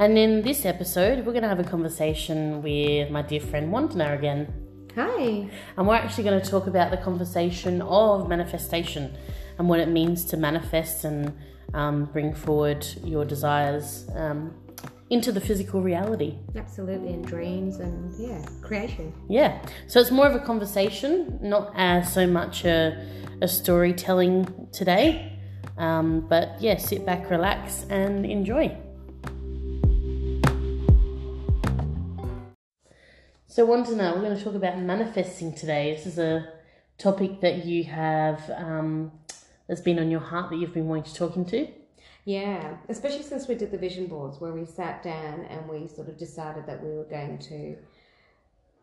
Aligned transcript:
And 0.00 0.16
in 0.16 0.40
this 0.40 0.64
episode, 0.64 1.26
we're 1.26 1.32
going 1.32 1.42
to 1.42 1.48
have 1.48 1.60
a 1.60 1.64
conversation 1.64 2.62
with 2.62 3.10
my 3.10 3.20
dear 3.20 3.38
friend 3.38 3.70
Wandana 3.70 4.18
again. 4.18 4.50
Hi. 4.94 5.46
And 5.76 5.86
we're 5.86 5.94
actually 5.94 6.24
going 6.24 6.40
to 6.40 6.50
talk 6.50 6.66
about 6.66 6.90
the 6.90 6.96
conversation 6.96 7.82
of 7.82 8.26
manifestation 8.26 9.14
and 9.58 9.68
what 9.68 9.78
it 9.78 9.88
means 9.88 10.24
to 10.24 10.38
manifest 10.38 11.04
and 11.04 11.36
um, 11.74 12.06
bring 12.06 12.32
forward 12.32 12.86
your 13.04 13.26
desires 13.26 14.08
um, 14.14 14.54
into 15.10 15.32
the 15.32 15.40
physical 15.40 15.82
reality. 15.82 16.38
Absolutely, 16.56 17.12
and 17.12 17.26
dreams 17.26 17.76
and 17.76 18.18
yeah, 18.18 18.42
creation. 18.62 19.12
Yeah. 19.28 19.62
So 19.86 20.00
it's 20.00 20.10
more 20.10 20.26
of 20.26 20.34
a 20.34 20.40
conversation, 20.40 21.38
not 21.42 21.74
as 21.76 22.10
so 22.10 22.26
much 22.26 22.64
a, 22.64 23.06
a 23.42 23.48
storytelling 23.48 24.68
today. 24.72 25.38
Um, 25.76 26.26
but 26.26 26.56
yeah, 26.58 26.78
sit 26.78 27.04
back, 27.04 27.28
relax, 27.28 27.84
and 27.90 28.24
enjoy. 28.24 28.74
So, 33.50 33.66
Wandana, 33.66 34.14
we're 34.14 34.22
going 34.22 34.38
to 34.38 34.44
talk 34.44 34.54
about 34.54 34.78
manifesting 34.78 35.52
today. 35.52 35.92
This 35.92 36.06
is 36.06 36.18
a 36.20 36.52
topic 36.98 37.40
that 37.40 37.64
you 37.64 37.82
have 37.82 38.48
um, 38.54 39.10
that's 39.66 39.80
been 39.80 39.98
on 39.98 40.08
your 40.08 40.20
heart 40.20 40.50
that 40.50 40.56
you've 40.56 40.72
been 40.72 40.86
wanting 40.86 41.12
to 41.12 41.14
talk 41.16 41.34
into. 41.34 41.66
Yeah, 42.24 42.76
especially 42.88 43.24
since 43.24 43.48
we 43.48 43.56
did 43.56 43.72
the 43.72 43.76
vision 43.76 44.06
boards 44.06 44.40
where 44.40 44.52
we 44.52 44.64
sat 44.64 45.02
down 45.02 45.46
and 45.46 45.68
we 45.68 45.88
sort 45.88 46.08
of 46.08 46.16
decided 46.16 46.64
that 46.66 46.80
we 46.80 46.90
were 46.90 47.06
going 47.10 47.38
to 47.38 47.76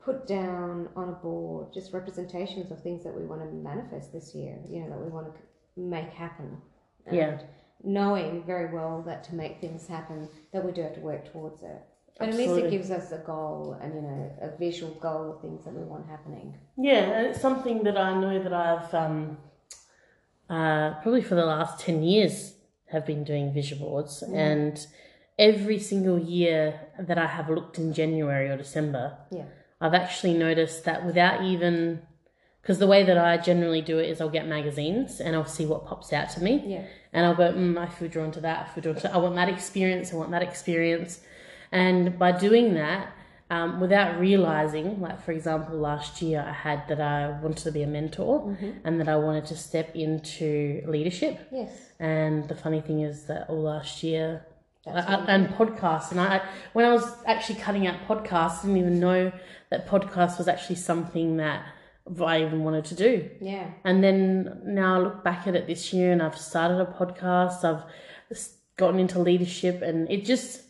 put 0.03 0.27
down 0.27 0.89
on 0.97 1.07
a 1.07 1.13
board 1.13 1.73
just 1.73 1.93
representations 1.93 2.69
of 2.69 2.83
things 2.83 3.05
that 3.05 3.15
we 3.15 3.23
want 3.23 3.39
to 3.39 3.47
manifest 3.47 4.11
this 4.11 4.35
year, 4.35 4.59
you 4.67 4.81
know, 4.81 4.89
that 4.89 4.99
we 4.99 5.07
want 5.07 5.33
to 5.33 5.79
make 5.79 6.09
happen. 6.09 6.57
And 7.05 7.15
Yeah. 7.15 7.39
Knowing 7.85 8.43
very 8.43 8.73
well 8.73 9.01
that 9.03 9.23
to 9.25 9.35
make 9.35 9.61
things 9.61 9.87
happen, 9.87 10.27
that 10.51 10.65
we 10.65 10.73
do 10.73 10.81
have 10.81 10.95
to 10.95 10.99
work 10.99 11.31
towards 11.31 11.63
it. 11.63 11.81
But 12.19 12.29
at 12.29 12.35
least 12.35 12.57
it 12.57 12.71
gives 12.71 12.89
us 12.89 13.11
a 13.11 13.19
goal 13.19 13.77
and, 13.81 13.93
you 13.93 14.01
know, 14.01 14.31
a 14.41 14.57
visual 14.57 14.93
goal 14.95 15.33
of 15.33 15.41
things 15.41 15.65
that 15.65 15.73
we 15.73 15.83
want 15.83 16.07
happening. 16.07 16.57
Yeah, 16.77 17.01
and 17.03 17.27
it's 17.27 17.41
something 17.41 17.83
that 17.83 17.97
I 17.97 18.19
know 18.19 18.41
that 18.41 18.53
I've 18.53 18.93
um, 18.93 19.37
uh, 20.49 20.95
probably 21.01 21.21
for 21.21 21.35
the 21.35 21.45
last 21.45 21.79
10 21.79 22.03
years 22.03 22.53
have 22.87 23.05
been 23.05 23.23
doing 23.23 23.53
vision 23.53 23.79
boards. 23.79 24.23
And 24.23 24.85
every 25.37 25.79
single 25.79 26.17
year 26.17 26.79
that 26.99 27.17
I 27.17 27.27
have 27.27 27.49
looked 27.49 27.77
in 27.77 27.93
January 27.93 28.49
or 28.49 28.57
December, 28.57 29.17
Yeah. 29.31 29.45
I've 29.79 29.93
actually 29.93 30.33
noticed 30.33 30.85
that 30.85 31.05
without 31.05 31.43
even, 31.43 32.01
because 32.61 32.79
the 32.79 32.87
way 32.87 33.03
that 33.03 33.17
I 33.17 33.37
generally 33.37 33.81
do 33.81 33.99
it 33.99 34.09
is 34.09 34.19
I'll 34.19 34.29
get 34.29 34.47
magazines 34.47 35.19
and 35.19 35.35
I'll 35.35 35.45
see 35.45 35.67
what 35.67 35.85
pops 35.85 36.11
out 36.13 36.29
to 36.31 36.41
me. 36.41 36.63
Yeah. 36.65 36.85
And 37.13 37.25
I'll 37.25 37.35
go, 37.35 37.51
mm, 37.53 37.77
I 37.77 37.87
feel 37.87 38.07
drawn 38.07 38.31
to 38.31 38.41
that. 38.41 38.67
I 38.67 38.73
feel 38.73 38.81
drawn 38.81 38.95
to 39.01 39.13
I 39.13 39.17
want 39.17 39.35
that 39.35 39.49
experience. 39.49 40.13
I 40.13 40.15
want 40.15 40.31
that 40.31 40.41
experience. 40.41 41.21
And 41.71 42.17
by 42.17 42.31
doing 42.31 42.73
that, 42.75 43.13
um, 43.49 43.79
without 43.79 44.19
realizing, 44.19 44.99
like 44.99 45.21
for 45.21 45.31
example, 45.31 45.77
last 45.77 46.21
year 46.21 46.43
I 46.45 46.51
had 46.51 46.87
that 46.89 46.99
I 46.99 47.39
wanted 47.41 47.57
to 47.63 47.71
be 47.71 47.81
a 47.83 47.87
mentor 47.87 48.57
and 48.83 48.99
that 48.99 49.07
I 49.07 49.15
wanted 49.15 49.45
to 49.47 49.55
step 49.55 49.95
into 49.95 50.81
leadership. 50.85 51.39
Yes. 51.51 51.71
And 51.99 52.47
the 52.49 52.55
funny 52.55 52.81
thing 52.81 53.01
is 53.01 53.23
that 53.27 53.49
all 53.49 53.61
last 53.61 54.03
year, 54.03 54.45
I- 54.85 54.91
I- 54.99 55.25
and 55.27 55.47
podcasts, 55.49 56.11
and 56.11 56.19
I 56.19 56.41
when 56.73 56.85
I 56.85 56.91
was 56.93 57.05
actually 57.25 57.59
cutting 57.59 57.87
out 57.87 57.95
podcasts, 58.07 58.59
I 58.59 58.61
didn't 58.63 58.77
even 58.77 58.99
know 58.99 59.31
that 59.69 59.87
podcast 59.87 60.37
was 60.37 60.47
actually 60.49 60.77
something 60.77 61.37
that 61.37 61.65
I 62.25 62.41
even 62.41 62.63
wanted 62.63 62.85
to 62.85 62.95
do. 62.95 63.29
Yeah. 63.41 63.65
And 63.83 64.01
then 64.03 64.61
now 64.65 64.95
I 64.95 64.99
look 64.99 65.23
back 65.25 65.45
at 65.47 65.55
it 65.55 65.67
this 65.67 65.91
year 65.93 66.11
and 66.13 66.21
I've 66.21 66.37
started 66.37 66.79
a 66.81 66.85
podcast, 66.85 67.63
I've 67.65 67.83
gotten 68.77 68.99
into 68.99 69.19
leadership, 69.19 69.81
and 69.81 70.09
it 70.09 70.23
just, 70.23 70.61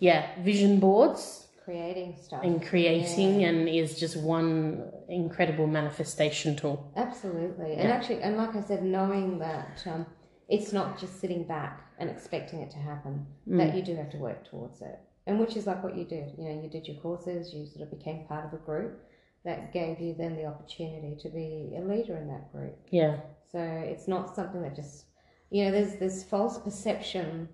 yeah, 0.00 0.26
vision 0.42 0.80
boards 0.80 1.46
Creating 1.64 2.16
stuff. 2.20 2.42
and 2.42 2.60
creating 2.66 3.44
and 3.44 3.68
is 3.68 4.00
just 4.00 4.16
one 4.16 4.90
incredible 5.08 5.66
manifestation 5.68 6.56
tool. 6.56 6.90
Absolutely. 6.96 7.74
And 7.74 7.88
Yeah. 7.88 7.94
actually, 7.96 8.22
and 8.22 8.36
like 8.36 8.56
I 8.56 8.62
said, 8.62 8.82
knowing 8.82 9.38
that 9.38 9.82
um, 9.86 10.04
it's 10.48 10.72
not 10.72 10.98
just 10.98 11.20
sitting 11.20 11.44
back 11.44 11.74
and 11.98 12.10
expecting 12.10 12.60
it 12.60 12.70
to 12.72 12.78
happen, 12.78 13.26
Mm. 13.46 13.58
that 13.58 13.76
you 13.76 13.82
do 13.82 13.94
have 13.94 14.10
to 14.10 14.18
work 14.18 14.44
towards 14.50 14.80
it. 14.82 14.98
And 15.26 15.38
which 15.38 15.54
is 15.56 15.66
like 15.66 15.84
what 15.84 15.94
you 15.96 16.04
did. 16.04 16.32
You 16.38 16.44
know, 16.48 16.62
you 16.62 16.68
did 16.68 16.88
your 16.88 16.96
courses, 16.96 17.54
you 17.54 17.66
sort 17.66 17.82
of 17.86 17.90
became 17.96 18.26
part 18.26 18.44
of 18.46 18.52
a 18.54 18.62
group 18.64 18.92
that 19.44 19.72
gave 19.72 20.00
you 20.00 20.14
then 20.14 20.34
the 20.36 20.46
opportunity 20.46 21.14
to 21.22 21.28
be 21.28 21.74
a 21.76 21.82
leader 21.82 22.16
in 22.16 22.26
that 22.28 22.50
group. 22.52 22.76
Yeah, 22.90 23.20
So 23.52 23.58
it's 23.60 24.08
not 24.08 24.34
something 24.34 24.60
that 24.62 24.74
just, 24.74 25.04
you 25.50 25.64
know, 25.64 25.70
there's 25.70 25.96
this 25.96 26.24
false 26.24 26.58
perception 26.58 27.48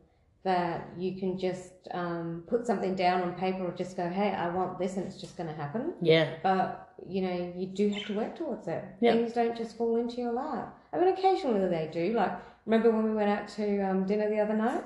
that 0.47 0.89
you 0.97 1.17
can 1.19 1.37
just 1.37 1.73
um, 1.91 2.45
put 2.47 2.65
something 2.65 2.95
down 2.95 3.21
on 3.21 3.33
paper 3.35 3.67
or 3.67 3.73
just 3.73 3.97
go, 3.97 4.09
hey, 4.09 4.31
I 4.31 4.49
want 4.49 4.79
this 4.79 4.97
and 4.97 5.05
it's 5.05 5.21
just 5.21 5.37
going 5.37 5.49
to 5.49 5.55
happen. 5.55 5.95
yeah, 6.01 6.35
But 6.41 6.89
you 7.07 7.21
know, 7.23 7.53
you 7.57 7.67
do 7.67 7.89
have 7.91 8.05
to 8.07 8.15
work 8.15 8.39
towards 8.39 8.69
it. 8.69 8.85
Yeah. 9.01 9.13
Things 9.15 9.33
don't 9.33 9.57
just 9.57 9.77
fall 9.77 9.97
into 9.97 10.19
your 10.19 10.33
lap. 10.33 10.79
I 10.93 10.99
mean, 10.99 11.09
occasionally 11.09 11.69
they 11.69 11.91
do. 11.93 12.13
Like, 12.15 12.39
remember 12.65 12.93
when 12.93 13.05
we 13.05 13.15
went 13.15 13.29
out 13.29 13.49
to 13.57 13.81
um, 13.81 14.07
dinner 14.07 14.31
the 14.31 14.39
other 14.39 14.55
night? 14.55 14.85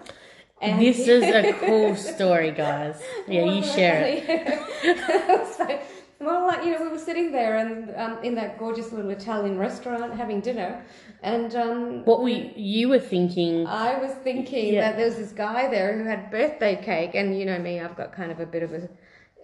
And 0.63 0.81
this 0.81 0.99
is 1.07 1.23
a 1.23 1.53
cool 1.53 1.95
story, 2.15 2.53
guys. 2.53 3.03
Yeah, 3.29 3.45
you 3.45 3.63
share 3.63 4.03
it. 4.03 4.25
it. 4.29 5.83
well, 6.21 6.47
like 6.47 6.65
you 6.65 6.73
know, 6.73 6.83
we 6.83 6.89
were 6.89 6.99
sitting 6.99 7.33
there 7.33 7.57
and 7.59 7.95
um, 7.97 8.23
in 8.23 8.35
that 8.35 8.59
gorgeous 8.59 8.93
little 8.93 9.11
Italian 9.11 9.59
restaurant 9.59 10.15
having 10.15 10.41
dinner, 10.41 10.85
and 11.23 11.55
um, 11.57 12.05
What 12.05 12.23
we 12.23 12.53
you 12.57 12.89
were 12.91 13.01
thinking? 13.01 13.67
I 13.67 13.99
was 13.99 14.13
thinking 14.23 14.75
Yeah. 14.75 14.83
that 14.83 14.97
there 14.97 15.07
was 15.07 15.17
this 15.17 15.33
guy 15.33 15.69
there 15.71 15.97
who 15.97 16.05
had 16.05 16.31
birthday 16.31 16.77
cake, 16.83 17.15
and 17.15 17.39
you 17.39 17.47
know 17.47 17.59
me, 17.59 17.81
I've 17.81 17.97
got 17.97 18.13
kind 18.13 18.31
of 18.31 18.39
a 18.41 18.47
bit 18.47 18.63
of 18.63 18.73
a, 18.75 18.89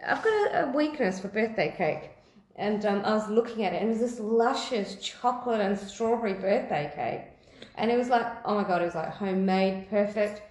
I've 0.07 0.23
got 0.23 0.33
a, 0.55 0.65
a 0.69 0.73
weakness 0.73 1.19
for 1.19 1.29
birthday 1.29 1.75
cake, 1.77 2.11
and 2.57 2.85
um, 2.85 3.03
I 3.05 3.15
was 3.15 3.29
looking 3.31 3.65
at 3.65 3.73
it, 3.73 3.81
and 3.81 3.89
it 3.89 3.93
was 3.99 4.01
this 4.01 4.21
luscious 4.21 4.97
chocolate 4.97 5.61
and 5.63 5.79
strawberry 5.79 6.35
birthday 6.35 6.93
cake, 6.95 7.23
and 7.77 7.91
it 7.91 7.97
was 7.97 8.11
like, 8.11 8.27
oh 8.45 8.55
my 8.55 8.65
god, 8.65 8.83
it 8.83 8.85
was 8.85 8.95
like 8.95 9.09
homemade, 9.15 9.89
perfect. 9.89 10.43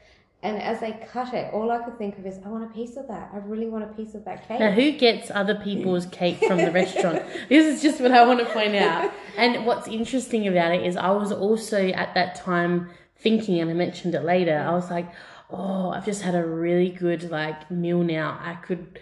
And 0.45 0.61
as 0.61 0.79
they 0.79 0.91
cut 1.11 1.33
it, 1.33 1.51
all 1.53 1.71
I 1.71 1.79
could 1.79 1.97
think 1.97 2.19
of 2.19 2.25
is, 2.25 2.37
I 2.45 2.49
want 2.49 2.63
a 2.63 2.67
piece 2.67 2.97
of 2.97 3.07
that. 3.07 3.31
I 3.33 3.37
really 3.37 3.67
want 3.67 3.83
a 3.83 3.87
piece 3.87 4.13
of 4.13 4.23
that 4.25 4.47
cake. 4.47 4.59
Now, 4.59 4.71
who 4.71 4.91
gets 4.91 5.31
other 5.31 5.55
people's 5.55 6.05
cake 6.05 6.37
from 6.37 6.59
the 6.59 6.71
restaurant? 6.71 7.23
This 7.49 7.65
is 7.65 7.81
just 7.81 7.99
what 7.99 8.11
I 8.11 8.23
want 8.27 8.39
to 8.41 8.45
point 8.45 8.75
out. 8.75 9.11
And 9.37 9.65
what's 9.65 9.87
interesting 9.87 10.47
about 10.47 10.71
it 10.71 10.85
is 10.85 10.97
I 10.97 11.09
was 11.09 11.31
also 11.31 11.87
at 11.87 12.13
that 12.13 12.35
time 12.35 12.91
thinking, 13.17 13.59
and 13.59 13.71
I 13.71 13.73
mentioned 13.73 14.13
it 14.13 14.23
later, 14.23 14.55
I 14.57 14.71
was 14.71 14.91
like, 14.91 15.11
oh, 15.49 15.89
I've 15.89 16.05
just 16.05 16.21
had 16.21 16.35
a 16.35 16.45
really 16.45 16.89
good 16.89 17.31
like 17.31 17.71
meal 17.71 18.03
now. 18.03 18.39
I 18.39 18.53
could, 18.53 18.99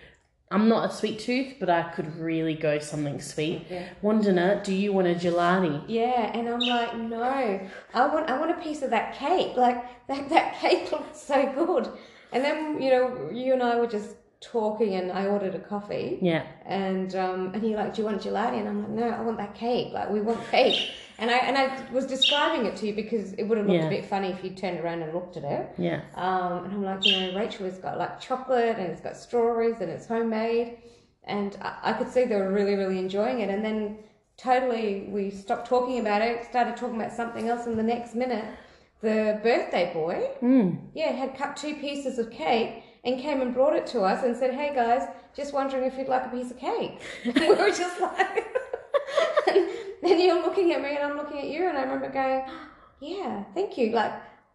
I'm 0.54 0.70
not 0.70 0.92
a 0.92 0.94
sweet 0.94 1.18
tooth, 1.18 1.56
but 1.60 1.68
I 1.68 1.82
could 1.82 2.16
really 2.16 2.54
go 2.54 2.78
something 2.78 3.20
sweet. 3.20 3.66
Yeah. 3.72 3.90
Wandana, 4.04 4.64
do 4.64 4.74
you 4.74 4.94
want 4.94 5.08
a 5.08 5.16
gelati? 5.16 5.84
Yeah, 5.88 6.32
and 6.32 6.48
I'm 6.48 6.60
like, 6.60 6.96
no, 6.96 7.24
I 7.24 8.06
want, 8.06 8.30
I 8.30 8.38
want 8.40 8.52
a 8.52 8.62
piece 8.62 8.84
of 8.84 8.92
that 8.92 9.16
cake. 9.16 9.58
Like 9.58 10.08
that, 10.08 10.30
that 10.30 10.56
cake 10.62 10.92
looks 10.92 11.20
so 11.20 11.52
good. 11.54 11.90
And 12.32 12.44
then 12.46 12.80
you 12.80 12.92
know, 12.92 13.30
you 13.32 13.54
and 13.54 13.64
I 13.64 13.80
were 13.80 13.88
just 13.88 14.16
talking, 14.44 14.96
and 14.96 15.12
I 15.12 15.26
ordered 15.28 15.56
a 15.56 15.60
coffee, 15.60 16.20
Yeah. 16.22 16.44
and 16.66 17.16
um, 17.16 17.52
and 17.54 17.64
you're 17.64 17.78
like, 17.78 17.94
do 17.94 18.02
you 18.02 18.06
want 18.08 18.22
gelati? 18.22 18.60
And 18.60 18.68
I'm 18.68 18.80
like, 18.82 18.90
no, 18.92 19.10
I 19.10 19.22
want 19.22 19.38
that 19.38 19.56
cake. 19.56 19.94
Like 19.94 20.10
we 20.10 20.22
want 20.22 20.40
cake. 20.52 20.92
And 21.20 21.30
I 21.32 21.38
and 21.38 21.58
I 21.58 21.66
was 21.92 22.06
describing 22.08 22.66
it 22.66 22.76
to 22.78 22.88
you 22.88 22.94
because 22.96 23.34
it 23.34 23.44
would 23.44 23.58
have 23.58 23.68
looked 23.68 23.80
Yeah. 23.82 23.88
a 23.88 23.90
bit 23.90 24.06
funny 24.06 24.30
if 24.30 24.44
you 24.44 24.50
turned 24.52 24.80
around 24.80 25.04
and 25.04 25.14
looked 25.14 25.38
at 25.38 25.44
it. 25.44 25.70
Yeah. 25.78 26.02
Um, 26.16 26.66
and 26.66 26.74
I'm 26.74 26.84
like, 26.84 27.06
you 27.06 27.14
know, 27.20 27.40
Rachel 27.40 27.66
has 27.66 27.78
got 27.78 27.98
like 27.98 28.20
chocolate 28.20 28.78
and 28.80 28.88
it's 28.92 29.02
got 29.02 29.16
strawberries 29.16 29.80
and 29.80 29.90
it's 29.90 30.08
homemade. 30.08 30.78
And 31.24 31.56
I, 31.62 31.78
I 31.90 31.94
could 31.94 32.10
see 32.10 32.26
they 32.26 32.36
were 32.36 32.52
really, 32.52 32.76
really 32.76 32.98
enjoying 33.00 33.40
it. 33.42 33.50
And 33.50 33.64
then 33.64 34.00
totally 34.38 35.08
we 35.10 35.30
stopped 35.30 35.68
talking 35.68 36.00
about 36.00 36.22
it, 36.22 36.44
started 36.46 36.76
talking 36.76 36.96
about 37.00 37.14
something 37.14 37.48
else. 37.48 37.68
And 37.68 37.78
the 37.78 37.84
next 37.84 38.16
minute, 38.16 38.46
the 39.02 39.40
birthday 39.44 39.92
boy, 39.94 40.30
Mm. 40.42 40.80
yeah, 40.94 41.12
had 41.12 41.36
cut 41.38 41.56
two 41.56 41.76
pieces 41.76 42.18
of 42.20 42.32
cake 42.32 42.84
and 43.04 43.20
came 43.20 43.42
and 43.42 43.54
brought 43.54 43.76
it 43.76 43.86
to 43.88 44.02
us 44.02 44.24
and 44.24 44.36
said, 44.36 44.54
hey 44.54 44.74
guys, 44.74 45.08
just 45.36 45.54
wondering 45.54 45.84
if 45.84 45.98
you'd 45.98 46.08
like 46.08 46.26
a 46.26 46.30
piece 46.30 46.52
of 46.52 46.58
cake. 46.58 47.02
And 47.26 47.36
we 47.36 47.50
were 47.50 47.70
just 47.70 48.00
like, 48.00 48.48
and 49.54 49.68
then 50.02 50.20
you're 50.22 50.42
looking 50.42 50.72
at 50.74 50.82
me 50.82 50.96
and 50.96 51.00
I'm 51.04 51.18
looking 51.18 51.40
at 51.40 51.48
you. 51.48 51.68
And 51.68 51.78
I 51.78 51.82
remember 51.82 52.10
going, 52.10 52.46
yeah, 53.02 53.44
thank 53.54 53.78
you. 53.78 53.92
Like, 53.92 54.14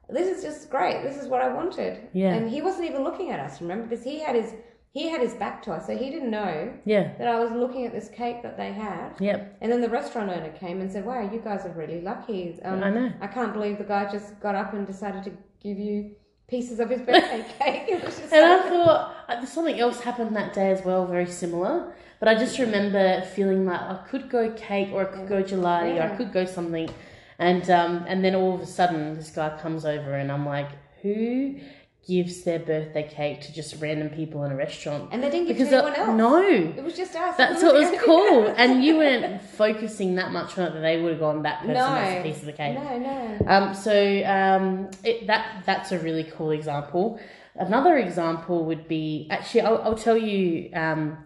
this 0.09 0.27
is 0.39 0.43
just 0.43 0.71
great. 0.71 1.03
This 1.03 1.17
is 1.23 1.29
what 1.29 1.43
I 1.43 1.53
wanted. 1.53 2.09
Yeah. 2.15 2.33
And 2.33 2.49
he 2.51 2.63
wasn't 2.63 2.87
even 2.89 3.05
looking 3.05 3.31
at 3.31 3.41
us, 3.41 3.61
remember? 3.61 3.87
Because 3.87 4.05
he 4.05 4.21
had 4.21 4.35
his 4.35 4.55
he 4.93 5.07
had 5.11 5.21
his 5.21 5.35
back 5.35 5.63
to 5.65 5.73
us, 5.73 5.87
so 5.87 5.95
he 5.95 6.09
didn't 6.09 6.31
know 6.31 6.73
Yeah. 6.87 7.13
that 7.19 7.29
I 7.29 7.39
was 7.39 7.53
looking 7.53 7.85
at 7.85 7.93
this 7.93 8.09
cake 8.09 8.43
that 8.43 8.57
they 8.57 8.73
had. 8.73 9.11
Yep. 9.21 9.59
And 9.61 9.71
then 9.71 9.83
the 9.83 9.89
restaurant 9.91 10.31
owner 10.31 10.51
came 10.53 10.81
and 10.81 10.91
said, 10.91 11.05
"Wow, 11.05 11.31
you 11.31 11.41
guys 11.41 11.67
are 11.67 11.73
really 11.73 12.01
lucky. 12.01 12.59
Um, 12.65 12.83
I 12.83 12.89
know. 12.91 13.13
I 13.21 13.27
can't 13.27 13.53
believe 13.53 13.77
the 13.77 13.85
guy 13.85 14.11
just 14.11 14.41
got 14.41 14.55
up 14.55 14.73
and 14.73 14.87
decided 14.87 15.25
to 15.25 15.33
give 15.63 15.79
you 15.79 16.13
pieces 16.49 16.81
of 16.81 16.91
his 16.91 17.01
birthday 17.03 17.45
cake." 17.59 17.85
It 17.89 18.05
was 18.05 18.19
just 18.19 18.33
And 18.33 18.45
I 18.45 18.69
thought 18.69 19.15
uh, 19.29 19.47
something 19.47 19.79
else 19.79 20.01
happened 20.01 20.35
that 20.37 20.53
day 20.55 20.71
as 20.71 20.85
well, 20.85 21.07
very 21.07 21.27
similar. 21.27 21.93
But 22.19 22.29
I 22.29 22.35
just 22.35 22.59
remember 22.59 23.23
feeling 23.37 23.65
like 23.65 23.81
I 23.81 24.01
could 24.09 24.29
go 24.29 24.51
cake 24.53 24.89
or 24.93 25.03
I 25.03 25.05
could 25.05 25.29
go 25.29 25.43
gelati 25.43 25.99
or 25.99 26.13
I 26.13 26.17
could 26.17 26.33
go 26.33 26.45
something, 26.45 26.91
and 27.39 27.71
um, 27.71 28.05
and 28.09 28.25
then 28.25 28.35
all 28.35 28.55
of 28.55 28.61
a 28.61 28.67
sudden 28.67 29.15
this 29.15 29.31
guy 29.31 29.57
comes 29.59 29.85
over 29.85 30.15
and 30.15 30.33
I'm 30.33 30.45
like, 30.45 30.71
who 31.03 31.61
gives 32.07 32.43
their 32.43 32.59
birthday 32.59 33.07
cake 33.07 33.41
to 33.43 33.53
just 33.53 33.81
random 33.83 34.09
people 34.09 34.43
in 34.45 34.53
a 34.53 34.57
restaurant. 34.57 35.11
And 35.13 35.23
they 35.23 35.29
didn't 35.31 35.49
give 35.49 35.57
Because 35.59 35.71
to 35.71 35.77
anyone 35.85 35.95
else. 35.95 36.17
no. 36.17 36.43
It 36.77 36.83
was 36.83 36.97
just 36.97 37.15
us. 37.15 37.37
That's 37.37 37.63
what 37.67 37.75
was 37.75 38.01
cool. 38.05 38.47
And 38.57 38.83
you 38.83 38.97
weren't 38.97 39.43
focusing 39.43 40.15
that 40.15 40.33
much 40.33 40.57
on 40.57 40.69
it 40.69 40.75
that 40.75 40.81
they 40.81 41.01
would 41.03 41.13
have 41.13 41.21
gone, 41.21 41.43
that 41.43 41.61
person 41.61 41.75
No. 41.75 41.85
has 41.85 42.21
a 42.21 42.23
piece 42.23 42.39
of 42.41 42.47
the 42.47 42.53
cake. 42.53 42.75
No, 42.79 42.99
no. 42.99 43.39
Um, 43.47 43.75
so 43.75 43.93
um, 44.25 44.91
it, 45.05 45.27
that 45.27 45.63
that's 45.67 45.93
a 45.93 45.99
really 45.99 46.25
cool 46.25 46.51
example. 46.51 47.21
Another 47.57 47.99
example 47.99 48.65
would 48.67 48.89
be 48.89 49.27
actually 49.31 49.63
I'll, 49.63 49.83
I'll 49.83 49.95
tell 49.97 50.17
you 50.17 50.71
um, 50.75 51.19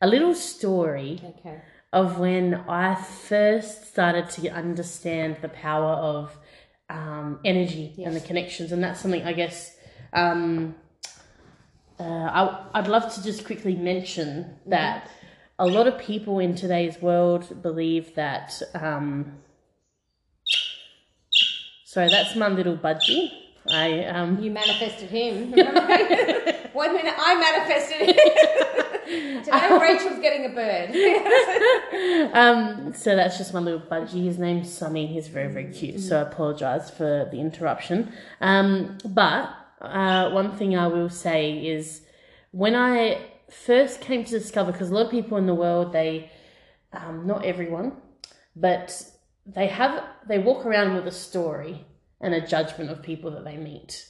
a 0.00 0.06
little 0.06 0.34
story 0.34 1.20
Okay. 1.40 1.60
of 1.92 2.20
when 2.20 2.54
I 2.68 2.94
first 2.94 3.88
started 3.88 4.28
to 4.30 4.50
understand 4.50 5.38
the 5.42 5.48
power 5.48 5.92
of 5.94 6.36
um, 6.90 7.40
energy 7.44 7.94
and 8.04 8.14
the 8.14 8.20
connections, 8.20 8.70
and 8.70 8.84
that's 8.84 9.00
something 9.00 9.22
I 9.22 9.32
guess 9.32 9.74
um, 10.12 10.74
uh, 11.98 12.02
I, 12.02 12.64
I'd 12.74 12.88
love 12.88 13.12
to 13.14 13.22
just 13.22 13.44
quickly 13.44 13.74
mention 13.74 14.56
that 14.66 15.10
a 15.58 15.66
lot 15.66 15.88
of 15.88 15.98
people 15.98 16.38
in 16.38 16.54
today's 16.54 17.00
world 17.02 17.62
believe 17.62 18.14
that. 18.14 18.60
Um, 18.74 19.38
sorry, 21.84 22.08
that's 22.08 22.36
my 22.36 22.48
little 22.48 22.76
budgie. 22.76 23.30
I 23.70 24.04
um, 24.04 24.40
You 24.40 24.50
manifested 24.50 25.10
him. 25.10 25.50
One 26.72 26.94
minute 26.94 27.14
I 27.18 27.34
manifested 27.34 28.16
him. 28.16 28.74
Today 29.44 29.78
Rachel's 29.80 30.18
getting 30.20 30.46
a 30.46 30.54
bird. 30.54 30.90
Um, 32.34 32.92
so 32.94 33.16
that's 33.16 33.38
just 33.38 33.54
my 33.54 33.60
little 33.60 33.80
budgie. 33.80 34.24
His 34.24 34.38
name's 34.38 34.72
Sunny. 34.72 35.06
He's 35.06 35.28
very, 35.28 35.50
very 35.50 35.72
cute. 35.72 36.00
So 36.00 36.18
I 36.18 36.22
apologise 36.22 36.90
for 36.90 37.26
the 37.30 37.40
interruption. 37.40 38.12
Um, 38.40 38.98
but 39.04 39.50
uh, 39.80 40.30
one 40.30 40.56
thing 40.56 40.76
I 40.76 40.86
will 40.88 41.08
say 41.08 41.66
is 41.66 42.02
when 42.50 42.74
I 42.74 43.20
first 43.50 44.00
came 44.00 44.24
to 44.24 44.30
discover, 44.30 44.72
because 44.72 44.90
a 44.90 44.94
lot 44.94 45.06
of 45.06 45.10
people 45.10 45.38
in 45.38 45.46
the 45.46 45.54
world, 45.54 45.92
they, 45.92 46.30
um, 46.92 47.26
not 47.26 47.44
everyone, 47.44 47.92
but 48.56 49.02
they 49.46 49.68
have, 49.68 50.04
they 50.26 50.38
walk 50.38 50.66
around 50.66 50.94
with 50.94 51.06
a 51.06 51.12
story 51.12 51.86
and 52.20 52.34
a 52.34 52.46
judgment 52.46 52.90
of 52.90 53.02
people 53.02 53.30
that 53.30 53.44
they 53.44 53.56
meet. 53.56 54.06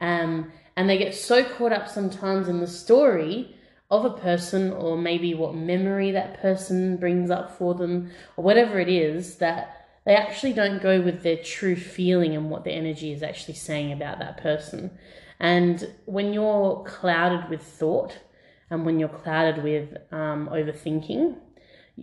Um, 0.00 0.52
and 0.76 0.88
they 0.88 0.98
get 0.98 1.14
so 1.14 1.44
caught 1.44 1.72
up 1.72 1.88
sometimes 1.88 2.48
in 2.48 2.60
the 2.60 2.66
story 2.66 3.54
of 3.90 4.04
a 4.04 4.10
person 4.10 4.72
or 4.72 4.96
maybe 4.96 5.34
what 5.34 5.54
memory 5.54 6.12
that 6.12 6.40
person 6.40 6.96
brings 6.96 7.30
up 7.30 7.58
for 7.58 7.74
them 7.74 8.10
or 8.36 8.44
whatever 8.44 8.78
it 8.78 8.88
is 8.88 9.36
that 9.36 9.79
they 10.04 10.14
actually 10.14 10.52
don't 10.52 10.82
go 10.82 11.00
with 11.00 11.22
their 11.22 11.36
true 11.36 11.76
feeling 11.76 12.34
and 12.34 12.50
what 12.50 12.64
the 12.64 12.72
energy 12.72 13.12
is 13.12 13.22
actually 13.22 13.54
saying 13.54 13.92
about 13.92 14.18
that 14.18 14.38
person. 14.38 14.90
And 15.38 15.92
when 16.06 16.32
you're 16.32 16.82
clouded 16.86 17.48
with 17.50 17.62
thought 17.62 18.18
and 18.70 18.86
when 18.86 18.98
you're 18.98 19.08
clouded 19.08 19.62
with 19.62 19.96
um, 20.12 20.48
overthinking, 20.50 21.36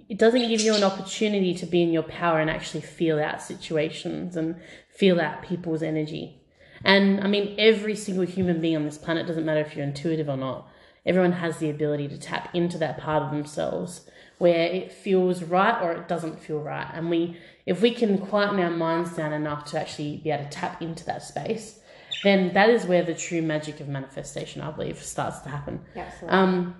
it 0.09 0.19
doesn't 0.19 0.47
give 0.47 0.61
you 0.61 0.75
an 0.75 0.83
opportunity 0.83 1.53
to 1.55 1.65
be 1.65 1.81
in 1.81 1.91
your 1.91 2.03
power 2.03 2.39
and 2.39 2.49
actually 2.49 2.81
feel 2.81 3.19
out 3.19 3.41
situations 3.41 4.35
and 4.35 4.55
feel 4.89 5.19
out 5.19 5.41
people's 5.41 5.81
energy. 5.81 6.41
And 6.83 7.21
I 7.21 7.27
mean, 7.27 7.55
every 7.57 7.95
single 7.95 8.25
human 8.25 8.61
being 8.61 8.75
on 8.75 8.85
this 8.85 8.97
planet 8.97 9.25
doesn't 9.25 9.45
matter 9.45 9.61
if 9.61 9.75
you're 9.75 9.85
intuitive 9.85 10.29
or 10.29 10.37
not. 10.37 10.69
Everyone 11.05 11.31
has 11.31 11.57
the 11.57 11.69
ability 11.69 12.07
to 12.09 12.17
tap 12.17 12.53
into 12.53 12.77
that 12.79 12.99
part 12.99 13.23
of 13.23 13.31
themselves 13.31 14.09
where 14.37 14.67
it 14.67 14.91
feels 14.91 15.43
right 15.43 15.81
or 15.81 15.91
it 15.91 16.07
doesn't 16.07 16.39
feel 16.39 16.59
right. 16.59 16.87
And 16.93 17.09
we, 17.09 17.37
if 17.65 17.81
we 17.81 17.91
can 17.91 18.17
quieten 18.17 18.59
our 18.59 18.69
minds 18.69 19.15
down 19.15 19.33
enough 19.33 19.65
to 19.65 19.79
actually 19.79 20.17
be 20.17 20.29
able 20.29 20.43
to 20.43 20.49
tap 20.49 20.81
into 20.81 21.03
that 21.05 21.23
space, 21.23 21.79
then 22.23 22.53
that 22.53 22.69
is 22.69 22.85
where 22.85 23.03
the 23.03 23.13
true 23.13 23.41
magic 23.41 23.79
of 23.79 23.87
manifestation, 23.87 24.61
I 24.61 24.71
believe, 24.71 25.01
starts 25.01 25.39
to 25.39 25.49
happen. 25.49 25.81
Absolutely. 25.95 26.29
Um, 26.29 26.75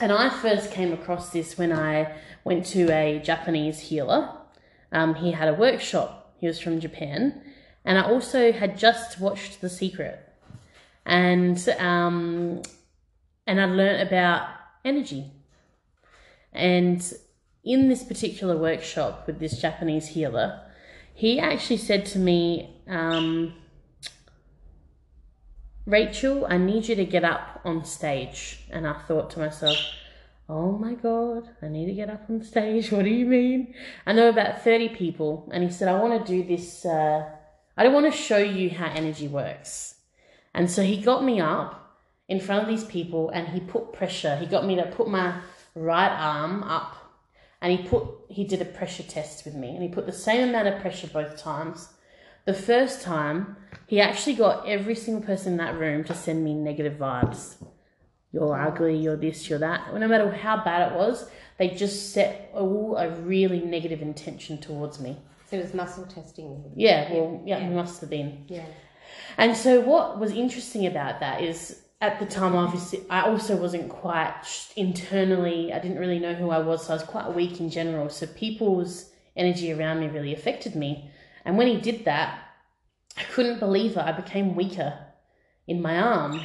and 0.00 0.12
I 0.12 0.30
first 0.30 0.72
came 0.72 0.92
across 0.92 1.30
this 1.30 1.58
when 1.58 1.72
I 1.72 2.16
went 2.44 2.64
to 2.66 2.90
a 2.90 3.20
Japanese 3.22 3.78
healer. 3.78 4.30
Um, 4.92 5.14
he 5.14 5.32
had 5.32 5.48
a 5.48 5.54
workshop. 5.54 6.34
He 6.38 6.46
was 6.46 6.58
from 6.58 6.80
Japan, 6.80 7.42
and 7.84 7.98
I 7.98 8.02
also 8.02 8.50
had 8.50 8.78
just 8.78 9.20
watched 9.20 9.60
The 9.60 9.68
Secret, 9.68 10.18
and 11.04 11.68
um, 11.78 12.62
and 13.46 13.60
I 13.60 13.66
learned 13.66 14.08
about 14.08 14.48
energy. 14.84 15.30
And 16.52 17.00
in 17.64 17.88
this 17.88 18.02
particular 18.02 18.56
workshop 18.56 19.26
with 19.26 19.38
this 19.38 19.60
Japanese 19.60 20.08
healer, 20.08 20.60
he 21.14 21.38
actually 21.38 21.76
said 21.76 22.06
to 22.06 22.18
me, 22.18 22.80
um, 22.88 23.54
Rachel, 25.86 26.46
I 26.48 26.56
need 26.56 26.88
you 26.88 26.94
to 26.94 27.04
get 27.04 27.24
up 27.24 27.60
on 27.64 27.84
stage. 27.84 28.64
And 28.70 28.86
I 28.86 28.94
thought 28.94 29.30
to 29.30 29.40
myself, 29.40 29.76
oh 30.48 30.72
my 30.72 30.94
God, 30.94 31.48
I 31.62 31.68
need 31.68 31.86
to 31.86 31.94
get 31.94 32.10
up 32.10 32.28
on 32.28 32.42
stage. 32.42 32.90
What 32.92 33.04
do 33.04 33.10
you 33.10 33.26
mean? 33.26 33.74
I 34.06 34.12
know 34.12 34.28
about 34.28 34.62
30 34.62 34.90
people. 34.90 35.48
And 35.52 35.62
he 35.64 35.70
said, 35.70 35.88
I 35.88 36.00
want 36.00 36.24
to 36.24 36.32
do 36.32 36.46
this. 36.46 36.84
Uh, 36.84 37.28
I 37.76 37.82
don't 37.82 37.94
want 37.94 38.12
to 38.12 38.18
show 38.18 38.38
you 38.38 38.70
how 38.70 38.86
energy 38.86 39.28
works. 39.28 39.96
And 40.54 40.70
so 40.70 40.82
he 40.82 41.00
got 41.00 41.24
me 41.24 41.40
up 41.40 41.98
in 42.28 42.40
front 42.40 42.62
of 42.62 42.68
these 42.68 42.84
people 42.84 43.30
and 43.30 43.48
he 43.48 43.60
put 43.60 43.92
pressure. 43.92 44.36
He 44.36 44.46
got 44.46 44.66
me 44.66 44.76
to 44.76 44.86
put 44.86 45.08
my 45.08 45.40
right 45.80 46.10
arm 46.10 46.62
up 46.62 46.96
and 47.62 47.72
he 47.78 47.88
put 47.88 48.04
he 48.28 48.44
did 48.44 48.60
a 48.62 48.64
pressure 48.64 49.02
test 49.02 49.44
with 49.44 49.54
me 49.54 49.70
and 49.74 49.82
he 49.82 49.88
put 49.88 50.06
the 50.06 50.12
same 50.12 50.48
amount 50.48 50.68
of 50.68 50.80
pressure 50.80 51.08
both 51.08 51.36
times. 51.38 51.88
The 52.46 52.54
first 52.54 53.02
time, 53.02 53.56
he 53.86 54.00
actually 54.00 54.34
got 54.36 54.66
every 54.66 54.94
single 54.94 55.22
person 55.22 55.52
in 55.52 55.58
that 55.58 55.78
room 55.78 56.04
to 56.04 56.14
send 56.14 56.42
me 56.42 56.54
negative 56.54 56.94
vibes. 56.98 57.56
You're 58.32 58.58
ugly, 58.60 58.96
you're 58.96 59.16
this, 59.16 59.48
you're 59.48 59.58
that. 59.58 59.92
No 59.94 60.08
matter 60.08 60.30
how 60.30 60.64
bad 60.64 60.92
it 60.92 60.96
was, 60.96 61.28
they 61.58 61.68
just 61.68 62.12
set 62.12 62.50
all 62.54 62.96
a 62.96 63.10
really 63.10 63.60
negative 63.60 64.00
intention 64.02 64.58
towards 64.58 65.00
me. 65.00 65.16
so 65.50 65.56
it 65.58 65.62
was 65.62 65.74
muscle 65.74 66.06
testing. 66.06 66.64
Yeah, 66.76 67.12
well, 67.12 67.42
yeah, 67.44 67.58
Yeah. 67.58 67.66
it 67.66 67.72
must 67.74 68.00
have 68.00 68.08
been. 68.10 68.44
Yeah. 68.48 68.64
And 69.36 69.56
so, 69.56 69.80
what 69.80 70.18
was 70.18 70.32
interesting 70.32 70.86
about 70.86 71.20
that 71.20 71.42
is 71.42 71.82
at 72.00 72.18
the 72.18 72.26
time, 72.26 72.54
obviously, 72.56 73.04
I 73.10 73.22
also 73.22 73.56
wasn't 73.56 73.90
quite 73.90 74.34
internally, 74.76 75.72
I 75.72 75.78
didn't 75.78 75.98
really 75.98 76.18
know 76.18 76.34
who 76.34 76.50
I 76.50 76.58
was, 76.58 76.86
so 76.86 76.92
I 76.92 76.96
was 76.96 77.02
quite 77.02 77.34
weak 77.34 77.60
in 77.60 77.70
general. 77.70 78.08
So, 78.08 78.26
people's 78.26 79.10
energy 79.36 79.72
around 79.72 80.00
me 80.00 80.08
really 80.08 80.32
affected 80.32 80.74
me. 80.74 81.10
And 81.44 81.58
when 81.58 81.66
he 81.66 81.76
did 81.76 82.04
that, 82.06 82.38
I 83.16 83.24
couldn't 83.24 83.58
believe 83.58 83.92
it. 83.92 83.98
I 83.98 84.12
became 84.12 84.54
weaker 84.54 84.98
in 85.66 85.82
my 85.82 85.98
arm. 85.98 86.40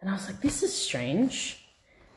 And 0.00 0.10
I 0.10 0.14
was 0.14 0.26
like, 0.26 0.40
this 0.40 0.62
is 0.62 0.74
strange. 0.74 1.58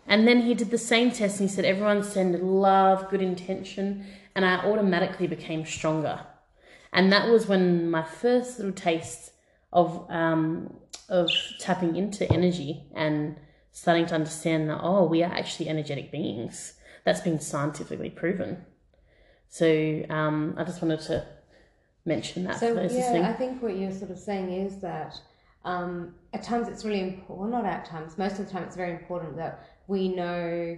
And 0.07 0.27
then 0.27 0.41
he 0.41 0.53
did 0.53 0.69
the 0.69 0.77
same 0.77 1.11
test 1.11 1.39
and 1.39 1.49
he 1.49 1.55
said, 1.55 1.65
everyone 1.65 2.03
send 2.03 2.39
love, 2.41 3.09
good 3.09 3.21
intention. 3.21 4.05
And 4.35 4.45
I 4.45 4.57
automatically 4.57 5.27
became 5.27 5.65
stronger. 5.65 6.19
And 6.93 7.11
that 7.11 7.29
was 7.29 7.47
when 7.47 7.89
my 7.89 8.03
first 8.03 8.59
little 8.59 8.73
taste 8.73 9.31
of 9.73 10.09
um, 10.09 10.73
of 11.09 11.29
tapping 11.59 11.95
into 11.95 12.31
energy 12.31 12.83
and 12.93 13.37
starting 13.71 14.05
to 14.07 14.15
understand 14.15 14.69
that 14.69 14.79
oh, 14.81 15.05
we 15.05 15.23
are 15.23 15.31
actually 15.31 15.69
energetic 15.69 16.11
beings. 16.11 16.73
That's 17.03 17.21
been 17.21 17.39
scientifically 17.39 18.09
proven. 18.09 18.65
So 19.49 20.03
um, 20.09 20.55
I 20.57 20.63
just 20.63 20.81
wanted 20.81 21.01
to 21.01 21.25
mention 22.05 22.43
that 22.45 22.59
So 22.59 22.73
yeah. 22.73 23.29
I 23.29 23.33
think 23.33 23.61
what 23.61 23.77
you're 23.77 23.91
sort 23.91 24.11
of 24.11 24.19
saying 24.19 24.51
is 24.51 24.79
that 24.79 25.19
um, 25.65 26.13
at 26.33 26.43
times 26.43 26.67
it's 26.67 26.85
really 26.85 27.01
important. 27.01 27.39
Well, 27.39 27.49
not 27.49 27.65
at 27.65 27.85
times. 27.85 28.17
Most 28.17 28.39
of 28.39 28.45
the 28.45 28.51
time, 28.51 28.63
it's 28.63 28.75
very 28.75 28.91
important 28.91 29.35
that 29.37 29.67
we 29.87 30.09
know 30.09 30.77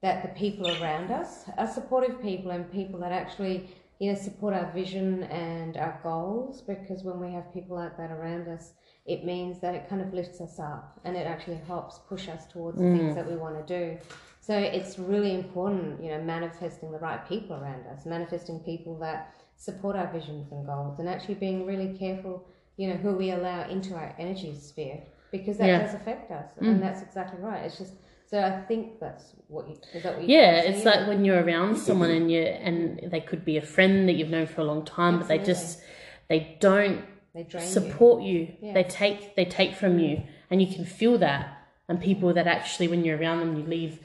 that 0.00 0.22
the 0.22 0.28
people 0.38 0.68
around 0.80 1.10
us 1.10 1.44
are 1.58 1.66
supportive 1.66 2.22
people 2.22 2.52
and 2.52 2.70
people 2.70 3.00
that 3.00 3.10
actually 3.10 3.68
you 3.98 4.12
know 4.12 4.18
support 4.18 4.54
our 4.54 4.70
vision 4.72 5.24
and 5.24 5.76
our 5.76 5.98
goals. 6.02 6.62
Because 6.62 7.02
when 7.02 7.20
we 7.20 7.32
have 7.32 7.52
people 7.52 7.76
like 7.76 7.96
that 7.96 8.10
around 8.10 8.48
us, 8.48 8.72
it 9.06 9.24
means 9.24 9.60
that 9.60 9.74
it 9.74 9.88
kind 9.88 10.02
of 10.02 10.12
lifts 10.12 10.40
us 10.40 10.58
up 10.58 11.00
and 11.04 11.16
it 11.16 11.26
actually 11.26 11.60
helps 11.66 11.98
push 12.08 12.28
us 12.28 12.46
towards 12.46 12.78
the 12.78 12.84
things 12.84 13.12
mm. 13.12 13.14
that 13.14 13.28
we 13.28 13.36
want 13.36 13.66
to 13.66 13.78
do. 13.80 13.98
So 14.40 14.56
it's 14.56 14.98
really 14.98 15.34
important, 15.34 16.02
you 16.02 16.10
know, 16.10 16.22
manifesting 16.22 16.90
the 16.90 16.98
right 16.98 17.26
people 17.28 17.56
around 17.56 17.86
us, 17.86 18.06
manifesting 18.06 18.60
people 18.60 18.98
that 19.00 19.34
support 19.56 19.96
our 19.96 20.10
visions 20.12 20.52
and 20.52 20.64
goals, 20.64 20.98
and 21.00 21.08
actually 21.08 21.34
being 21.34 21.66
really 21.66 21.96
careful, 21.98 22.46
you 22.76 22.88
know, 22.88 22.94
who 22.96 23.12
we 23.12 23.32
allow 23.32 23.68
into 23.68 23.94
our 23.94 24.14
energy 24.18 24.54
sphere 24.54 25.02
because 25.30 25.58
that 25.58 25.66
Yeah. 25.66 25.80
does 25.80 25.94
affect 25.94 26.30
us, 26.30 26.48
and 26.58 26.78
mm. 26.78 26.80
that's 26.80 27.02
exactly 27.02 27.40
right. 27.40 27.64
It's 27.64 27.76
just 27.76 27.94
so 28.30 28.40
I 28.42 28.60
think 28.68 29.00
that's 29.00 29.32
what 29.48 29.68
you 29.68 29.76
is 29.94 30.02
that 30.02 30.14
what 30.18 30.28
you 30.28 30.36
Yeah, 30.36 30.60
it's 30.60 30.84
like 30.84 31.08
when 31.08 31.24
you're 31.24 31.42
around 31.42 31.76
someone 31.76 32.10
and 32.10 32.30
you 32.30 32.42
and 32.42 33.10
they 33.10 33.20
could 33.20 33.44
be 33.44 33.56
a 33.56 33.62
friend 33.62 34.08
that 34.08 34.14
you've 34.14 34.30
known 34.30 34.46
for 34.46 34.60
a 34.60 34.64
long 34.64 34.84
time, 34.84 35.18
but 35.18 35.28
they 35.28 35.38
just 35.38 35.80
they 36.28 36.56
don't 36.60 37.04
they 37.34 37.44
drain 37.44 37.64
you. 37.64 37.70
support 37.70 38.22
you. 38.22 38.54
Yeah. 38.60 38.74
They 38.74 38.84
take 38.84 39.34
they 39.36 39.44
take 39.44 39.74
from 39.74 39.98
you, 39.98 40.22
and 40.50 40.60
you 40.62 40.72
can 40.74 40.84
feel 40.84 41.18
that. 41.18 41.54
And 41.90 41.98
people 42.02 42.34
that 42.34 42.46
actually, 42.46 42.86
when 42.88 43.02
you're 43.02 43.16
around 43.16 43.40
them, 43.40 43.56
you 43.56 43.62
leave 43.64 44.00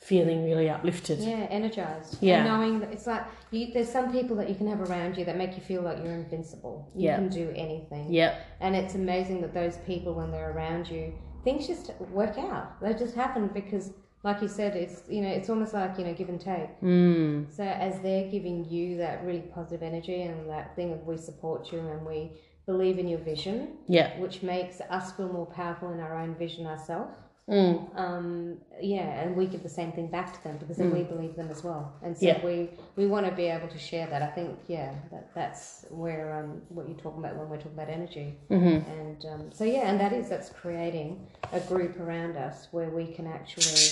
feeling 0.00 0.44
really 0.44 0.68
uplifted. 0.68 1.20
Yeah, 1.20 1.46
energized. 1.50 2.18
Yeah. 2.20 2.38
And 2.38 2.48
knowing 2.48 2.80
that 2.80 2.92
it's 2.92 3.06
like 3.06 3.24
you, 3.52 3.72
there's 3.72 3.88
some 3.90 4.10
people 4.10 4.34
that 4.36 4.48
you 4.48 4.54
can 4.56 4.66
have 4.68 4.80
around 4.90 5.16
you 5.16 5.24
that 5.24 5.36
make 5.36 5.54
you 5.56 5.62
feel 5.62 5.82
like 5.82 5.98
you're 5.98 6.14
invincible. 6.14 6.90
You 6.96 7.06
Yeah. 7.06 7.16
can 7.16 7.28
do 7.28 7.52
anything. 7.54 8.12
Yep. 8.12 8.46
And 8.60 8.74
it's 8.74 8.94
amazing 8.94 9.40
that 9.42 9.54
those 9.54 9.76
people, 9.78 10.14
when 10.14 10.30
they're 10.32 10.50
around 10.50 10.88
you, 10.90 11.12
things 11.44 11.66
just 11.66 11.92
work 12.10 12.38
out. 12.38 12.80
They 12.80 12.94
just 12.94 13.14
happen 13.14 13.48
because, 13.48 13.92
like 14.22 14.42
you 14.42 14.48
said, 14.48 14.76
it's 14.76 15.02
you 15.08 15.22
know 15.22 15.28
it's 15.28 15.48
almost 15.48 15.74
like 15.74 15.98
you 15.98 16.04
know 16.04 16.14
give 16.14 16.28
and 16.28 16.40
take. 16.40 16.80
Mm. 16.80 17.54
So 17.54 17.62
as 17.64 18.00
they're 18.00 18.30
giving 18.30 18.64
you 18.68 18.96
that 18.98 19.24
really 19.24 19.40
positive 19.54 19.82
energy 19.82 20.22
and 20.22 20.48
that 20.50 20.74
thing 20.76 20.92
of 20.92 21.06
we 21.06 21.16
support 21.16 21.72
you 21.72 21.78
and 21.80 22.04
we 22.06 22.32
believe 22.66 22.98
in 22.98 23.08
your 23.08 23.20
vision, 23.20 23.78
Yep. 23.86 24.18
which 24.18 24.42
makes 24.42 24.80
us 24.90 25.12
feel 25.12 25.32
more 25.32 25.46
powerful 25.46 25.90
in 25.92 26.00
our 26.00 26.18
own 26.18 26.34
vision 26.34 26.66
ourselves. 26.66 27.16
Mm. 27.48 27.98
Um, 27.98 28.58
yeah, 28.80 29.22
and 29.22 29.34
we 29.34 29.46
give 29.46 29.62
the 29.62 29.68
same 29.70 29.90
thing 29.92 30.08
back 30.08 30.34
to 30.36 30.44
them 30.44 30.58
because 30.58 30.76
then 30.76 30.92
we 30.92 31.02
believe 31.02 31.34
them 31.34 31.48
as 31.50 31.64
well, 31.64 31.94
and 32.02 32.16
so 32.16 32.26
Yeah. 32.26 32.44
we 32.44 32.68
we 32.96 33.06
want 33.06 33.24
to 33.26 33.32
be 33.32 33.46
able 33.46 33.68
to 33.68 33.78
share 33.78 34.06
that. 34.08 34.20
I 34.22 34.26
think 34.26 34.58
yeah, 34.68 34.92
that 35.10 35.34
that's 35.34 35.86
where 35.88 36.36
um, 36.38 36.60
what 36.68 36.86
you're 36.88 36.98
talking 36.98 37.20
about 37.24 37.36
when 37.36 37.48
we're 37.48 37.56
talking 37.56 37.72
about 37.72 37.88
energy, 37.88 38.36
Mm-hmm. 38.50 38.90
and 39.00 39.24
um, 39.32 39.52
so 39.52 39.64
yeah, 39.64 39.88
and 39.90 39.98
that 39.98 40.12
is 40.12 40.28
that's 40.28 40.50
creating 40.50 41.26
a 41.52 41.60
group 41.60 41.98
around 41.98 42.36
us 42.36 42.68
where 42.70 42.90
we 42.90 43.06
can 43.06 43.26
actually 43.26 43.88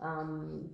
um, 0.00 0.68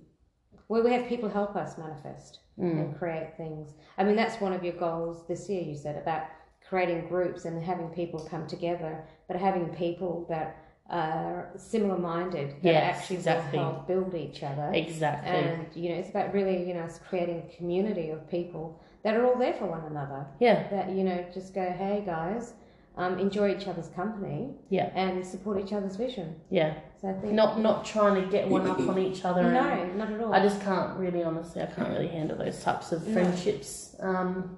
where 0.67 0.83
we 0.83 0.91
have 0.91 1.07
people 1.07 1.29
help 1.29 1.55
us 1.55 1.77
manifest 1.77 2.39
Mm. 2.59 2.79
and 2.79 2.97
create 2.97 3.35
things. 3.35 3.73
I 3.97 4.03
mean, 4.05 4.15
that's 4.15 4.39
one 4.39 4.53
of 4.53 4.63
your 4.63 4.75
goals 4.75 5.27
this 5.27 5.49
year. 5.49 5.61
You 5.61 5.75
said 5.75 5.97
about 6.01 6.23
creating 6.69 7.07
groups 7.09 7.43
and 7.45 7.61
having 7.61 7.89
people 7.89 8.19
come 8.31 8.47
together, 8.47 9.03
but 9.27 9.35
having 9.35 9.67
people 9.75 10.25
that 10.29 10.64
are 10.89 11.49
similar 11.57 11.97
minded 11.97 12.51
that 12.61 12.63
Yes, 12.73 12.97
actually 12.97 13.15
exactly. 13.17 13.57
will 13.59 13.65
help 13.65 13.87
build 13.87 14.13
each 14.15 14.43
other. 14.43 14.71
Exactly. 14.73 15.31
And 15.31 15.67
you 15.75 15.89
know, 15.89 15.95
it's 15.95 16.09
about 16.09 16.33
really 16.33 16.67
you 16.67 16.73
know 16.75 16.81
us 16.81 16.99
creating 17.09 17.43
a 17.49 17.55
community 17.55 18.11
of 18.11 18.29
people 18.29 18.79
that 19.03 19.15
are 19.15 19.25
all 19.25 19.37
there 19.37 19.53
for 19.53 19.65
one 19.65 19.83
another. 19.89 20.25
yeah. 20.39 20.67
That 20.69 20.89
you 20.91 21.03
know 21.03 21.25
just 21.33 21.53
go, 21.55 21.63
hey 21.71 22.03
guys, 22.05 22.53
um, 22.97 23.17
enjoy 23.19 23.55
each 23.55 23.67
other's 23.67 23.89
company 23.89 24.51
Yeah. 24.69 24.89
and 24.95 25.25
support 25.25 25.59
each 25.59 25.73
other's 25.73 25.95
vision. 25.95 26.35
Yeah. 26.49 26.75
So 27.01 27.09
I 27.09 27.13
think 27.13 27.33
Not 27.33 27.59
not 27.59 27.83
trying 27.83 28.23
to 28.23 28.29
get 28.29 28.47
one 28.47 28.67
up 28.67 28.79
on 28.79 28.97
each 28.99 29.25
other. 29.25 29.41
and- 29.41 29.53
no, 29.97 30.05
not 30.05 30.13
at 30.13 30.21
all. 30.21 30.33
I 30.33 30.39
just 30.39 30.61
can't 30.61 30.97
really, 30.99 31.23
honestly, 31.23 31.61
I 31.63 31.65
can't 31.65 31.89
really 31.89 32.07
handle 32.07 32.37
those 32.37 32.61
types 32.63 32.91
of 32.91 33.07
No. 33.07 33.13
friendships. 33.13 33.95
Um, 33.99 34.57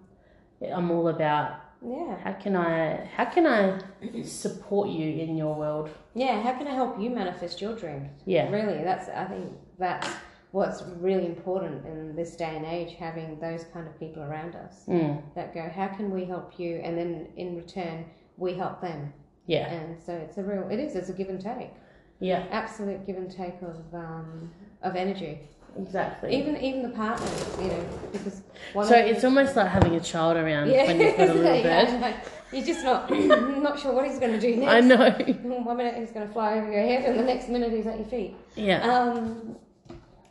I'm 0.73 0.91
all 0.91 1.07
about 1.07 1.51
yeah, 1.85 2.17
how 2.23 2.33
can 2.33 2.55
I 2.55 3.05
how 3.15 3.25
can 3.25 3.45
I 3.47 3.79
support 4.23 4.89
you 4.89 5.07
in 5.21 5.35
your 5.37 5.55
world? 5.55 5.89
yeah. 6.15 6.41
How 6.41 6.53
can 6.53 6.67
I 6.67 6.73
help 6.73 6.99
you 6.99 7.09
manifest 7.09 7.61
your 7.61 7.75
dreams? 7.75 8.09
Yeah. 8.25 8.49
Really, 8.49 8.83
that's 8.83 9.09
I 9.09 9.25
think 9.25 9.51
that's 9.77 10.07
what's 10.51 10.81
really 10.99 11.25
important 11.25 11.85
in 11.85 12.15
this 12.15 12.35
day 12.35 12.55
and 12.55 12.65
age, 12.65 12.95
having 12.97 13.39
those 13.39 13.65
kind 13.73 13.87
of 13.87 13.99
people 13.99 14.23
around 14.23 14.55
us 14.55 14.85
Mm, 14.87 15.21
that 15.35 15.53
go, 15.53 15.69
how 15.69 15.87
can 15.87 16.09
we 16.09 16.25
help 16.25 16.57
you? 16.57 16.77
And 16.77 16.97
then 16.97 17.27
in 17.35 17.55
return, 17.57 18.05
we 18.37 18.53
help 18.55 18.81
them. 18.81 19.13
yeah. 19.45 19.67
And 19.71 20.01
so 20.01 20.13
it's 20.13 20.37
a 20.37 20.43
real, 20.43 20.67
it 20.69 20.79
is, 20.79 20.95
it's 20.95 21.09
a 21.09 21.13
give 21.13 21.29
and 21.29 21.39
take, 21.41 21.71
Yeah. 22.19 22.45
absolute 22.51 23.05
give 23.05 23.17
and 23.17 23.29
take 23.29 23.61
of 23.61 23.77
um, 23.93 24.49
of 24.81 24.95
energy. 24.95 25.41
Exactly. 25.79 26.35
Even 26.35 26.57
even 26.57 26.81
the 26.81 26.89
partners, 26.89 27.57
you 27.61 27.67
know, 27.67 27.85
because 28.11 28.41
one 28.73 28.87
so 28.87 28.99
of 28.99 29.05
it's 29.05 29.23
almost 29.23 29.55
like 29.55 29.67
having 29.67 29.95
a 29.95 29.99
child 29.99 30.37
around 30.37 30.69
yeah, 30.69 30.87
when 30.87 30.99
you've 30.99 31.17
got 31.17 31.29
a 31.29 31.33
little 31.33 31.63
bird. 31.63 32.15
You're 32.51 32.65
just 32.65 32.83
not 32.83 33.11
not 33.11 33.79
sure 33.79 33.93
what 33.93 34.07
he's 34.07 34.19
going 34.19 34.31
to 34.33 34.39
do 34.39 34.55
next. 34.55 34.73
I 34.73 34.79
know. 34.79 35.09
One 35.63 35.77
minute 35.77 35.95
he's 35.95 36.11
going 36.11 36.27
to 36.27 36.33
fly 36.33 36.57
over 36.57 36.71
your 36.71 36.81
head, 36.81 37.05
and 37.05 37.19
the 37.19 37.23
next 37.23 37.49
minute 37.49 37.71
he's 37.71 37.85
at 37.85 37.97
your 37.97 38.07
feet. 38.07 38.35
Yeah. 38.55 38.81
Um, 38.81 39.57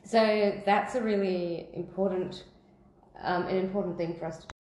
so 0.03 0.61
that's 0.65 0.95
a 0.95 1.03
really 1.03 1.69
important, 1.75 2.45
um, 3.23 3.47
an 3.47 3.57
important 3.57 3.99
thing 3.99 4.17
for 4.19 4.27
us 4.27 4.39
to 4.39 4.43
do. 4.43 4.55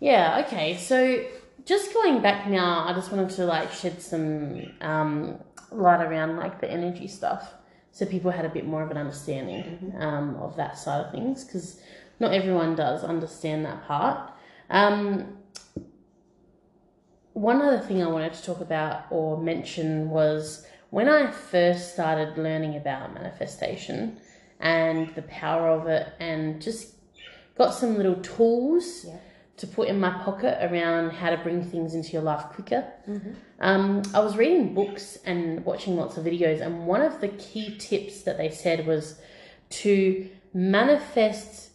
Yeah, 0.00 0.44
okay. 0.46 0.76
So 0.76 1.24
just 1.64 1.92
going 1.92 2.22
back 2.22 2.48
now, 2.48 2.86
I 2.86 2.94
just 2.94 3.12
wanted 3.12 3.30
to 3.36 3.44
like 3.44 3.72
shed 3.72 4.00
some 4.00 4.72
um, 4.80 5.38
light 5.70 6.02
around 6.02 6.36
like 6.36 6.60
the 6.60 6.70
energy 6.70 7.08
stuff 7.08 7.54
so 7.94 8.04
people 8.04 8.32
had 8.32 8.44
a 8.44 8.48
bit 8.48 8.66
more 8.66 8.82
of 8.82 8.90
an 8.90 8.96
understanding 8.96 9.94
um, 10.00 10.34
of 10.36 10.56
that 10.56 10.76
side 10.76 11.06
of 11.06 11.12
things 11.12 11.44
because 11.44 11.80
not 12.18 12.34
everyone 12.34 12.74
does 12.74 13.04
understand 13.04 13.64
that 13.64 13.86
part. 13.86 14.32
Um, 14.68 15.38
one 17.34 17.62
other 17.62 17.78
thing 17.78 18.02
I 18.02 18.08
wanted 18.08 18.34
to 18.34 18.42
talk 18.42 18.60
about 18.60 19.04
or 19.10 19.40
mention 19.40 20.10
was 20.10 20.66
when 20.90 21.08
I 21.08 21.30
first 21.30 21.92
started 21.92 22.36
learning 22.36 22.76
about 22.76 23.14
manifestation 23.14 24.18
and 24.58 25.14
the 25.14 25.22
power 25.22 25.68
of 25.68 25.86
it 25.86 26.14
and 26.18 26.60
just 26.60 26.94
got 27.56 27.74
some 27.74 27.96
little 27.96 28.16
tools 28.16 29.04
Yeah. 29.06 29.18
To 29.56 29.66
put 29.66 29.88
in 29.88 30.00
my 30.00 30.10
pocket 30.10 30.58
around 30.60 31.10
how 31.10 31.30
to 31.30 31.36
bring 31.36 31.62
things 31.62 31.94
into 31.94 32.10
your 32.12 32.22
life 32.22 32.44
quicker. 32.46 32.84
Um, 33.60 34.02
I 34.12 34.20
was 34.20 34.36
reading 34.36 34.74
books 34.74 35.18
and 35.24 35.64
watching 35.64 35.96
lots 35.96 36.16
of 36.16 36.24
videos, 36.24 36.60
and 36.60 36.86
one 36.86 37.02
of 37.02 37.20
the 37.20 37.28
key 37.28 37.76
tips 37.78 38.22
that 38.22 38.36
they 38.36 38.50
said 38.50 38.86
was 38.86 39.20
to 39.70 40.28
manifest. 40.52 41.70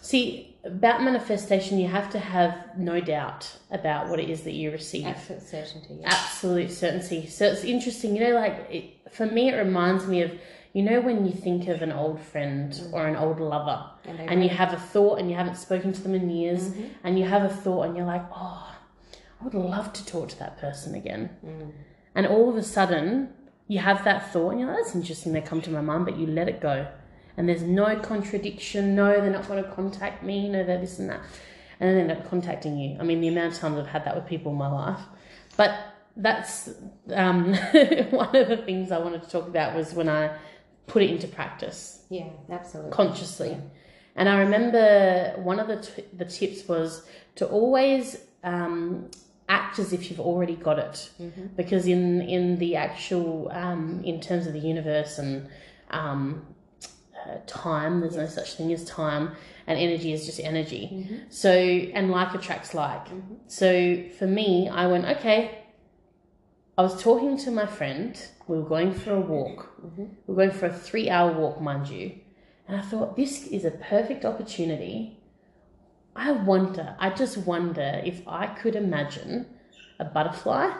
See, 0.00 0.56
about 0.64 1.02
manifestation, 1.02 1.78
you 1.78 1.88
have 1.88 2.10
to 2.10 2.18
have 2.18 2.78
no 2.78 3.00
doubt 3.00 3.56
about 3.70 4.08
what 4.08 4.18
it 4.18 4.28
is 4.30 4.42
that 4.42 4.54
you 4.54 4.70
receive 4.70 5.06
Absolute 5.06 5.42
certainty. 5.42 5.98
Yeah. 6.00 6.08
absolute 6.08 6.70
certainty. 6.72 7.26
So 7.26 7.46
it's 7.46 7.64
interesting, 7.64 8.16
you 8.16 8.24
know, 8.24 8.34
like 8.34 8.66
it, 8.70 9.12
for 9.12 9.26
me, 9.26 9.50
it 9.50 9.56
reminds 9.56 10.06
me 10.06 10.22
of, 10.22 10.32
you 10.76 10.82
know, 10.82 11.00
when 11.00 11.24
you 11.24 11.32
think 11.32 11.68
of 11.68 11.80
an 11.80 11.90
old 11.90 12.20
friend 12.20 12.70
mm-hmm. 12.70 12.92
or 12.92 13.06
an 13.06 13.16
old 13.16 13.40
lover 13.40 13.82
And 14.04 14.20
and 14.20 14.44
you 14.44 14.50
have 14.50 14.74
a 14.74 14.76
thought 14.76 15.18
and 15.18 15.30
you 15.30 15.34
haven't 15.34 15.56
spoken 15.56 15.90
to 15.94 16.02
them 16.02 16.14
in 16.14 16.28
years 16.28 16.68
mm-hmm. 16.68 16.88
and 17.02 17.18
you 17.18 17.24
have 17.24 17.44
a 17.44 17.48
thought 17.48 17.84
and 17.84 17.96
you're 17.96 18.04
like, 18.04 18.26
oh, 18.30 18.76
I 19.40 19.44
would 19.44 19.54
love 19.54 19.94
to 19.94 20.04
talk 20.04 20.28
to 20.28 20.38
that 20.38 20.58
person 20.58 20.94
again. 20.94 21.30
Mm. 21.42 21.72
And 22.14 22.26
all 22.26 22.50
of 22.50 22.56
a 22.56 22.62
sudden, 22.62 23.30
you 23.68 23.78
have 23.78 24.04
that 24.04 24.30
thought 24.34 24.50
and 24.50 24.60
you're 24.60 24.68
like, 24.68 24.84
that's 24.84 24.94
interesting, 24.94 25.32
they 25.32 25.40
come 25.40 25.62
to 25.62 25.70
my 25.70 25.80
mind, 25.80 26.04
but 26.04 26.18
you 26.18 26.26
let 26.26 26.46
it 26.46 26.60
go. 26.60 26.86
And 27.38 27.48
there's 27.48 27.62
no 27.62 27.98
contradiction, 27.98 28.94
no, 28.94 29.12
they're 29.12 29.30
not 29.30 29.48
going 29.48 29.64
to 29.64 29.70
contact 29.70 30.22
me, 30.22 30.46
no, 30.46 30.62
they're 30.62 30.78
this 30.78 30.98
and 30.98 31.08
that. 31.08 31.20
And 31.80 31.88
then 31.88 31.94
they 31.94 32.12
end 32.12 32.20
up 32.20 32.28
contacting 32.28 32.78
you. 32.78 32.98
I 33.00 33.02
mean, 33.02 33.22
the 33.22 33.28
amount 33.28 33.54
of 33.54 33.58
times 33.60 33.78
I've 33.78 33.86
had 33.86 34.04
that 34.04 34.14
with 34.14 34.26
people 34.26 34.52
in 34.52 34.58
my 34.58 34.70
life. 34.70 35.00
But 35.56 35.72
that's 36.18 36.68
um, 37.14 37.54
one 38.10 38.36
of 38.36 38.48
the 38.48 38.62
things 38.66 38.92
I 38.92 38.98
wanted 38.98 39.22
to 39.22 39.30
talk 39.30 39.48
about 39.48 39.74
was 39.74 39.94
when 39.94 40.10
I 40.10 40.36
put 40.86 41.02
it 41.02 41.10
into 41.10 41.28
practice 41.28 42.02
yeah, 42.08 42.28
absolutely. 42.50 42.92
consciously. 42.92 43.56
And 44.14 44.28
I 44.28 44.38
remember 44.38 45.34
one 45.36 45.60
of 45.60 45.68
the, 45.68 45.80
t- 45.82 46.04
the 46.16 46.24
tips 46.24 46.66
was 46.66 47.06
to 47.34 47.46
always 47.46 48.18
um, 48.44 49.10
act 49.48 49.78
as 49.78 49.92
if 49.92 50.10
you've 50.10 50.20
already 50.20 50.56
got 50.56 50.78
it, 50.78 51.10
because 51.56 51.86
in 51.86 52.22
in 52.22 52.58
the 52.58 52.76
actual 52.76 53.50
um, 53.52 54.02
in 54.04 54.20
terms 54.20 54.46
of 54.46 54.52
the 54.52 54.58
universe 54.58 55.18
and 55.18 55.48
um, 55.90 56.46
uh, 57.26 57.36
time, 57.46 58.00
there's 58.00 58.16
no 58.16 58.26
such 58.26 58.54
thing 58.54 58.72
as 58.72 58.84
time, 58.84 59.32
and 59.66 59.78
energy 59.78 60.12
is 60.12 60.24
just 60.24 60.40
energy. 60.40 61.20
So 61.28 61.50
and 61.50 62.10
like 62.10 62.34
attracts 62.34 62.74
like. 62.74 63.06
So 63.48 64.02
for 64.18 64.26
me, 64.26 64.68
I 64.68 64.86
went 64.86 65.04
okay. 65.18 65.65
I 66.78 66.82
was 66.82 67.02
talking 67.02 67.38
to 67.38 67.50
my 67.50 67.66
friend. 67.66 68.20
We 68.46 68.58
were 68.58 68.68
going 68.68 68.92
for 68.92 69.14
a 69.14 69.20
walk. 69.20 69.72
We 69.96 70.08
were 70.26 70.34
going 70.34 70.50
for 70.50 70.66
a 70.66 70.72
three 70.72 71.08
hour 71.08 71.32
walk, 71.32 71.60
mind 71.60 71.88
you. 71.88 72.12
And 72.68 72.76
I 72.76 72.82
thought, 72.82 73.16
this 73.16 73.46
is 73.46 73.64
a 73.64 73.70
perfect 73.70 74.24
opportunity. 74.24 75.18
I 76.14 76.32
wonder, 76.32 76.96
I 76.98 77.10
just 77.10 77.38
wonder 77.38 78.02
if 78.04 78.22
I 78.26 78.46
could 78.46 78.74
imagine 78.74 79.46
a 79.98 80.04
butterfly 80.04 80.70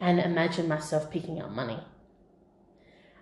and 0.00 0.18
imagine 0.18 0.68
myself 0.68 1.10
picking 1.10 1.40
up 1.40 1.50
money. 1.50 1.78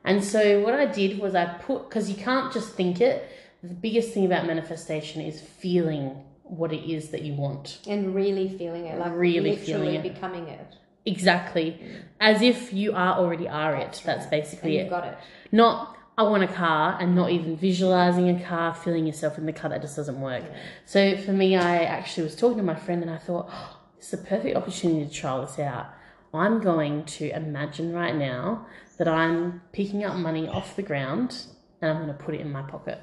And 0.04 0.22
so 0.22 0.60
what 0.60 0.74
I 0.74 0.86
did 0.86 1.18
was 1.18 1.34
I 1.34 1.46
put, 1.46 1.88
because 1.88 2.08
you 2.08 2.16
can't 2.16 2.52
just 2.52 2.74
think 2.74 3.00
it, 3.00 3.28
the 3.62 3.74
biggest 3.74 4.12
thing 4.12 4.24
about 4.24 4.46
manifestation 4.46 5.20
is 5.22 5.40
feeling 5.40 6.22
what 6.42 6.72
it 6.72 6.88
is 6.88 7.08
that 7.10 7.22
you 7.22 7.34
want. 7.34 7.80
And 7.88 8.14
really 8.14 8.48
feeling 8.56 8.86
it, 8.86 8.98
like 8.98 9.12
Really 9.14 9.56
feeling 9.56 9.94
it. 9.96 10.02
becoming 10.02 10.46
it. 10.48 10.76
Exactly. 11.06 11.80
As 12.20 12.42
if 12.42 12.72
you 12.72 12.92
are 12.92 13.16
already 13.16 13.48
are 13.48 13.74
it. 13.76 14.02
That's 14.04 14.22
And 14.22 14.30
basically 14.30 14.78
you've 14.78 14.88
it. 14.88 14.90
got 14.90 15.06
it. 15.06 15.16
Not 15.52 15.96
I 16.18 16.22
want 16.22 16.42
a 16.42 16.48
car 16.48 16.96
and 16.98 17.14
not 17.14 17.30
even 17.30 17.58
visualizing 17.58 18.30
a 18.30 18.42
car, 18.42 18.74
feeling 18.74 19.06
yourself 19.06 19.36
in 19.36 19.44
the 19.44 19.52
car, 19.52 19.68
that 19.68 19.82
just 19.82 19.96
doesn't 19.96 20.18
work. 20.18 20.44
So 20.86 21.16
for 21.18 21.32
me, 21.32 21.56
I 21.56 21.84
actually 21.84 22.24
was 22.24 22.34
talking 22.34 22.56
to 22.56 22.62
my 22.62 22.74
friend 22.74 23.02
and 23.02 23.10
I 23.10 23.18
thought, 23.18 23.48
oh, 23.50 23.76
it's 23.98 24.12
a 24.14 24.18
perfect 24.18 24.56
opportunity 24.56 25.06
to 25.06 25.12
try 25.12 25.38
this 25.42 25.58
out. 25.58 25.88
I'm 26.32 26.60
going 26.60 27.04
to 27.04 27.28
imagine 27.34 27.92
right 27.92 28.14
now 28.14 28.66
that 28.96 29.08
I'm 29.08 29.60
picking 29.72 30.04
up 30.04 30.16
money 30.16 30.48
off 30.48 30.74
the 30.74 30.82
ground 30.82 31.46
and 31.82 31.90
I'm 31.90 32.04
going 32.06 32.16
to 32.16 32.24
put 32.24 32.34
it 32.34 32.40
in 32.40 32.50
my 32.50 32.62
pocket. 32.62 32.98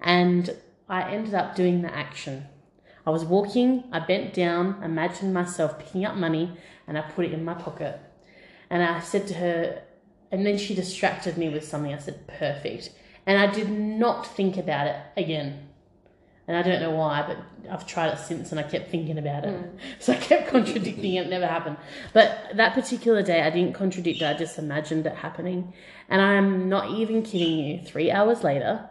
And 0.00 0.50
I 0.88 1.10
ended 1.12 1.34
up 1.34 1.54
doing 1.54 1.82
the 1.82 1.94
action. 1.94 2.46
I 3.06 3.10
was 3.10 3.24
walking, 3.24 3.84
I 3.92 4.00
bent 4.00 4.34
down, 4.34 4.82
imagined 4.82 5.32
myself 5.32 5.78
picking 5.78 6.04
up 6.04 6.16
money, 6.16 6.56
and 6.88 6.98
I 6.98 7.02
put 7.02 7.24
it 7.24 7.32
in 7.32 7.44
my 7.44 7.54
pocket. 7.54 8.00
And 8.68 8.82
I 8.82 9.00
said 9.00 9.28
to 9.28 9.34
her, 9.34 9.82
and 10.32 10.44
then 10.44 10.58
she 10.58 10.74
distracted 10.74 11.38
me 11.38 11.48
with 11.48 11.64
something. 11.64 11.94
I 11.94 11.98
said, 11.98 12.26
perfect. 12.26 12.90
And 13.24 13.38
I 13.38 13.46
did 13.46 13.70
not 13.70 14.26
think 14.26 14.56
about 14.56 14.88
it 14.88 14.96
again. 15.16 15.68
And 16.48 16.56
I 16.56 16.62
don't 16.62 16.80
know 16.80 16.92
why, 16.92 17.24
but 17.26 17.38
I've 17.70 17.86
tried 17.86 18.12
it 18.12 18.18
since 18.18 18.52
and 18.52 18.60
I 18.60 18.62
kept 18.62 18.90
thinking 18.90 19.18
about 19.18 19.44
it. 19.44 19.54
Mm. 19.54 19.78
So 20.00 20.12
I 20.12 20.16
kept 20.16 20.48
contradicting 20.50 21.14
it, 21.14 21.26
it 21.26 21.30
never 21.30 21.46
happened. 21.46 21.76
But 22.12 22.52
that 22.54 22.74
particular 22.74 23.22
day, 23.22 23.42
I 23.42 23.50
didn't 23.50 23.72
contradict 23.72 24.22
it, 24.22 24.24
I 24.24 24.34
just 24.34 24.58
imagined 24.58 25.06
it 25.06 25.14
happening. 25.14 25.72
And 26.08 26.20
I'm 26.20 26.68
not 26.68 26.90
even 26.90 27.22
kidding 27.22 27.58
you. 27.58 27.82
Three 27.84 28.10
hours 28.10 28.44
later, 28.44 28.88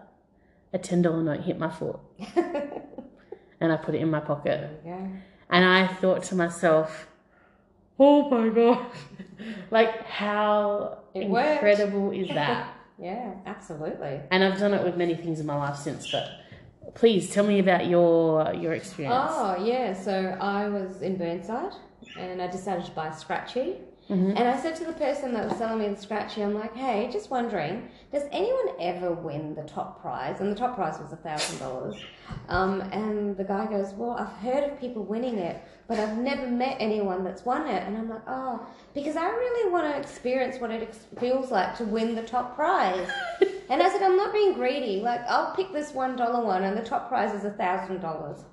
a 0.73 0.79
$10 0.79 1.23
note 1.23 1.41
hit 1.41 1.57
my 1.57 1.69
foot. 1.69 1.99
and 3.65 3.73
I 3.73 3.77
put 3.77 3.95
it 3.95 4.01
in 4.01 4.09
my 4.09 4.19
pocket. 4.21 4.81
And 5.49 5.63
I 5.65 5.87
thought 5.87 6.23
to 6.25 6.35
myself, 6.35 7.07
oh 7.99 8.29
my 8.29 8.49
gosh, 8.49 8.91
like 9.71 10.05
how 10.05 10.99
It 11.13 11.29
worked. 11.29 11.51
incredible 11.63 12.11
is 12.11 12.27
that? 12.39 12.73
Yeah, 12.97 13.33
absolutely. 13.45 14.21
and 14.31 14.41
I've 14.43 14.57
done 14.57 14.73
it 14.73 14.83
with 14.83 14.95
many 14.95 15.15
things 15.15 15.39
in 15.41 15.45
my 15.45 15.57
life 15.57 15.75
since, 15.75 16.09
but 16.11 16.29
please 16.93 17.29
tell 17.29 17.45
me 17.45 17.59
about 17.59 17.87
your 17.87 18.53
your 18.53 18.73
experience. 18.73 19.25
Oh, 19.29 19.57
yeah. 19.63 19.93
So 19.93 20.37
I 20.39 20.69
was 20.69 21.01
in 21.01 21.17
Burnside 21.17 21.73
and 22.17 22.41
I 22.41 22.47
decided 22.47 22.85
to 22.85 22.91
buy 22.91 23.11
scratchy. 23.11 23.75
Mhm. 24.09 24.37
And 24.37 24.47
I 24.47 24.55
said 24.55 24.75
to 24.75 24.85
the 24.85 24.93
person 24.93 25.33
that 25.33 25.47
was 25.49 25.57
selling 25.57 25.79
me 25.79 25.87
the 25.87 25.99
scratchy, 25.99 26.43
I'm 26.43 26.53
like, 26.53 26.75
hey, 26.75 27.09
just 27.11 27.31
wondering, 27.31 27.89
does 28.11 28.23
anyone 28.31 28.75
ever 28.79 29.11
win 29.11 29.55
the 29.55 29.63
top 29.63 29.99
prize? 29.99 30.41
And 30.41 30.51
the 30.51 30.55
top 30.55 30.75
prize 30.75 30.99
was 30.99 31.11
a 31.11 31.15
thousand 31.15 31.57
dollars. 31.57 31.95
Um, 32.47 32.81
and 32.81 33.35
the 33.35 33.43
guy 33.43 33.65
goes, 33.65 33.93
well, 33.93 34.11
I've 34.11 34.27
heard 34.43 34.63
of 34.63 34.79
people 34.79 35.03
winning 35.03 35.39
it, 35.39 35.59
but 35.87 35.97
I've 35.97 36.19
never 36.19 36.45
met 36.45 36.77
anyone 36.79 37.23
that's 37.23 37.45
won 37.45 37.65
it. 37.67 37.81
And 37.87 37.97
I'm 37.97 38.07
like, 38.07 38.21
oh, 38.27 38.67
because 38.93 39.15
I 39.15 39.27
really 39.27 39.71
want 39.71 39.91
to 39.91 39.97
experience 39.99 40.59
what 40.59 40.69
it 40.69 40.83
ex- 40.83 41.07
feels 41.19 41.49
like 41.49 41.75
to 41.77 41.83
win 41.83 42.13
the 42.13 42.21
top 42.23 42.55
prize. 42.55 43.09
and 43.71 43.81
I 43.81 43.89
said, 43.89 44.03
I'm 44.03 44.17
not 44.17 44.31
being 44.33 44.53
greedy. 44.53 45.01
Like, 45.01 45.21
I'll 45.27 45.55
pick 45.55 45.73
this 45.73 45.93
one 45.95 46.15
dollar 46.15 46.45
one, 46.45 46.63
and 46.63 46.77
the 46.77 46.83
top 46.83 47.09
prize 47.09 47.33
is 47.33 47.43
a 47.43 47.51
thousand 47.51 48.01
dollars. 48.01 48.43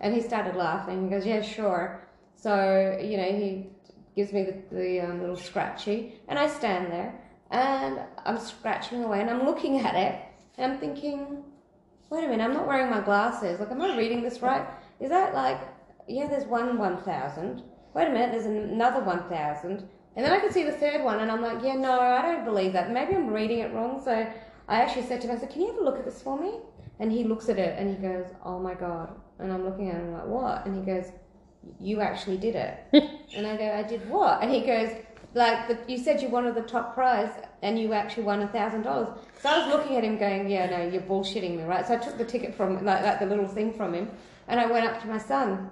And 0.00 0.12
he 0.14 0.20
started 0.20 0.54
laughing. 0.54 1.04
He 1.04 1.10
goes, 1.10 1.24
yeah, 1.24 1.40
sure. 1.40 2.02
So, 2.36 2.98
you 3.02 3.16
know, 3.16 3.24
he 3.24 3.70
gives 4.18 4.32
me 4.32 4.42
the, 4.42 4.74
the 4.74 5.00
um, 5.00 5.20
little 5.20 5.36
scratchy, 5.36 6.20
and 6.26 6.40
I 6.40 6.48
stand 6.48 6.90
there 6.90 7.14
and 7.52 8.00
I'm 8.26 8.36
scratching 8.36 9.04
away 9.04 9.20
and 9.20 9.30
I'm 9.30 9.46
looking 9.46 9.78
at 9.78 9.94
it 9.94 10.20
and 10.56 10.72
I'm 10.72 10.80
thinking, 10.80 11.44
wait 12.10 12.24
a 12.24 12.28
minute, 12.28 12.42
I'm 12.42 12.52
not 12.52 12.66
wearing 12.66 12.90
my 12.90 13.00
glasses. 13.00 13.60
Like, 13.60 13.70
am 13.70 13.80
I 13.80 13.96
reading 13.96 14.20
this 14.20 14.42
right? 14.42 14.66
Is 14.98 15.10
that 15.10 15.34
like, 15.34 15.60
yeah, 16.08 16.26
there's 16.26 16.46
one 16.46 16.76
1,000. 16.76 17.62
Wait 17.94 18.08
a 18.08 18.10
minute, 18.10 18.32
there's 18.32 18.46
another 18.46 19.00
1,000. 19.04 19.88
And 20.16 20.26
then 20.26 20.32
I 20.32 20.40
can 20.40 20.52
see 20.52 20.64
the 20.64 20.72
third 20.72 21.04
one 21.04 21.20
and 21.20 21.30
I'm 21.30 21.40
like, 21.40 21.62
yeah, 21.62 21.74
no, 21.74 22.00
I 22.00 22.20
don't 22.20 22.44
believe 22.44 22.72
that. 22.72 22.90
Maybe 22.90 23.14
I'm 23.14 23.32
reading 23.32 23.60
it 23.60 23.72
wrong. 23.72 24.02
So 24.04 24.10
I 24.10 24.80
actually 24.82 25.06
said 25.06 25.20
to 25.20 25.28
him, 25.28 25.36
I 25.36 25.38
said, 25.38 25.50
can 25.50 25.60
you 25.62 25.68
have 25.68 25.78
a 25.78 25.84
look 25.84 25.96
at 25.96 26.04
this 26.04 26.20
for 26.20 26.36
me? 26.36 26.58
And 26.98 27.12
he 27.12 27.22
looks 27.22 27.48
at 27.48 27.58
it 27.58 27.78
and 27.78 27.88
he 27.88 28.02
goes, 28.02 28.26
oh 28.44 28.58
my 28.58 28.74
God. 28.74 29.14
And 29.38 29.52
I'm 29.52 29.64
looking 29.64 29.90
at 29.90 29.94
him 29.94 30.12
like, 30.12 30.26
what? 30.26 30.66
And 30.66 30.74
he 30.74 30.82
goes, 30.82 31.12
you 31.80 32.00
actually 32.00 32.36
did 32.36 32.54
it. 32.54 32.84
and 33.36 33.46
I 33.46 33.56
go, 33.56 33.72
I 33.72 33.82
did 33.82 34.08
what? 34.08 34.42
And 34.42 34.50
he 34.50 34.60
goes, 34.60 34.90
like, 35.34 35.68
the, 35.68 35.78
you 35.86 35.98
said 35.98 36.22
you 36.22 36.28
wanted 36.28 36.54
the 36.54 36.62
top 36.62 36.94
prize 36.94 37.30
and 37.62 37.78
you 37.78 37.92
actually 37.92 38.24
won 38.24 38.40
a 38.40 38.48
thousand 38.48 38.82
dollars. 38.82 39.08
So 39.40 39.48
I 39.48 39.58
was 39.58 39.74
looking 39.74 39.96
at 39.96 40.04
him 40.04 40.18
going, 40.18 40.48
yeah, 40.48 40.70
no, 40.70 40.88
you're 40.88 41.02
bullshitting 41.02 41.56
me, 41.56 41.62
right? 41.64 41.86
So 41.86 41.94
I 41.94 41.98
took 41.98 42.16
the 42.16 42.24
ticket 42.24 42.54
from, 42.54 42.84
like, 42.84 43.02
like 43.02 43.18
the 43.18 43.26
little 43.26 43.46
thing 43.46 43.72
from 43.72 43.94
him 43.94 44.10
and 44.48 44.58
I 44.58 44.66
went 44.66 44.86
up 44.86 45.00
to 45.02 45.06
my 45.06 45.18
son. 45.18 45.70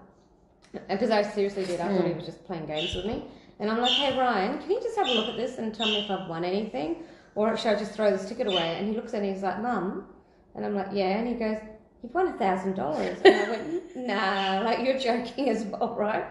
Because 0.88 1.10
I 1.10 1.22
seriously 1.22 1.64
did. 1.64 1.80
I 1.80 1.88
thought 1.88 2.04
he 2.04 2.10
hmm. 2.10 2.18
was 2.18 2.26
just 2.26 2.44
playing 2.44 2.66
games 2.66 2.94
with 2.94 3.06
me. 3.06 3.24
And 3.58 3.70
I'm 3.70 3.80
like, 3.80 3.92
hey, 3.92 4.18
Ryan, 4.18 4.58
can 4.58 4.70
you 4.70 4.80
just 4.82 4.96
have 4.98 5.06
a 5.06 5.12
look 5.12 5.28
at 5.28 5.36
this 5.36 5.56
and 5.56 5.74
tell 5.74 5.86
me 5.86 6.04
if 6.04 6.10
I've 6.10 6.28
won 6.28 6.44
anything? 6.44 7.04
Or 7.34 7.56
should 7.56 7.74
I 7.74 7.78
just 7.78 7.92
throw 7.92 8.10
this 8.10 8.28
ticket 8.28 8.46
away? 8.46 8.76
And 8.76 8.86
he 8.86 8.94
looks 8.94 9.14
at 9.14 9.22
me 9.22 9.28
and 9.28 9.36
he's 9.36 9.42
like, 9.42 9.60
Mum. 9.62 10.06
And 10.54 10.64
I'm 10.64 10.74
like, 10.74 10.88
yeah. 10.92 11.18
And 11.18 11.26
he 11.26 11.34
goes, 11.34 11.56
you've 12.06 12.14
won 12.14 12.28
a 12.28 12.38
thousand 12.38 12.74
dollars. 12.74 13.18
And 13.24 13.34
I 13.34 13.50
went, 13.50 13.96
nah, 14.06 14.60
like 14.64 14.86
you're 14.86 14.98
joking 14.98 15.48
as 15.48 15.64
well, 15.64 15.94
right? 15.98 16.24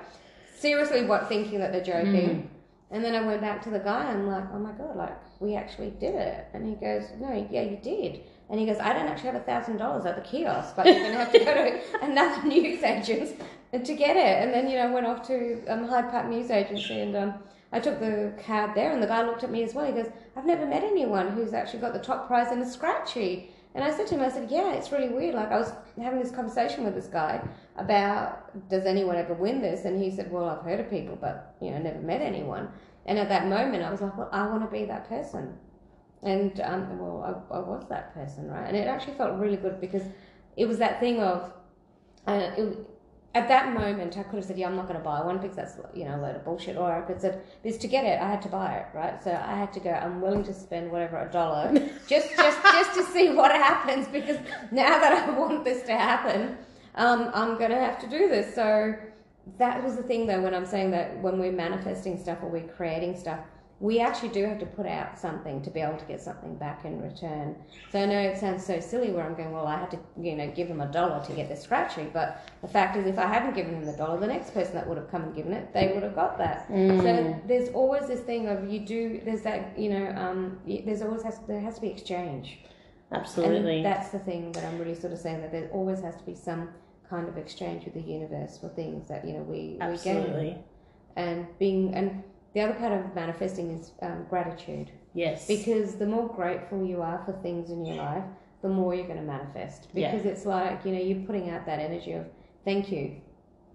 Seriously, 0.58 1.04
what 1.06 1.28
thinking 1.28 1.60
that 1.60 1.74
they're 1.74 1.84
joking. 1.84 2.50
And 2.92 3.04
then 3.04 3.14
I 3.14 3.22
went 3.26 3.42
back 3.42 3.62
to 3.64 3.70
the 3.70 3.80
guy 3.80 4.10
and 4.12 4.22
I'm 4.22 4.28
like, 4.28 4.46
oh 4.54 4.60
my 4.60 4.72
god, 4.72 4.96
like 4.96 5.18
we 5.42 5.56
actually 5.56 5.90
did 5.90 6.16
it. 6.16 6.48
And 6.54 6.66
he 6.66 6.76
goes, 6.76 7.04
no, 7.20 7.48
yeah, 7.52 7.64
you 7.64 7.78
did. 7.78 8.22
And 8.50 8.60
he 8.60 8.66
goes, 8.66 8.78
I 8.78 8.94
don't 8.94 9.08
actually 9.08 9.32
have 9.32 9.42
a 9.42 9.44
thousand 9.44 9.78
dollars 9.78 10.06
at 10.06 10.16
the 10.16 10.22
kiosk, 10.22 10.76
but 10.78 10.86
you're 10.86 10.96
gonna 10.96 11.18
have 11.18 11.32
to 11.34 11.40
go 11.40 11.54
to 11.54 11.82
another 12.06 12.48
news 12.48 12.82
agent 12.84 13.42
to 13.74 13.94
get 13.96 14.16
it. 14.16 14.44
And 14.44 14.54
then 14.54 14.70
you 14.70 14.78
know 14.78 14.94
went 14.94 15.08
off 15.08 15.28
to 15.28 15.66
um, 15.68 15.88
Hyde 15.88 16.10
Park 16.10 16.30
News 16.30 16.52
Agency 16.52 17.02
and 17.02 17.16
um, 17.18 17.34
I 17.72 17.80
took 17.82 18.00
the 18.00 18.32
card 18.46 18.74
there, 18.76 18.94
and 18.94 19.04
the 19.04 19.08
guy 19.08 19.24
looked 19.24 19.44
at 19.44 19.52
me 19.52 19.62
as 19.64 19.74
well. 19.74 19.86
He 19.86 19.92
goes, 19.92 20.10
I've 20.38 20.46
never 20.46 20.66
met 20.66 20.84
anyone 20.84 21.32
who's 21.32 21.52
actually 21.52 21.80
got 21.80 21.92
the 21.92 22.00
top 22.00 22.28
prize 22.28 22.54
in 22.54 22.62
a 22.62 22.70
scratchy. 22.70 23.52
And 23.76 23.84
I 23.84 23.92
said 23.92 24.08
to 24.08 24.16
him, 24.16 24.22
I 24.22 24.30
said, 24.30 24.50
yeah, 24.50 24.74
it's 24.74 24.94
really 24.94 25.10
weird. 25.10 25.36
Like 25.36 25.52
I 25.52 25.58
was 25.58 25.74
having 26.02 26.20
this 26.20 26.32
conversation 26.32 26.86
with 26.86 26.96
this 26.96 27.08
guy 27.08 27.46
about 27.76 28.70
does 28.70 28.86
anyone 28.86 29.18
ever 29.18 29.34
win 29.34 29.62
this? 29.62 29.84
And 29.84 30.02
he 30.02 30.10
said, 30.10 30.32
well, 30.32 30.48
I've 30.48 30.64
heard 30.64 30.80
of 30.80 30.90
people, 30.90 31.18
but 31.20 31.56
you 31.62 31.72
know, 31.72 31.80
never 31.80 32.00
met 32.00 32.22
anyone. 32.22 32.70
And 33.06 33.20
at 33.20 33.28
that 33.28 33.48
moment, 33.48 33.84
I 33.84 33.92
was 33.92 34.00
like, 34.00 34.18
well, 34.18 34.30
I 34.32 34.48
want 34.48 34.64
to 34.64 34.72
be 34.72 34.86
that 34.86 35.10
person. 35.10 35.58
And 36.24 36.60
um, 36.62 36.98
well, 36.98 37.46
I, 37.52 37.56
I 37.56 37.60
was 37.60 37.84
that 37.90 38.14
person, 38.14 38.50
right? 38.50 38.66
And 38.66 38.78
it 38.78 38.88
actually 38.88 39.14
felt 39.16 39.38
really 39.38 39.58
good 39.58 39.82
because 39.82 40.04
it 40.56 40.66
was 40.66 40.78
that 40.78 41.02
thing 41.02 41.22
of, 41.22 41.52
uh, 42.28 42.52
it, 42.58 42.90
at 43.36 43.50
that 43.50 43.74
moment, 43.74 44.18
I 44.18 44.24
could 44.24 44.38
have 44.38 44.46
said, 44.46 44.58
yeah, 44.58 44.68
I'm 44.68 44.78
not 44.78 44.88
going 44.88 44.98
to 44.98 45.04
buy 45.04 45.22
one 45.22 45.38
because 45.40 45.58
that's 45.58 45.78
you 45.94 46.06
know 46.06 46.16
a 46.16 46.22
load 46.22 46.38
of 46.38 46.46
bullshit. 46.46 46.78
Or 46.78 46.90
I 46.90 47.02
could 47.02 47.16
have 47.16 47.22
said, 47.22 47.44
because 47.62 47.78
to 47.80 47.88
get 47.88 48.06
it, 48.06 48.22
I 48.22 48.30
had 48.30 48.42
to 48.44 48.48
buy 48.48 48.76
it, 48.78 48.86
right? 48.94 49.22
So 49.22 49.32
I 49.32 49.56
had 49.56 49.74
to 49.74 49.82
go. 49.82 49.92
I'm 49.92 50.22
willing 50.22 50.44
to 50.46 50.54
spend 50.54 50.90
whatever 50.90 51.18
a 51.18 51.30
dollar 51.30 51.70
just 52.08 52.34
just 52.36 52.64
just 52.64 52.94
to 52.94 53.04
see 53.04 53.30
what 53.32 53.52
happens 53.52 54.08
because 54.08 54.38
now 54.72 54.98
that 55.00 55.28
I 55.28 55.30
want 55.38 55.66
this 55.66 55.84
to 55.84 55.92
happen, 55.92 56.58
um, 56.96 57.30
I'm 57.34 57.58
going 57.58 57.72
to 57.72 57.80
have 57.80 58.00
to 58.00 58.10
do 58.10 58.30
this. 58.30 58.56
So 58.56 58.96
that 59.58 59.84
was 59.84 59.98
the 59.98 60.04
thing 60.04 60.28
though 60.28 60.42
when 60.42 60.56
I'm 60.56 60.66
saying 60.66 60.92
that 60.92 61.20
when 61.22 61.38
we're 61.38 61.52
manifesting 61.52 62.18
stuff 62.18 62.38
or 62.42 62.50
we're 62.50 62.70
creating 62.70 63.20
stuff, 63.20 63.40
we 63.82 64.00
actually 64.00 64.30
do 64.30 64.46
have 64.46 64.58
to 64.60 64.66
put 64.66 64.86
out 64.86 65.20
something 65.20 65.62
to 65.62 65.70
be 65.70 65.82
able 65.82 65.98
to 65.98 66.06
get 66.06 66.22
something 66.22 66.56
back 66.56 66.86
in 66.86 67.02
return. 67.02 67.56
So 67.92 68.00
I 68.00 68.06
know 68.06 68.20
it 68.20 68.38
sounds 68.38 68.66
so 68.66 68.80
silly 68.80 69.12
where 69.12 69.26
I'm 69.26 69.36
going, 69.36 69.52
well, 69.52 69.68
I 69.68 69.78
had 69.78 69.92
to, 69.92 70.00
you 70.18 70.36
know, 70.36 70.50
give 70.52 70.70
him 70.70 70.80
a 70.80 70.90
dollar 70.90 71.24
to 71.26 71.34
get 71.34 71.50
the 71.50 71.58
scratchy, 71.58 72.06
but 72.14 72.50
the 72.62 72.70
fact 72.70 72.96
is, 72.96 73.06
if 73.06 73.20
I 73.20 73.26
hadn't 73.26 73.54
given 73.54 73.76
him 73.76 73.86
the 73.86 73.92
dollar, 73.98 74.18
the 74.18 74.28
next 74.28 74.54
person 74.54 74.76
that 74.76 74.88
would 74.88 74.98
have 74.98 75.12
come 75.12 75.24
and 75.24 75.36
given 75.36 75.52
it, 75.52 75.74
they 75.74 75.92
would 75.94 76.04
have 76.04 76.16
got 76.16 76.38
that. 76.38 76.68
So 76.68 77.42
there's 77.46 77.70
always 77.70 78.08
this 78.08 78.22
thing 78.22 78.48
of 78.48 78.70
you 78.70 78.80
do. 78.80 79.22
There's 79.26 79.42
that, 79.42 79.78
you 79.78 79.90
know, 79.90 80.08
um, 80.16 80.58
there's 80.66 81.02
always 81.02 81.24
has 81.24 81.40
there 81.48 81.60
has 81.60 81.76
to 81.76 81.82
be 81.82 81.88
exchange. 81.90 82.60
Absolutely. 83.12 83.78
And 83.78 83.86
that's 83.86 84.10
the 84.10 84.20
thing 84.20 84.54
that 84.54 84.64
I'm 84.64 84.80
really 84.80 84.96
sort 84.96 85.12
of 85.12 85.20
saying 85.20 85.42
that 85.42 85.52
there 85.52 85.70
always 85.74 86.02
has 86.02 86.16
to 86.16 86.24
be 86.24 86.34
some 86.34 86.70
kind 87.10 87.28
of 87.28 87.38
exchange 87.38 87.86
with 87.86 87.94
the 87.94 88.02
universe 88.02 88.58
for 88.58 88.70
things 88.70 89.08
that 89.08 89.28
you 89.28 89.34
know 89.34 89.44
we 89.44 89.58
we 89.58 89.78
gain 89.78 89.82
Absolutely. 89.82 90.58
and 91.16 91.46
being 91.60 91.94
and 91.94 92.24
the 92.56 92.62
other 92.62 92.74
part 92.74 92.92
of 92.94 93.14
manifesting 93.14 93.70
is 93.78 93.92
um, 94.02 94.26
gratitude 94.30 94.90
Yes. 95.14 95.46
because 95.48 95.96
the 95.96 96.06
more 96.08 96.28
grateful 96.28 96.84
you 96.86 97.02
are 97.02 97.22
for 97.26 97.34
things 97.44 97.70
in 97.70 97.86
your 97.86 97.98
life 97.98 98.24
the 98.64 98.70
more 98.70 98.96
you're 98.96 99.06
going 99.06 99.20
to 99.20 99.24
manifest 99.24 99.88
Yeah. 99.94 100.12
because 100.12 100.26
it's 100.26 100.46
like 100.46 100.84
you 100.86 100.92
know 100.94 101.00
you're 101.00 101.26
putting 101.28 101.50
out 101.52 101.66
that 101.68 101.80
energy 101.80 102.14
of 102.14 102.26
thank 102.64 102.92
you 102.92 103.18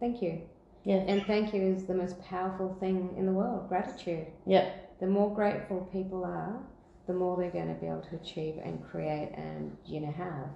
thank 0.01 0.21
you 0.23 0.41
yeah. 0.85 0.97
and 0.97 1.25
thank 1.27 1.55
you 1.55 1.63
is 1.63 1.85
the 1.85 1.95
most 1.95 2.21
powerful 2.25 2.77
thing 2.81 3.15
in 3.17 3.25
the 3.27 3.33
world 3.33 3.69
gratitude 3.69 4.27
Yep. 4.47 4.99
the 5.01 5.07
more 5.07 5.33
grateful 5.35 5.89
people 5.93 6.25
are 6.25 6.59
the 7.07 7.13
more 7.15 7.37
they're 7.37 7.51
going 7.51 7.69
to 7.75 7.81
be 7.81 7.87
able 7.87 8.03
to 8.11 8.17
achieve 8.17 8.57
and 8.65 8.83
create 8.91 9.33
and 9.37 9.77
you 9.87 10.01
know 10.01 10.13
have 10.13 10.49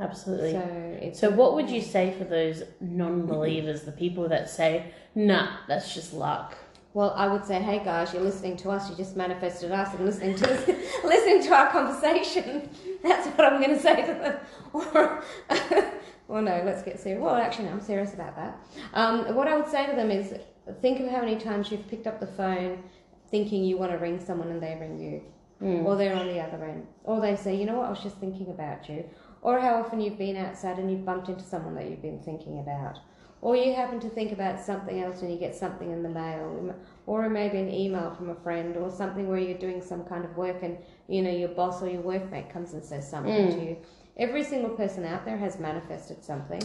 Absolutely. 0.00 0.52
so 0.52 0.98
it's 1.02 1.20
So, 1.20 1.28
what 1.30 1.54
would 1.54 1.68
you 1.68 1.82
say 1.82 2.14
for 2.16 2.24
those 2.24 2.62
non-believers, 2.80 3.82
the 3.82 3.92
people 3.92 4.28
that 4.30 4.48
say, 4.48 4.94
"Nah, 5.14 5.58
that's 5.68 5.92
just 5.94 6.14
luck"? 6.14 6.56
Well, 6.92 7.12
I 7.16 7.28
would 7.28 7.44
say, 7.44 7.62
hey 7.62 7.78
guys, 7.84 8.12
you're 8.12 8.22
listening 8.22 8.56
to 8.58 8.70
us. 8.70 8.90
You 8.90 8.96
just 8.96 9.16
manifested 9.16 9.70
us 9.70 9.94
and 9.94 10.04
listening 10.04 10.34
to 10.36 10.46
listening 11.04 11.42
to 11.44 11.54
our 11.54 11.70
conversation. 11.70 12.68
That's 13.02 13.26
what 13.28 13.52
I'm 13.52 13.60
going 13.60 13.76
to 13.76 13.80
say 13.82 14.06
to 14.06 14.12
them. 14.12 14.36
Or, 14.72 15.22
well, 16.28 16.42
no, 16.42 16.62
let's 16.64 16.82
get 16.82 16.98
serious. 16.98 17.22
Well, 17.22 17.36
actually, 17.36 17.66
no, 17.66 17.72
I'm 17.72 17.80
serious 17.80 18.14
about 18.14 18.34
that. 18.36 18.58
Um, 18.94 19.34
what 19.36 19.46
I 19.46 19.56
would 19.56 19.68
say 19.68 19.86
to 19.86 19.94
them 19.94 20.10
is, 20.10 20.34
think 20.82 21.00
of 21.00 21.08
how 21.08 21.20
many 21.20 21.36
times 21.36 21.70
you've 21.70 21.86
picked 21.88 22.06
up 22.08 22.18
the 22.18 22.26
phone, 22.26 22.82
thinking 23.30 23.64
you 23.64 23.76
want 23.78 23.92
to 23.92 23.98
ring 23.98 24.18
someone 24.18 24.48
and 24.48 24.62
they 24.62 24.76
ring 24.80 24.98
you, 24.98 25.22
Mm. 25.62 25.84
or 25.84 25.94
they're 25.94 26.16
on 26.16 26.26
the 26.26 26.40
other 26.40 26.64
end, 26.64 26.86
or 27.04 27.20
they 27.20 27.36
say, 27.36 27.54
you 27.54 27.66
know 27.66 27.74
what, 27.76 27.86
I 27.86 27.90
was 27.90 28.00
just 28.00 28.16
thinking 28.16 28.48
about 28.48 28.88
you, 28.88 29.04
or 29.42 29.60
how 29.60 29.74
often 29.74 30.00
you've 30.00 30.16
been 30.16 30.38
outside 30.38 30.78
and 30.78 30.90
you've 30.90 31.04
bumped 31.04 31.28
into 31.28 31.44
someone 31.44 31.74
that 31.74 31.84
you've 31.90 32.00
been 32.00 32.18
thinking 32.20 32.60
about. 32.60 32.98
Or 33.42 33.56
you 33.56 33.72
happen 33.74 33.98
to 34.00 34.10
think 34.10 34.32
about 34.32 34.60
something 34.60 35.02
else 35.02 35.22
and 35.22 35.32
you 35.32 35.38
get 35.38 35.56
something 35.56 35.90
in 35.90 36.02
the 36.02 36.10
mail, 36.10 36.74
or 37.06 37.28
maybe 37.30 37.58
an 37.58 37.72
email 37.72 38.14
from 38.14 38.28
a 38.28 38.34
friend, 38.34 38.76
or 38.76 38.90
something 38.90 39.28
where 39.28 39.38
you're 39.38 39.56
doing 39.58 39.80
some 39.80 40.04
kind 40.04 40.24
of 40.26 40.36
work 40.36 40.62
and 40.62 40.76
you 41.08 41.22
know 41.22 41.30
your 41.30 41.48
boss 41.48 41.82
or 41.82 41.88
your 41.88 42.02
workmate 42.02 42.50
comes 42.52 42.74
and 42.74 42.84
says 42.84 43.08
something 43.08 43.32
Mm. 43.32 43.54
to 43.54 43.64
you. 43.64 43.76
Every 44.18 44.44
single 44.44 44.70
person 44.76 45.06
out 45.06 45.24
there 45.24 45.38
has 45.38 45.58
manifested 45.58 46.22
something. 46.22 46.60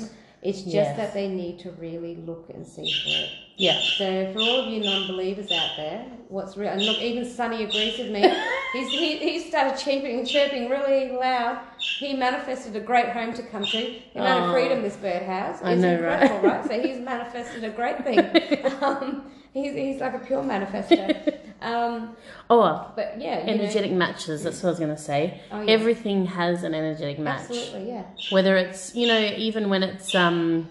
It's 0.45 0.62
just 0.62 0.75
Yes. 0.75 0.97
that 0.97 1.13
they 1.13 1.27
need 1.27 1.60
to 1.60 1.71
really 1.71 2.15
look 2.15 2.49
and 2.53 2.65
see 2.65 2.91
for 2.91 3.10
it 3.10 3.29
Yeah. 3.58 3.79
So 3.97 4.31
for 4.34 4.39
all 4.41 4.58
of 4.62 4.67
you 4.67 4.84
non-believers 4.84 5.49
out 5.51 5.71
there, 5.77 6.05
what's 6.27 6.55
real? 6.58 6.69
And 6.69 6.86
look, 6.86 6.99
even 7.01 7.23
Sunny 7.25 7.63
agrees 7.63 7.97
with 7.97 8.12
me. 8.12 8.21
He's, 8.73 8.89
he, 8.91 9.17
he 9.17 9.39
started 9.39 9.77
chirping 9.77 10.19
and 10.19 10.27
chirping 10.27 10.69
really 10.69 11.12
loud. 11.12 11.60
He 11.99 12.13
manifested 12.13 12.75
a 12.75 12.81
great 12.81 13.10
home 13.10 13.34
to 13.34 13.43
come 13.43 13.65
to. 13.67 13.77
The 14.13 14.19
amount 14.19 14.43
Aw. 14.43 14.45
of 14.47 14.51
freedom 14.53 14.81
this 14.81 14.97
bird 14.97 15.21
has 15.23 15.62
is 15.62 15.81
know, 15.81 16.01
right? 16.01 16.23
incredible, 16.23 16.41
right? 16.49 16.65
So 16.67 16.81
he's 16.86 16.99
manifested 16.99 17.63
a 17.63 17.69
great 17.69 18.03
thing. 18.03 18.19
um, 18.81 19.31
he's, 19.55 19.73
he's 19.73 19.99
like 20.01 20.13
a 20.13 20.19
pure 20.19 20.43
manifester. 20.43 21.39
Um, 21.61 22.15
Oh, 22.47 22.91
but 22.95 23.19
yeah, 23.19 23.39
you 23.39 23.45
know- 23.47 23.63
energetic 23.63 23.91
matches. 23.91 24.43
That's 24.43 24.61
what 24.61 24.67
I 24.69 24.71
was 24.73 24.79
going 24.79 24.95
to 24.95 25.01
say. 25.01 25.41
Oh, 25.51 25.61
yeah. 25.61 25.71
Everything 25.71 26.27
has 26.27 26.61
an 26.63 26.75
energetic 26.75 27.17
match. 27.17 27.39
Absolutely, 27.49 27.87
yeah. 27.89 28.03
Whether 28.29 28.55
it's 28.57 28.93
you 28.93 29.07
know 29.07 29.19
even 29.35 29.69
when 29.69 29.81
it's 29.81 30.13
um. 30.13 30.69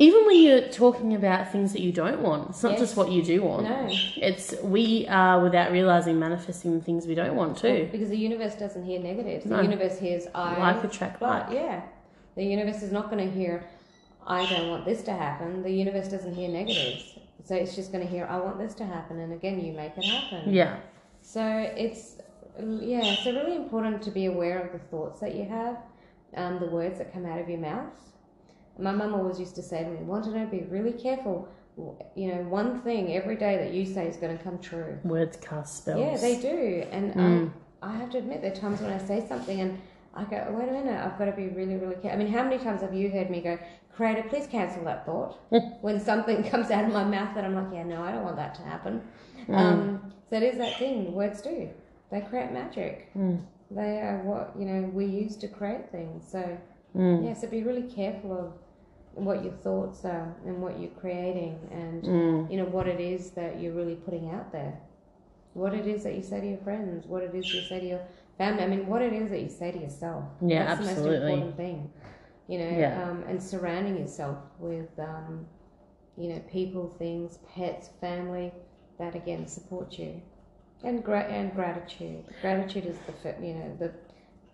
Even 0.00 0.26
when 0.26 0.40
you're 0.42 0.68
talking 0.68 1.14
about 1.14 1.50
things 1.50 1.72
that 1.72 1.80
you 1.80 1.90
don't 1.90 2.20
want, 2.20 2.50
it's 2.50 2.62
not 2.62 2.72
Yes. 2.72 2.80
just 2.80 2.96
what 2.96 3.10
you 3.10 3.22
do 3.22 3.42
want. 3.42 3.64
No. 3.64 3.88
It's 4.16 4.54
we 4.62 5.06
are 5.08 5.42
without 5.42 5.72
realizing 5.72 6.18
manifesting 6.20 6.80
things 6.80 7.06
we 7.06 7.14
don't 7.16 7.34
want 7.34 7.56
too. 7.58 7.88
Because 7.90 8.08
the 8.10 8.16
universe 8.18 8.54
doesn't 8.54 8.84
hear 8.84 9.00
negatives. 9.00 9.44
The 9.44 9.50
No. 9.56 9.60
universe 9.62 9.98
hears 9.98 10.26
I 10.34 10.58
Like 10.58 10.84
attract 10.84 11.20
like. 11.22 11.46
yeah, 11.50 11.80
the 12.36 12.44
universe 12.44 12.82
is 12.82 12.92
not 12.92 13.10
going 13.10 13.26
to 13.28 13.34
hear 13.34 13.64
I 14.28 14.44
don't 14.46 14.68
want 14.68 14.84
this 14.84 15.02
to 15.04 15.12
happen. 15.12 15.62
The 15.62 15.70
universe 15.70 16.08
doesn't 16.08 16.34
hear 16.34 16.48
negatives, 16.50 17.18
so 17.44 17.54
it's 17.54 17.74
just 17.74 17.90
going 17.92 18.04
to 18.06 18.10
hear 18.10 18.26
I 18.26 18.38
want 18.38 18.58
this 18.58 18.74
to 18.74 18.84
happen, 18.84 19.18
and 19.18 19.32
again 19.32 19.58
you 19.64 19.72
make 19.72 19.96
it 19.96 20.04
happen. 20.04 20.52
Yeah. 20.52 20.76
So 21.22 21.42
it's 21.84 22.16
yeah, 22.58 23.16
so 23.24 23.32
really 23.32 23.56
important 23.56 24.02
to 24.02 24.10
be 24.10 24.26
aware 24.26 24.60
of 24.60 24.72
the 24.72 24.78
thoughts 24.90 25.20
that 25.20 25.34
you 25.34 25.44
have, 25.44 25.76
um, 26.36 26.58
the 26.58 26.66
words 26.66 26.98
that 26.98 27.12
come 27.12 27.24
out 27.24 27.40
of 27.40 27.48
your 27.48 27.58
mouth. 27.60 27.94
My 28.78 28.92
mum 28.92 29.14
always 29.14 29.40
used 29.40 29.54
to 29.56 29.62
say 29.62 29.82
to 29.82 29.90
me, 29.90 30.00
"Wandana? 30.04 30.50
Be 30.50 30.62
really 30.64 30.92
careful. 30.92 31.48
You 32.14 32.34
know, 32.34 32.42
one 32.42 32.80
thing 32.82 33.14
every 33.14 33.36
day 33.36 33.56
that 33.56 33.72
you 33.72 33.86
say 33.86 34.06
is 34.08 34.16
going 34.16 34.36
to 34.36 34.44
come 34.44 34.58
true." 34.58 34.98
Words 35.04 35.38
cast 35.38 35.78
spells. 35.78 36.00
Yeah, 36.00 36.16
they 36.16 36.40
do. 36.40 36.84
And 36.90 37.14
Mm. 37.14 37.18
um, 37.18 37.54
I 37.82 37.92
have 37.96 38.10
to 38.10 38.18
admit, 38.18 38.42
there 38.42 38.52
are 38.52 38.56
times 38.56 38.80
when 38.80 38.92
I 38.92 38.98
say 38.98 39.24
something 39.26 39.60
and 39.60 39.78
I 40.14 40.24
go, 40.24 40.36
wait 40.50 40.68
a 40.68 40.72
minute, 40.72 40.98
I've 41.04 41.16
got 41.18 41.26
to 41.26 41.32
be 41.32 41.48
really, 41.48 41.76
really 41.76 41.94
careful. 41.94 42.10
I 42.10 42.16
mean, 42.16 42.32
how 42.32 42.42
many 42.42 42.58
times 42.58 42.80
have 42.80 42.92
you 42.94 43.08
heard 43.10 43.30
me 43.30 43.40
go, 43.40 43.56
Creator, 43.98 44.28
please 44.28 44.46
cancel 44.46 44.84
that 44.84 45.04
thought? 45.04 45.40
when 45.80 45.98
something 45.98 46.44
comes 46.52 46.70
out 46.70 46.84
of 46.84 46.92
my 46.92 47.02
mouth 47.02 47.34
that 47.34 47.44
I'm 47.44 47.56
like, 47.56 47.66
yeah, 47.74 47.82
no, 47.82 48.00
I 48.00 48.12
don't 48.12 48.22
want 48.22 48.36
that 48.36 48.54
to 48.54 48.62
happen. 48.62 49.02
Mm. 49.48 49.56
Um, 49.58 50.12
so 50.30 50.36
it 50.36 50.44
is 50.44 50.56
that 50.58 50.78
thing, 50.78 51.12
words 51.12 51.42
do. 51.42 51.68
They 52.12 52.20
create 52.20 52.52
magic. 52.52 53.10
Mm. 53.16 53.40
They 53.72 53.98
are 54.00 54.22
what, 54.24 54.54
you 54.56 54.66
know, 54.66 54.82
we 54.94 55.04
use 55.04 55.36
to 55.38 55.48
create 55.48 55.90
things. 55.90 56.24
So, 56.30 56.56
Mm. 56.96 57.26
yeah, 57.26 57.34
so 57.34 57.48
be 57.48 57.64
really 57.64 57.82
careful 57.82 58.32
of 58.38 58.52
what 59.14 59.42
your 59.44 59.52
thoughts 59.64 60.04
are 60.04 60.32
and 60.46 60.62
what 60.62 60.78
you're 60.80 60.90
creating 61.02 61.58
and 61.72 62.02
Mm. 62.04 62.50
you 62.50 62.56
know 62.56 62.64
what 62.76 62.86
it 62.88 63.00
is 63.00 63.32
that 63.32 63.60
you're 63.60 63.74
really 63.74 63.96
putting 63.96 64.30
out 64.30 64.52
there 64.52 64.78
what 65.54 65.74
it 65.74 65.86
is 65.86 66.02
that 66.04 66.14
you 66.14 66.22
say 66.22 66.40
to 66.40 66.46
your 66.48 66.58
friends 66.58 67.04
what 67.06 67.22
it 67.24 67.34
is 67.34 67.52
you 67.52 67.60
say 67.62 67.78
to 67.80 67.86
your 67.94 68.00
family 68.38 68.62
i 68.62 68.66
mean 68.66 68.86
what 68.86 69.02
it 69.02 69.12
is 69.12 69.28
that 69.30 69.40
you 69.42 69.48
say 69.50 69.70
to 69.72 69.78
yourself 69.78 70.24
Yeah, 70.40 70.64
that's 70.64 70.80
the 70.86 70.90
absolutely. 70.92 71.18
most 71.18 71.28
important 71.28 71.56
thing 71.56 71.90
you 72.48 72.58
know 72.58 72.78
Yeah. 72.78 73.02
um, 73.08 73.22
and 73.28 73.40
surrounding 73.42 73.96
yourself 73.98 74.38
with 74.58 74.88
um, 74.98 75.46
you 76.16 76.28
know 76.30 76.40
people 76.50 76.94
things 76.98 77.38
pets 77.54 77.90
family 78.00 78.52
that 78.98 79.14
again 79.14 79.46
support 79.46 79.98
you 79.98 80.20
and 80.82 81.04
gra- 81.04 81.28
and 81.38 81.54
gratitude 81.54 82.24
gratitude 82.40 82.86
is 82.86 82.96
the 83.06 83.46
you 83.46 83.54
know 83.54 83.76
the 83.78 83.92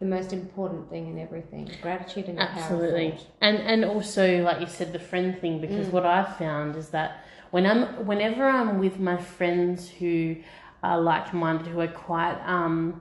the 0.00 0.06
most 0.06 0.32
important 0.32 0.90
thing 0.90 1.06
in 1.08 1.18
everything 1.18 1.70
gratitude 1.80 2.26
and 2.28 2.36
power 2.38 2.48
Absolutely. 2.48 3.18
And 3.40 3.58
and 3.58 3.84
also 3.84 4.42
like 4.42 4.60
you 4.60 4.66
said 4.66 4.92
the 4.92 4.98
friend 4.98 5.38
thing 5.40 5.58
Mm. 5.58 5.60
because 5.62 5.86
what 5.88 6.04
I've 6.04 6.36
found 6.36 6.76
is 6.76 6.88
that 6.90 7.24
when 7.52 7.64
I'm 7.64 8.04
whenever 8.06 8.44
I'm 8.44 8.78
with 8.80 8.98
my 8.98 9.16
friends 9.16 9.88
who 9.88 10.36
are 10.82 11.00
like 11.00 11.32
minded 11.32 11.68
who 11.68 11.80
are 11.80 11.94
quite 12.10 12.38
um 12.44 13.00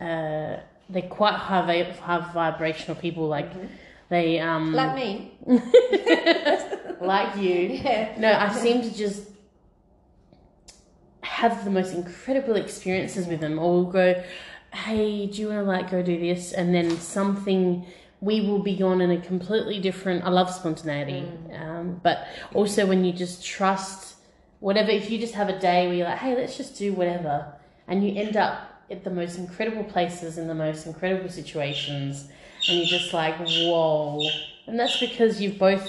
uh 0.00 0.56
they're 0.90 1.08
quite 1.20 1.34
high 1.34 1.82
high 2.00 2.32
vibrational 2.32 2.96
people 3.00 3.28
like 3.28 3.50
they 4.12 4.38
um 4.40 4.72
like 4.72 4.94
me. 4.94 5.32
Like 7.00 7.36
you. 7.36 7.80
Yeah. 7.82 8.14
No 8.18 8.32
I 8.32 8.52
seem 8.52 8.82
to 8.82 8.94
just 8.94 9.28
have 11.22 11.64
the 11.64 11.70
most 11.70 11.92
incredible 11.94 12.54
experiences 12.54 13.26
with 13.26 13.40
them. 13.40 13.58
Or 13.58 13.72
we'll 13.72 13.92
go 13.92 14.22
hey 14.72 15.26
do 15.26 15.40
you 15.40 15.48
want 15.48 15.60
to 15.60 15.64
like 15.64 15.90
go 15.90 16.02
do 16.02 16.18
this? 16.18 16.52
And 16.52 16.74
then 16.74 16.90
something 16.98 17.86
we 18.22 18.40
will 18.40 18.60
be 18.60 18.76
gone 18.76 19.00
in 19.00 19.10
a 19.10 19.20
completely 19.20 19.80
different 19.80 20.24
i 20.24 20.30
love 20.30 20.48
spontaneity 20.48 21.28
um, 21.54 22.00
but 22.04 22.28
also 22.54 22.86
when 22.86 23.04
you 23.04 23.12
just 23.12 23.44
trust 23.44 24.14
whatever 24.60 24.90
if 24.90 25.10
you 25.10 25.18
just 25.18 25.34
have 25.34 25.48
a 25.48 25.58
day 25.58 25.86
where 25.86 25.96
you're 25.96 26.06
like 26.06 26.18
hey 26.18 26.36
let's 26.36 26.56
just 26.56 26.78
do 26.78 26.92
whatever 26.92 27.52
and 27.88 28.06
you 28.06 28.14
end 28.14 28.36
up 28.36 28.80
at 28.90 29.02
the 29.02 29.10
most 29.10 29.36
incredible 29.36 29.82
places 29.82 30.38
in 30.38 30.46
the 30.46 30.54
most 30.54 30.86
incredible 30.86 31.28
situations 31.28 32.28
and 32.68 32.78
you're 32.78 32.86
just 32.86 33.12
like 33.12 33.36
whoa 33.38 34.20
and 34.66 34.78
that's 34.78 34.98
because 35.00 35.40
you've 35.40 35.58
both 35.58 35.86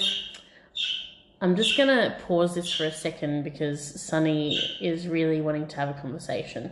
I'm 1.40 1.56
just 1.56 1.76
gonna 1.76 2.16
pause 2.26 2.54
this 2.54 2.72
for 2.72 2.84
a 2.84 2.90
second 2.90 3.44
because 3.44 4.00
Sunny 4.00 4.56
is 4.80 5.06
really 5.06 5.42
wanting 5.42 5.66
to 5.68 5.76
have 5.76 5.90
a 5.90 6.00
conversation. 6.00 6.70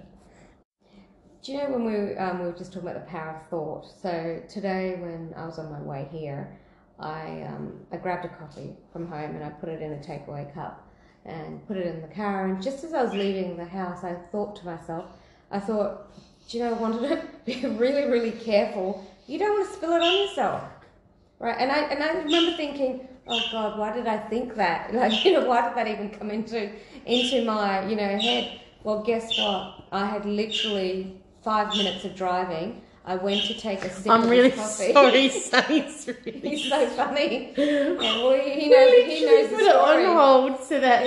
Do 1.42 1.52
you 1.52 1.58
know 1.58 1.70
when 1.70 1.84
we 1.84 2.16
um, 2.16 2.38
we 2.38 2.46
were 2.46 2.52
just 2.52 2.72
talking 2.72 2.88
about 2.88 3.04
the 3.04 3.10
power 3.10 3.36
of 3.36 3.48
thought? 3.48 3.84
So 4.00 4.40
today, 4.48 4.96
when 5.00 5.34
I 5.36 5.44
was 5.44 5.58
on 5.58 5.70
my 5.70 5.82
way 5.82 6.08
here, 6.10 6.56
I 7.00 7.42
um, 7.48 7.80
I 7.92 7.96
grabbed 7.96 8.24
a 8.24 8.28
coffee 8.28 8.76
from 8.92 9.08
home 9.08 9.34
and 9.34 9.44
I 9.44 9.50
put 9.50 9.68
it 9.68 9.82
in 9.82 9.92
a 9.92 9.96
takeaway 9.96 10.54
cup 10.54 10.88
and 11.26 11.66
put 11.66 11.76
it 11.76 11.86
in 11.86 12.00
the 12.00 12.14
car. 12.14 12.46
And 12.46 12.62
just 12.62 12.84
as 12.84 12.94
I 12.94 13.02
was 13.02 13.12
leaving 13.12 13.56
the 13.56 13.64
house, 13.64 14.04
I 14.04 14.14
thought 14.14 14.56
to 14.56 14.64
myself, 14.64 15.06
I 15.50 15.58
thought, 15.58 16.16
do 16.48 16.56
you 16.56 16.64
know, 16.64 16.74
I 16.74 16.78
wanted 16.78 17.08
to 17.10 17.28
be 17.44 17.66
really 17.66 18.08
really 18.08 18.32
careful. 18.32 19.04
You 19.26 19.38
don't 19.38 19.58
want 19.58 19.68
to 19.68 19.74
spill 19.74 19.92
it 19.92 20.02
on 20.02 20.18
yourself, 20.26 20.62
right? 21.38 21.56
And 21.58 21.70
I 21.70 21.78
and 21.92 22.02
I 22.02 22.12
remember 22.22 22.56
thinking, 22.56 23.08
oh 23.28 23.40
God, 23.52 23.78
why 23.78 23.92
did 23.92 24.06
I 24.06 24.18
think 24.18 24.54
that? 24.56 24.92
Like 25.02 25.24
you 25.24 25.32
know, 25.34 25.44
why 25.46 25.66
did 25.68 25.76
that 25.76 25.88
even 25.88 26.10
come 26.10 26.30
into 26.30 26.70
into 27.06 27.44
my 27.44 27.86
you 27.88 27.96
know 27.96 28.18
head? 28.18 28.60
Well, 28.84 29.02
guess 29.02 29.38
what? 29.38 29.84
I 29.92 30.06
had 30.06 30.24
literally 30.26 31.16
five 31.42 31.68
minutes 31.76 32.04
of 32.04 32.16
driving. 32.16 32.82
I 33.04 33.16
went 33.16 33.42
to 33.46 33.54
take 33.54 33.84
a 33.84 33.90
sip 33.90 34.10
I'm 34.12 34.22
of 34.24 34.30
really 34.30 34.50
coffee. 34.52 34.92
sorry, 34.92 35.28
Sunny's 35.50 36.08
really. 36.08 36.40
He's 36.40 36.68
so 36.68 36.86
funny. 36.90 37.52
Well, 37.56 38.32
he 38.40 38.68
knows, 38.68 39.06
he 39.06 39.24
knows 39.26 39.50
the 39.50 39.56
story. 39.56 39.64
put 39.64 39.64
it 39.64 40.06
on 40.06 40.16
hold 40.16 40.64
so 40.64 40.80
that 40.80 41.04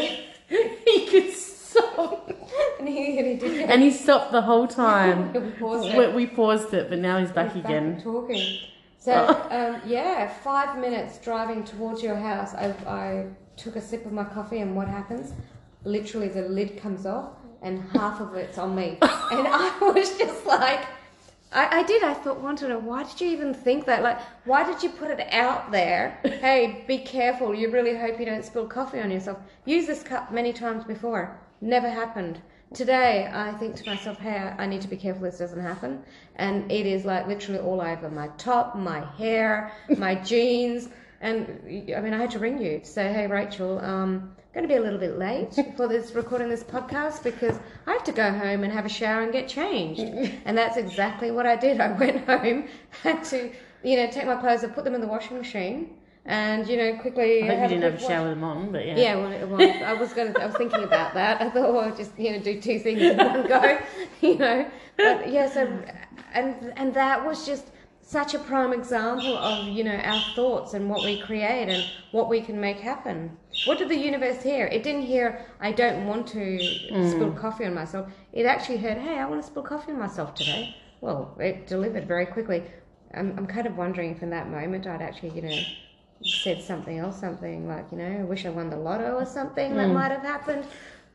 he 0.85 1.05
could 1.07 1.31
stop, 1.77 2.31
And 2.79 2.87
he, 2.87 3.17
and 3.17 3.27
he 3.27 3.35
did 3.35 3.69
and 3.69 3.81
he 3.81 3.91
stopped 3.91 4.31
the 4.31 4.41
whole 4.41 4.67
time. 4.67 5.33
We 5.33 5.51
paused 5.51 5.89
it. 5.89 5.97
we, 5.97 6.25
we 6.25 6.27
paused 6.27 6.73
it, 6.73 6.89
but 6.89 6.99
now 6.99 7.19
he's 7.19 7.31
back 7.31 7.53
He's 7.53 7.63
again. 7.63 8.01
talking. 8.01 8.59
So 8.99 9.13
um, 9.51 9.81
yeah, 9.85 10.27
five 10.27 10.79
minutes 10.79 11.19
driving 11.19 11.63
towards 11.63 12.01
your 12.01 12.15
house. 12.15 12.53
I, 12.53 12.67
I 12.87 13.27
took 13.55 13.75
a 13.75 13.81
sip 13.81 14.05
of 14.05 14.11
my 14.11 14.23
coffee, 14.23 14.59
and 14.59 14.75
what 14.75 14.87
happens? 14.87 15.33
Literally, 15.83 16.27
the 16.27 16.43
lid 16.43 16.81
comes 16.81 17.05
off, 17.05 17.33
and 17.61 17.83
half 17.93 18.19
of 18.19 18.33
it's 18.35 18.57
on 18.57 18.75
me. 18.75 18.97
and 19.01 19.47
I 19.47 19.77
was 19.79 20.17
just 20.17 20.45
like, 20.47 20.81
I, 21.51 21.79
I 21.79 21.83
did. 21.83 22.03
I 22.03 22.13
thought, 22.15 22.39
wanted 22.41 22.69
to. 22.69 22.79
Why 22.79 23.03
did 23.03 23.21
you 23.21 23.29
even 23.29 23.53
think 23.53 23.85
that? 23.85 24.01
Like, 24.01 24.19
why 24.45 24.63
did 24.63 24.81
you 24.81 24.89
put 24.89 25.11
it 25.11 25.19
out 25.31 25.71
there? 25.71 26.19
Hey, 26.23 26.83
be 26.87 26.97
careful. 26.97 27.53
You 27.53 27.69
really 27.71 27.95
hope 27.95 28.19
you 28.19 28.25
don't 28.25 28.43
spill 28.43 28.67
coffee 28.67 28.99
on 28.99 29.11
yourself. 29.11 29.37
Use 29.65 29.85
this 29.85 30.01
cup 30.03 30.31
many 30.31 30.51
times 30.51 30.83
before. 30.83 31.39
Never 31.61 31.89
happened. 31.89 32.41
Today, 32.73 33.29
I 33.31 33.53
think 33.53 33.75
to 33.77 33.85
myself, 33.85 34.19
hey, 34.19 34.53
I 34.57 34.65
need 34.65 34.81
to 34.81 34.87
be 34.87 34.97
careful 34.97 35.23
this 35.23 35.37
doesn't 35.37 35.61
happen. 35.61 36.03
And 36.35 36.69
it 36.71 36.85
is 36.85 37.05
like 37.05 37.27
literally 37.27 37.59
all 37.59 37.79
over 37.81 38.09
my 38.09 38.27
top, 38.37 38.75
my 38.75 38.99
hair, 39.17 39.71
my 39.97 40.15
jeans. 40.31 40.89
And 41.21 41.61
I 41.95 42.01
mean, 42.01 42.13
I 42.13 42.17
had 42.17 42.31
to 42.31 42.39
ring 42.39 42.61
you 42.61 42.79
to 42.79 42.85
say, 42.85 43.13
hey, 43.13 43.27
Rachel, 43.27 43.79
um, 43.79 44.35
I'm 44.55 44.61
going 44.61 44.67
to 44.67 44.73
be 44.73 44.77
a 44.77 44.81
little 44.81 44.99
bit 44.99 45.17
late 45.17 45.53
for 45.77 45.87
this 45.87 46.13
recording 46.13 46.49
this 46.49 46.63
podcast 46.63 47.23
because 47.23 47.59
I 47.87 47.93
have 47.93 48.03
to 48.05 48.11
go 48.11 48.31
home 48.31 48.63
and 48.63 48.73
have 48.73 48.85
a 48.85 48.89
shower 48.89 49.21
and 49.21 49.31
get 49.31 49.47
changed. 49.47 50.01
And 50.45 50.57
that's 50.57 50.77
exactly 50.77 51.31
what 51.31 51.45
I 51.45 51.55
did. 51.55 51.79
I 51.79 51.91
went 51.91 52.25
home, 52.25 52.67
had 53.03 53.23
to, 53.25 53.51
you 53.83 53.97
know, 53.97 54.09
take 54.11 54.25
my 54.25 54.35
clothes 54.35 54.63
and 54.63 54.73
put 54.73 54.83
them 54.83 54.95
in 54.95 55.01
the 55.01 55.07
washing 55.07 55.37
machine. 55.37 55.95
And 56.25 56.67
you 56.67 56.77
know, 56.77 56.97
quickly. 56.97 57.43
I 57.43 57.55
hope 57.55 57.69
you 57.69 57.77
didn't 57.77 57.91
have 57.91 58.01
a 58.01 58.07
shower 58.07 58.29
with 58.29 58.37
them 58.37 58.43
on, 58.43 58.71
but 58.71 58.85
yeah. 58.85 58.97
yeah, 58.97 59.15
well, 59.15 59.47
well 59.47 59.83
I 59.83 59.93
was 59.93 60.11
going. 60.13 60.35
I 60.37 60.47
was 60.47 60.55
thinking 60.55 60.83
about 60.83 61.13
that. 61.13 61.39
I 61.39 61.49
thought, 61.51 61.71
well, 61.71 61.95
just 61.95 62.17
you 62.17 62.31
know, 62.31 62.39
do 62.39 62.59
two 62.59 62.79
things 62.79 63.01
in 63.01 63.17
one 63.17 63.47
go, 63.47 63.79
you 64.21 64.35
know. 64.37 64.67
But 64.97 65.31
yeah, 65.31 65.47
so 65.47 65.67
and 66.33 66.73
and 66.77 66.93
that 66.95 67.23
was 67.23 67.45
just 67.45 67.67
such 68.01 68.33
a 68.33 68.39
prime 68.39 68.73
example 68.73 69.37
of 69.37 69.67
you 69.67 69.83
know 69.83 69.95
our 69.95 70.21
thoughts 70.35 70.73
and 70.73 70.89
what 70.89 71.03
we 71.03 71.21
create 71.21 71.69
and 71.69 71.85
what 72.11 72.27
we 72.27 72.41
can 72.41 72.59
make 72.59 72.79
happen. 72.79 73.37
What 73.65 73.77
did 73.77 73.89
the 73.89 73.97
universe 73.97 74.43
hear? 74.43 74.67
It 74.67 74.83
didn't 74.83 75.03
hear, 75.03 75.45
I 75.59 75.71
don't 75.71 76.05
want 76.05 76.27
to 76.27 76.39
mm. 76.39 77.11
spill 77.11 77.31
coffee 77.31 77.65
on 77.65 77.73
myself. 77.73 78.11
It 78.33 78.45
actually 78.45 78.77
heard, 78.77 78.97
hey, 78.97 79.17
I 79.17 79.25
want 79.25 79.41
to 79.41 79.47
spill 79.47 79.63
coffee 79.63 79.91
on 79.91 79.99
myself 79.99 80.35
today. 80.35 80.75
Well, 81.01 81.35
it 81.39 81.65
delivered 81.65 82.07
very 82.07 82.25
quickly. 82.25 82.63
I'm, 83.13 83.33
I'm 83.37 83.47
kind 83.47 83.65
of 83.65 83.77
wondering 83.77 84.11
if 84.11 84.21
in 84.21 84.29
that 84.31 84.49
moment 84.49 84.85
I'd 84.87 85.01
actually, 85.01 85.29
you 85.29 85.41
know, 85.41 85.57
said 86.23 86.61
something 86.61 86.97
else, 86.97 87.19
something 87.19 87.67
like, 87.67 87.85
you 87.91 87.97
know, 87.97 88.19
I 88.19 88.23
wish 88.23 88.45
I 88.45 88.49
won 88.49 88.69
the 88.69 88.77
lotto 88.77 89.13
or 89.15 89.25
something 89.25 89.75
that 89.75 89.87
Mm. 89.87 89.93
might 89.93 90.11
have 90.11 90.21
happened. 90.23 90.65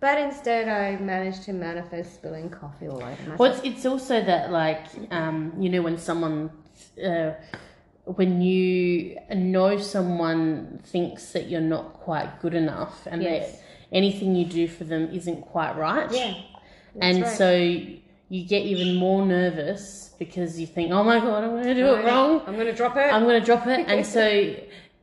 But 0.00 0.18
instead, 0.18 0.68
I 0.68 0.96
managed 1.02 1.42
to 1.44 1.52
manifest 1.52 2.14
spilling 2.14 2.48
coffee 2.48 2.88
all 2.88 2.96
over 2.96 3.10
myself. 3.10 3.38
Well, 3.38 3.52
it's, 3.52 3.60
it's 3.64 3.86
also 3.86 4.22
that, 4.22 4.50
like, 4.50 4.86
um, 5.10 5.52
you 5.58 5.68
know, 5.68 5.82
when 5.82 5.98
someone, 5.98 6.50
uh, 7.04 7.32
when 8.04 8.40
you 8.40 9.18
know 9.34 9.76
someone 9.78 10.80
thinks 10.84 11.32
that 11.32 11.48
you're 11.48 11.60
not 11.60 11.92
quite 11.94 12.40
good 12.40 12.54
enough 12.54 13.06
and 13.10 13.22
Yes. 13.22 13.52
that 13.52 13.60
anything 13.92 14.34
you 14.34 14.46
do 14.46 14.66
for 14.68 14.84
them 14.84 15.10
isn't 15.12 15.42
quite 15.42 15.76
right. 15.76 16.10
Yeah. 16.10 16.34
and 17.00 17.22
right. 17.22 17.36
so 17.36 17.50
you 17.52 18.44
get 18.44 18.62
even 18.64 18.94
more 18.96 19.24
nervous 19.26 20.14
because 20.18 20.58
you 20.58 20.66
think, 20.66 20.92
oh 20.92 21.04
my 21.04 21.20
God, 21.20 21.44
I'm 21.44 21.50
going 21.50 21.64
to 21.64 21.74
do 21.74 21.94
it 21.94 22.04
wrong. 22.04 22.42
I'm 22.46 22.54
going 22.54 22.66
to 22.66 22.72
drop 22.74 22.96
it. 22.96 23.12
I'm 23.12 23.24
going 23.24 23.38
to 23.40 23.44
drop 23.46 23.66
it. 23.66 23.86
And 23.86 24.04
so, 24.18 24.54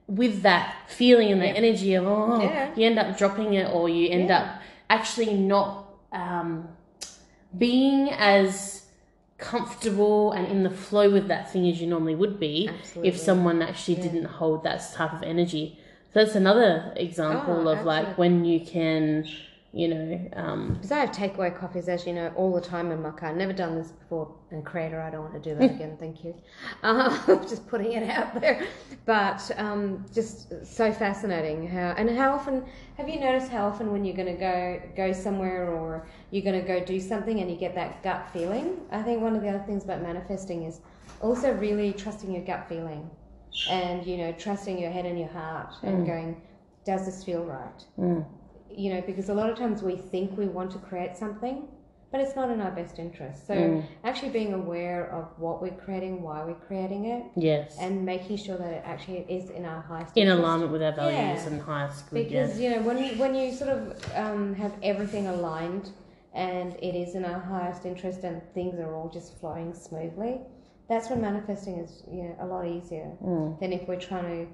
with 0.07 0.41
that 0.43 0.75
feeling 0.87 1.31
and 1.31 1.41
the 1.41 1.47
energy 1.47 1.93
of, 1.93 2.05
oh, 2.07 2.41
Yeah. 2.41 2.71
you 2.75 2.85
end 2.85 2.97
up 2.97 3.17
dropping 3.17 3.53
it 3.53 3.69
or 3.73 3.89
you 3.89 4.09
end 4.09 4.29
Yeah. 4.29 4.39
up 4.39 4.61
actually 4.89 5.33
not 5.33 5.85
um, 6.13 6.69
being 7.57 8.09
as 8.11 8.83
comfortable 9.37 10.31
and 10.31 10.47
in 10.47 10.63
the 10.63 10.69
flow 10.69 11.09
with 11.11 11.27
that 11.27 11.51
thing 11.51 11.69
as 11.69 11.79
you 11.79 11.87
normally 11.87 12.15
would 12.15 12.39
be 12.39 12.69
Absolutely. 12.69 13.09
if 13.09 13.17
someone 13.17 13.61
actually 13.61 13.95
didn't 13.95 14.25
hold 14.25 14.63
that 14.63 14.81
type 14.93 15.13
of 15.13 15.21
energy. 15.23 15.77
So 16.13 16.23
that's 16.23 16.35
another 16.35 16.93
example 16.95 17.67
Oh, 17.67 17.71
of 17.71 17.85
like 17.85 18.17
when 18.17 18.45
you 18.45 18.59
can, 18.65 19.27
you 19.77 19.87
know, 19.89 20.29
um, 20.35 20.73
Because 20.73 20.91
I 20.91 20.97
have 20.97 21.11
takeaway 21.11 21.55
coffees, 21.55 21.87
as 21.87 22.07
you 22.07 22.13
know, 22.13 22.33
all 22.35 22.51
the 22.51 22.61
time 22.61 22.91
in 22.91 22.99
my 22.99 23.11
car. 23.11 23.31
Never 23.31 23.53
done 23.53 23.75
this 23.75 23.91
before. 23.91 24.33
And 24.49 24.65
creator, 24.65 24.99
I 24.99 25.11
don't 25.11 25.21
want 25.21 25.35
to 25.35 25.49
do 25.49 25.55
that 25.55 25.69
again. 25.75 25.97
Thank 25.99 26.23
you. 26.23 26.33
Uh, 26.81 27.35
just 27.47 27.67
putting 27.67 27.91
it 27.93 28.09
out 28.09 28.41
there. 28.41 28.65
But 29.05 29.51
um, 29.57 30.03
just 30.11 30.65
so 30.65 30.91
fascinating 30.91 31.67
how 31.67 31.93
and 31.95 32.09
how 32.09 32.31
often 32.33 32.65
have 32.97 33.07
you 33.07 33.19
noticed 33.19 33.51
how 33.51 33.67
often 33.67 33.91
when 33.91 34.03
you're 34.03 34.15
going 34.15 34.33
to 34.33 34.39
go 34.39 34.81
go 34.95 35.13
somewhere 35.13 35.69
or 35.69 36.07
you're 36.31 36.43
going 36.43 36.59
to 36.59 36.67
go 36.67 36.83
do 36.83 36.99
something 36.99 37.39
and 37.39 37.51
you 37.51 37.57
get 37.57 37.75
that 37.75 38.01
gut 38.03 38.29
feeling? 38.33 38.79
I 38.91 39.03
think 39.03 39.21
one 39.21 39.35
of 39.35 39.43
the 39.43 39.49
other 39.49 39.63
things 39.65 39.83
about 39.83 40.01
manifesting 40.01 40.63
is 40.63 40.81
also 41.21 41.53
really 41.53 41.93
trusting 41.93 42.31
your 42.33 42.43
gut 42.43 42.67
feeling, 42.67 43.09
and 43.69 44.05
you 44.07 44.17
know 44.17 44.31
trusting 44.33 44.79
your 44.79 44.91
head 44.91 45.05
and 45.05 45.19
your 45.19 45.29
heart 45.29 45.73
and 45.83 46.05
going, 46.05 46.41
does 46.83 47.05
this 47.05 47.23
feel 47.23 47.43
right? 47.45 47.85
mm, 47.99 48.25
you 48.77 48.93
know, 48.93 49.01
because 49.01 49.29
a 49.29 49.33
lot 49.33 49.49
of 49.49 49.57
times 49.57 49.81
we 49.81 49.95
think 49.97 50.37
we 50.37 50.45
want 50.45 50.69
to 50.71 50.77
create 50.77 51.17
something, 51.17 51.67
but 52.11 52.21
it's 52.21 52.35
not 52.35 52.49
in 52.51 52.61
our 52.61 52.71
best 52.71 52.99
interest. 52.99 53.47
So 53.47 53.55
Mm. 53.55 53.83
actually 54.03 54.29
being 54.29 54.53
aware 54.53 55.09
of 55.11 55.25
what 55.39 55.61
we're 55.61 55.79
creating, 55.85 56.21
why 56.21 56.43
we're 56.45 56.53
creating 56.69 57.05
it, 57.05 57.23
yes, 57.35 57.75
and 57.81 58.05
making 58.05 58.37
sure 58.37 58.57
that 58.57 58.71
it 58.79 58.83
actually 58.85 59.25
is 59.37 59.49
in 59.49 59.65
our 59.65 59.81
highest 59.81 60.15
in 60.15 60.23
interest. 60.27 60.39
alignment 60.39 60.71
with 60.71 60.83
our 60.83 60.93
values 60.93 61.41
Yeah. 61.43 61.47
and 61.49 61.61
highest 61.61 62.09
good. 62.09 62.19
Yeah. 62.19 62.23
Because 62.45 62.59
you 62.61 62.69
know 62.69 62.81
when 62.83 62.97
you, 63.03 63.09
when 63.23 63.33
you 63.35 63.51
sort 63.51 63.71
of 63.71 63.81
um, 64.15 64.53
have 64.55 64.73
everything 64.83 65.25
aligned 65.27 65.89
and 66.33 66.75
it 66.75 66.95
is 66.95 67.15
in 67.15 67.25
our 67.25 67.39
highest 67.39 67.85
interest 67.85 68.23
and 68.23 68.41
things 68.53 68.79
are 68.79 68.93
all 68.95 69.09
just 69.09 69.29
flowing 69.39 69.73
smoothly, 69.73 70.39
that's 70.87 71.09
when 71.09 71.19
manifesting 71.19 71.75
is 71.79 72.03
you 72.11 72.23
know 72.25 72.35
a 72.41 72.45
lot 72.45 72.65
easier 72.65 73.09
Mm. 73.23 73.59
than 73.59 73.73
if 73.73 73.87
we're 73.87 73.99
trying 74.09 74.27
to 74.35 74.53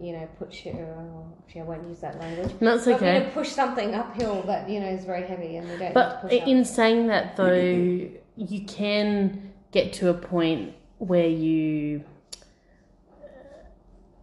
you 0.00 0.12
know 0.12 0.28
push 0.38 0.66
it. 0.66 0.74
Or, 0.74 0.84
oh, 0.98 1.32
actually, 1.46 1.60
I 1.62 1.64
won't 1.64 1.88
use 1.88 2.00
that 2.00 2.18
language. 2.18 2.52
That's 2.60 2.84
But 2.84 2.94
okay. 2.96 3.12
going 3.18 3.24
to 3.24 3.30
push 3.30 3.48
something 3.50 3.94
uphill 3.94 4.42
that 4.42 4.68
you 4.68 4.80
know 4.80 4.86
is 4.88 5.04
very 5.04 5.26
heavy, 5.26 5.56
and 5.56 5.68
we 5.70 5.76
don't 5.76 5.94
But 5.94 6.24
need 6.24 6.30
to 6.30 6.36
push 6.36 6.42
up. 6.42 6.48
in 6.48 6.64
saying 6.64 7.06
that, 7.08 7.36
though, 7.36 7.54
you 7.54 8.64
can 8.66 9.52
get 9.72 9.92
to 9.94 10.08
a 10.10 10.14
point 10.14 10.74
where 10.98 11.26
you. 11.28 12.04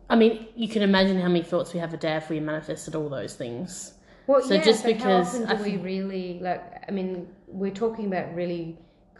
I 0.09 0.15
mean, 0.15 0.47
you 0.55 0.67
can 0.67 0.81
imagine 0.81 1.19
how 1.19 1.27
many 1.27 1.43
thoughts 1.43 1.73
we 1.73 1.79
have 1.79 1.93
a 1.93 1.97
day 1.97 2.15
if 2.17 2.29
we 2.29 2.39
manifested 2.39 2.93
all 2.95 3.09
those 3.09 3.35
things. 3.35 3.93
well, 4.27 4.41
so 4.41 4.53
yeah, 4.55 4.61
just 4.61 4.83
but 4.83 4.93
because 4.93 5.33
how 5.33 5.43
often 5.43 5.57
do 5.57 5.63
we 5.63 5.77
really 5.77 6.39
like? 6.41 6.61
I 6.87 6.91
mean, 6.91 7.27
we're 7.47 7.71
talking 7.71 8.05
about 8.07 8.33
really 8.35 8.77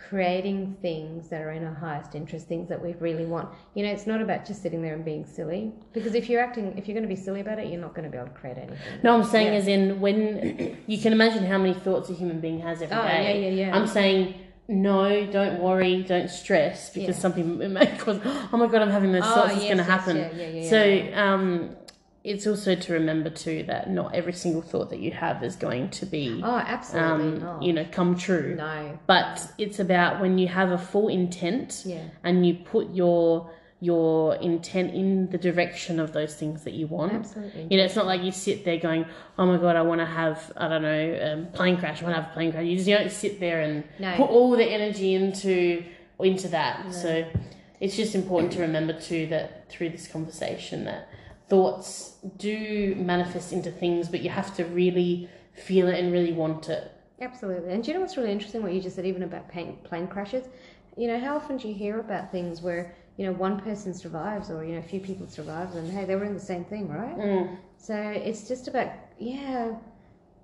creating 0.10 0.76
things 0.82 1.30
that 1.30 1.42
are 1.42 1.52
in 1.52 1.63
our 1.63 1.74
highest 1.74 2.13
interest, 2.16 2.48
things 2.48 2.70
that 2.70 2.82
we 2.82 2.94
really 3.00 3.26
want. 3.26 3.50
You 3.74 3.84
know, 3.86 3.92
it's 3.92 4.06
not 4.06 4.22
about 4.22 4.46
just 4.46 4.62
sitting 4.62 4.82
there 4.82 4.94
and 4.94 5.04
being 5.06 5.26
silly. 5.26 5.72
Because 5.94 6.13
if 6.13 6.30
you're 6.30 6.42
acting, 6.42 6.78
if 6.78 6.88
you're 6.88 6.94
going 6.96 7.08
to 7.08 7.13
be 7.16 7.20
silly 7.20 7.42
about 7.42 7.60
it, 7.60 7.68
you're 7.72 7.82
not 7.82 7.94
going 7.96 8.06
to 8.06 8.12
be 8.12 8.18
able 8.18 8.28
to 8.30 8.34
create 8.34 8.58
anything. 8.58 8.78
No, 9.04 9.16
I'm 9.16 9.24
saying 9.24 9.54
Yeah. 9.54 9.60
as 9.60 9.68
in 9.68 10.00
when 10.02 10.78
you 10.88 10.98
can 10.98 11.13
imagine 11.13 11.46
how 11.46 11.58
many 11.58 11.74
thoughts 11.74 12.10
a 12.10 12.13
human 12.13 12.39
being 12.39 12.60
has 12.60 12.82
every 12.82 12.96
day. 12.96 13.02
Oh, 13.02 13.06
yeah, 13.06 13.34
yeah, 13.50 13.50
yeah. 13.68 13.76
I'm 13.76 13.88
saying 13.88 14.36
no, 14.68 15.26
don't 15.26 15.60
worry, 15.60 16.04
don't 16.04 16.30
stress 16.30 16.89
because 16.89 17.16
Yeah. 17.16 17.22
something 17.22 17.58
may 17.74 17.86
cause. 17.98 18.20
Oh 18.54 18.58
my 18.58 18.68
god, 18.68 18.82
I'm 18.82 18.92
having 18.92 19.12
those 19.12 19.24
Oh, 19.26 19.34
thoughts. 19.34 19.54
It's 19.56 19.63
yes, 19.63 19.74
going 19.74 19.86
to 19.86 19.92
yes, 19.92 20.00
happen. 20.00 20.18
yeah, 20.18 20.32
yeah, 20.32 20.48
yeah, 20.48 20.70
so 21.13 21.20
um, 21.22 21.76
it's 22.23 22.47
also 22.47 22.73
to 22.75 22.93
remember 22.93 23.29
too 23.29 23.63
that 23.67 23.89
not 23.89 24.15
every 24.15 24.31
single 24.33 24.62
thought 24.62 24.89
that 24.91 24.99
you 24.99 25.12
have 25.12 25.43
is 25.43 25.55
going 25.57 25.89
to 25.89 26.05
be 26.05 26.39
Oh, 26.43 26.55
absolutely 26.57 27.25
um, 27.27 27.39
not. 27.39 27.63
you 27.63 27.73
know 27.73 27.86
come 27.91 28.15
true. 28.17 28.55
no. 28.55 28.97
But 29.07 29.51
it's 29.57 29.79
about 29.79 30.21
when 30.21 30.38
you 30.38 30.47
have 30.47 30.71
a 30.71 30.77
full 30.77 31.09
intent 31.09 31.83
Yeah. 31.86 32.03
and 32.23 32.45
you 32.45 32.53
put 32.55 32.93
your 32.93 33.49
your 33.81 34.36
intent 34.36 34.93
in 34.93 35.29
the 35.31 35.38
direction 35.38 35.99
of 35.99 36.13
those 36.13 36.33
things 36.36 36.63
that 36.63 36.71
you 36.71 36.88
want. 36.88 37.12
Absolutely. 37.12 37.67
You 37.69 37.75
know, 37.77 37.83
it's 37.83 37.97
not 37.97 38.05
like 38.05 38.23
you 38.23 38.31
sit 38.31 38.63
there 38.63 38.77
going, 38.77 39.05
"Oh 39.38 39.45
my 39.45 39.57
god, 39.57 39.75
I 39.75 39.81
want 39.81 39.99
to 39.99 40.05
have 40.05 40.53
I 40.55 40.69
don't 40.69 40.83
know, 40.83 41.19
um, 41.33 41.47
plane 41.51 41.75
crash. 41.75 42.01
I 42.01 42.05
want 42.05 42.15
to 42.15 42.21
have 42.21 42.31
a 42.31 42.33
plane 42.33 42.53
crash." 42.53 42.63
You 42.65 42.77
just 42.77 42.88
don't 42.88 43.12
sit 43.12 43.41
there 43.41 43.59
and 43.59 43.83
No. 43.99 44.15
put 44.15 44.29
all 44.29 44.51
the 44.51 44.63
energy 44.63 45.13
into 45.13 45.83
into 46.19 46.47
that. 46.49 46.93
So 46.93 47.25
it's 47.81 47.97
just 47.97 48.15
important 48.15 48.53
to 48.53 48.62
remember 48.62 48.93
too 48.93 49.27
that 49.27 49.69
through 49.69 49.89
this 49.89 50.07
conversation 50.07 50.86
that 50.86 51.09
thoughts 51.54 52.16
do 52.38 52.96
manifest 52.98 53.54
into 53.54 53.70
things, 53.70 54.08
but 54.08 54.22
you 54.22 54.30
have 54.32 54.56
to 54.56 54.63
really 54.66 55.30
feel 55.54 55.88
it 55.88 56.00
and 56.00 56.12
really 56.12 56.34
want 56.34 56.68
it. 56.68 56.92
Absolutely. 57.22 57.72
And 57.72 57.84
do 57.84 57.92
you 57.92 57.94
know 57.94 58.02
what's 58.02 58.18
really 58.18 58.32
interesting? 58.32 58.63
What 58.63 58.74
you 58.74 58.82
just 58.82 58.96
said, 58.96 59.06
even 59.06 59.22
about 59.22 59.52
plane, 59.52 59.78
plane 59.84 60.08
crashes. 60.08 60.46
You 60.98 61.08
know, 61.10 61.20
how 61.20 61.36
often 61.36 61.58
do 61.58 61.68
you 61.68 61.76
hear 61.76 62.00
about 62.00 62.32
things 62.32 62.63
where 62.63 62.96
you 63.18 63.28
know 63.28 63.34
one 63.34 63.60
person 63.60 63.94
survives, 63.94 64.50
or 64.50 64.66
you 64.66 64.74
know 64.74 64.80
a 64.80 64.89
few 64.94 65.00
people 65.00 65.28
survive, 65.28 65.76
and 65.76 65.92
hey, 65.92 66.06
they 66.06 66.16
were 66.16 66.26
in 66.26 66.34
the 66.34 66.48
same 66.54 66.66
thing, 66.66 66.89
right? 66.89 67.18
Mm. 67.18 67.58
So 67.78 67.96
it's 67.96 68.48
just 68.48 68.68
about 68.68 68.92
yeah, 69.20 69.76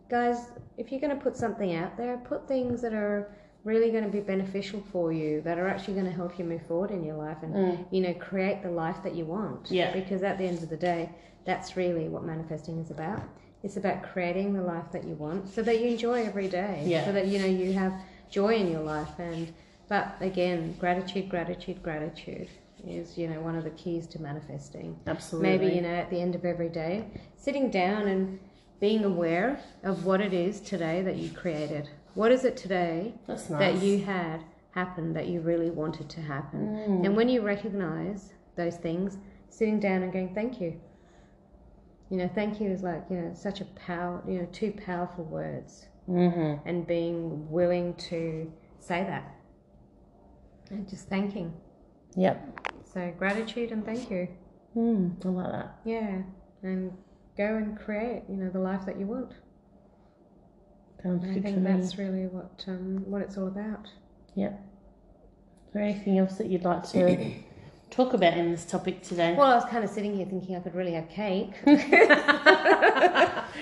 guys. 0.10 0.38
If 0.78 0.92
you're 0.92 1.02
going 1.02 1.18
to 1.18 1.24
put 1.24 1.36
something 1.36 1.76
out 1.76 1.98
there, 1.98 2.18
put 2.18 2.48
things 2.48 2.84
that 2.84 2.94
are 2.94 3.32
really 3.70 3.92
going 3.92 4.04
to 4.04 4.10
be 4.10 4.20
beneficial 4.20 4.84
for 4.92 5.14
you, 5.14 5.42
that 5.42 5.58
are 5.60 5.68
actually 5.68 5.94
going 5.94 6.08
to 6.08 6.12
help 6.12 6.38
you 6.40 6.46
move 6.46 6.66
forward 6.68 6.92
in 6.92 7.04
your 7.04 7.16
life, 7.16 7.38
and 7.44 7.86
you 7.92 8.02
know 8.02 8.14
create 8.16 8.64
the 8.64 8.72
life 8.72 8.98
that 9.04 9.16
you 9.16 9.26
want. 9.26 9.66
Mm. 9.66 9.72
Yeah. 9.72 9.94
Because 9.94 10.24
at 10.24 10.38
the 10.38 10.46
end 10.46 10.62
of 10.64 10.70
the 10.70 10.82
day, 10.92 11.10
that's 11.46 11.78
really 11.78 12.10
what 12.10 12.24
manifesting 12.24 12.80
is 12.80 12.92
about. 12.92 13.22
It's 13.64 13.78
about 13.78 14.04
creating 14.12 14.54
the 14.54 14.62
life 14.62 14.92
that 14.92 15.04
you 15.04 15.16
want, 15.16 15.48
so 15.48 15.62
that 15.62 15.80
you 15.80 15.88
enjoy 15.90 16.24
every 16.24 16.48
day. 16.48 16.84
Yeah. 16.86 17.06
So 17.06 17.12
that 17.12 17.28
you 17.28 17.40
know 17.40 17.46
you 17.46 17.74
have 17.74 17.94
joy 18.30 18.56
in 18.56 18.72
your 18.72 18.82
life, 18.82 19.20
and 19.20 19.54
but 19.88 20.16
again, 20.20 20.76
gratitude, 20.80 21.30
gratitude, 21.30 21.82
gratitude 21.84 22.50
is 22.88 23.18
you 23.18 23.28
know 23.28 23.42
one 23.42 23.56
of 23.56 23.64
the 23.64 23.70
keys 23.72 24.08
to 24.08 24.22
manifesting 24.22 24.98
Absolutely. 25.08 25.50
maybe 25.50 25.76
you 25.76 25.82
know 25.82 25.90
at 25.90 26.10
the 26.10 26.20
end 26.20 26.36
of 26.36 26.46
every 26.46 26.70
day 26.70 27.06
sitting 27.36 27.70
down 27.70 28.08
and 28.08 28.40
being 28.80 29.04
aware 29.04 29.60
of 29.84 30.06
what 30.06 30.22
it 30.22 30.34
is 30.34 30.62
today 30.62 31.02
that 31.02 31.18
you 31.18 31.30
created 31.30 31.90
what 32.16 32.32
is 32.32 32.44
it 32.46 32.58
today 32.58 33.14
nice. 33.28 33.48
that 33.48 33.82
you 33.82 34.04
had 34.04 34.44
happen 34.72 35.14
that 35.14 35.28
you 35.28 35.42
really 35.42 35.70
wanted 35.70 36.10
to 36.10 36.22
happen 36.22 36.76
and 37.04 37.16
when 37.16 37.28
you 37.30 37.42
recognize 37.42 38.34
those 38.56 38.78
things 38.78 39.18
sitting 39.50 39.80
down 39.80 40.04
and 40.04 40.14
going 40.14 40.34
thank 40.34 40.62
you 40.62 40.80
you 42.10 42.18
know 42.18 42.30
thank 42.36 42.60
you 42.62 42.70
is 42.70 42.84
like 42.84 43.04
you 43.10 43.18
know 43.18 43.32
such 43.34 43.62
a 43.62 43.66
power 43.66 44.22
you 44.28 44.40
know 44.40 44.48
two 44.52 44.72
powerful 44.72 45.24
words 45.26 45.86
Mm-hmm. 46.08 46.68
and 46.68 46.88
being 46.88 47.48
willing 47.52 47.94
to 48.10 48.52
say 48.80 49.04
that 49.04 49.32
and 50.72 50.90
just 50.90 51.08
thanking 51.08 51.54
Yep. 52.16 52.72
so 52.84 53.14
gratitude 53.18 53.72
and 53.72 53.86
thank 53.86 54.10
you 54.10 54.28
Mm, 54.76 55.26
I 55.26 55.30
like 55.30 55.52
that. 55.52 55.80
Yeah, 55.84 56.22
and 56.62 56.92
go 57.36 57.56
and 57.58 57.76
create, 57.78 58.22
you 58.30 58.36
know, 58.36 58.52
the 58.52 58.60
life 58.60 58.86
that 58.86 59.00
you 59.00 59.08
want. 59.08 59.32
Sounds 61.04 61.24
And 61.24 61.38
I 61.38 61.42
think 61.42 61.58
me. 61.58 61.64
that's 61.72 61.98
really 61.98 62.28
what 62.28 62.64
um, 62.68 63.04
what 63.10 63.22
it's 63.22 63.38
all 63.38 63.48
about. 63.48 63.88
Yep. 64.36 64.52
Is 65.68 65.74
there 65.74 65.84
anything 65.84 66.18
else 66.18 66.36
that 66.38 66.48
you'd 66.48 66.64
like 66.64 66.84
to 66.92 67.34
talk 67.92 68.14
about 68.14 68.34
in 68.38 68.52
this 68.52 68.66
topic 68.66 69.02
today? 69.04 69.34
Well, 69.38 69.48
I 69.52 69.56
was 69.56 69.66
kind 69.66 69.84
of 69.84 69.90
sitting 69.90 70.16
here 70.16 70.26
thinking 70.26 70.56
I 70.56 70.60
could 70.60 70.76
really 70.76 70.94
have 70.94 71.08
cake. 71.10 71.52
you 71.66 71.74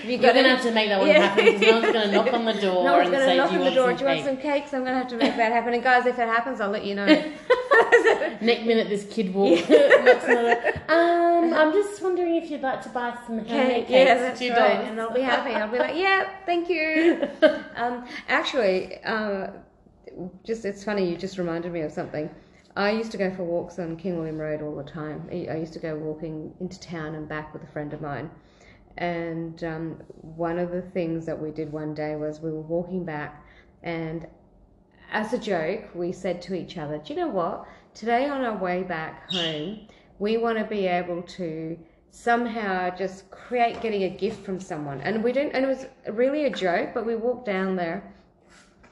You're 0.04 0.20
going 0.32 0.44
to 0.44 0.48
have 0.50 0.62
to 0.62 0.70
make 0.72 0.88
that 0.88 0.98
one 1.00 1.08
Yeah. 1.08 1.20
happen 1.28 1.44
because 1.44 1.60
no 1.60 1.80
one's 1.80 1.92
going 1.92 2.06
to 2.08 2.12
knock 2.14 2.32
on 2.32 2.44
the 2.44 2.52
door 2.60 2.84
No 2.84 2.92
one's 2.98 3.08
and 3.10 3.16
say, 3.18 3.30
to 3.32 3.36
knock 3.36 3.50
Do 3.50 3.56
you 3.56 3.60
on 3.62 3.64
the 3.66 3.70
want 3.70 3.74
door. 3.74 3.88
some 3.88 3.96
Do 3.96 4.02
you 4.02 4.06
want 4.08 4.18
cake? 4.18 4.24
some 4.26 4.36
cake? 4.36 4.68
So 4.68 4.76
I'm 4.78 4.84
going 4.84 4.94
to 4.94 4.98
have 5.00 5.08
to 5.08 5.16
make 5.16 5.36
that 5.36 5.52
happen. 5.52 5.74
And 5.74 5.82
guys, 5.82 6.06
if 6.06 6.18
it 6.18 6.26
happens, 6.28 6.60
I'll 6.60 6.70
let 6.70 6.84
you 6.84 6.94
know. 6.94 7.06
Next 8.40 8.66
minute, 8.66 8.88
this 8.88 9.04
kid 9.10 9.34
walks 9.34 9.68
knocks 9.68 10.24
on 10.24 10.44
the 10.44 10.58
door. 10.62 10.72
Um, 10.88 11.54
I'm 11.54 11.72
just 11.72 12.02
wondering 12.02 12.36
if 12.36 12.50
you'd 12.50 12.60
like 12.62 12.82
to 12.82 12.88
buy 12.90 13.16
some 13.26 13.38
handmade 13.38 13.86
Cake, 13.86 13.88
cakes. 13.88 13.90
yeah, 13.90 14.14
that's 14.14 14.40
right. 14.40 14.48
dollars. 14.54 14.88
And 14.88 15.00
I'll 15.00 15.12
be 15.14 15.20
happy. 15.20 15.50
I'll 15.54 15.70
be 15.70 15.78
like, 15.78 15.96
yeah, 15.96 16.30
thank 16.46 16.68
you. 16.68 17.28
Um, 17.76 18.06
actually, 18.28 19.02
uh, 19.04 19.48
just 20.44 20.64
it's 20.64 20.82
funny. 20.82 21.08
You 21.08 21.16
just 21.16 21.38
reminded 21.38 21.72
me 21.72 21.82
of 21.82 21.92
something. 21.92 22.28
I 22.76 22.90
used 22.90 23.12
to 23.12 23.18
go 23.18 23.32
for 23.34 23.44
walks 23.44 23.78
on 23.78 23.96
King 23.96 24.16
William 24.16 24.36
Road 24.38 24.62
all 24.62 24.74
the 24.76 24.82
time. 24.90 25.28
I 25.30 25.46
I 25.52 25.56
used 25.56 25.72
to 25.74 25.78
go 25.78 25.94
walking 25.96 26.52
into 26.60 26.80
town 26.80 27.14
and 27.14 27.28
back 27.28 27.52
with 27.52 27.62
a 27.62 27.66
friend 27.68 27.92
of 27.92 28.00
mine. 28.00 28.30
And 28.96 29.62
um, 29.62 30.02
one 30.20 30.58
of 30.58 30.72
the 30.72 30.82
things 30.82 31.24
that 31.26 31.40
we 31.40 31.52
did 31.52 31.70
one 31.70 31.94
day 31.94 32.16
was 32.16 32.40
we 32.40 32.50
were 32.50 32.60
walking 32.60 33.04
back, 33.04 33.44
and 33.84 34.26
as 35.12 35.32
a 35.32 35.38
joke, 35.38 35.84
we 35.94 36.10
said 36.12 36.42
to 36.42 36.54
each 36.54 36.76
other, 36.78 36.98
Do 36.98 37.14
you 37.14 37.20
know 37.20 37.28
what? 37.28 37.64
Today 37.98 38.28
on 38.28 38.42
our 38.42 38.56
way 38.56 38.84
back 38.84 39.28
home, 39.28 39.88
we 40.20 40.36
want 40.36 40.56
to 40.56 40.62
be 40.62 40.86
able 40.86 41.20
to 41.22 41.76
somehow 42.12 42.94
just 42.94 43.28
create 43.32 43.80
getting 43.80 44.04
a 44.04 44.08
gift 44.08 44.44
from 44.44 44.60
someone. 44.60 45.00
And 45.00 45.24
we 45.24 45.32
didn't, 45.32 45.56
and 45.56 45.64
it 45.64 45.66
was 45.66 45.84
really 46.12 46.44
a 46.44 46.50
joke, 46.50 46.90
but 46.94 47.04
we 47.04 47.16
walked 47.16 47.46
down 47.46 47.74
there 47.74 48.08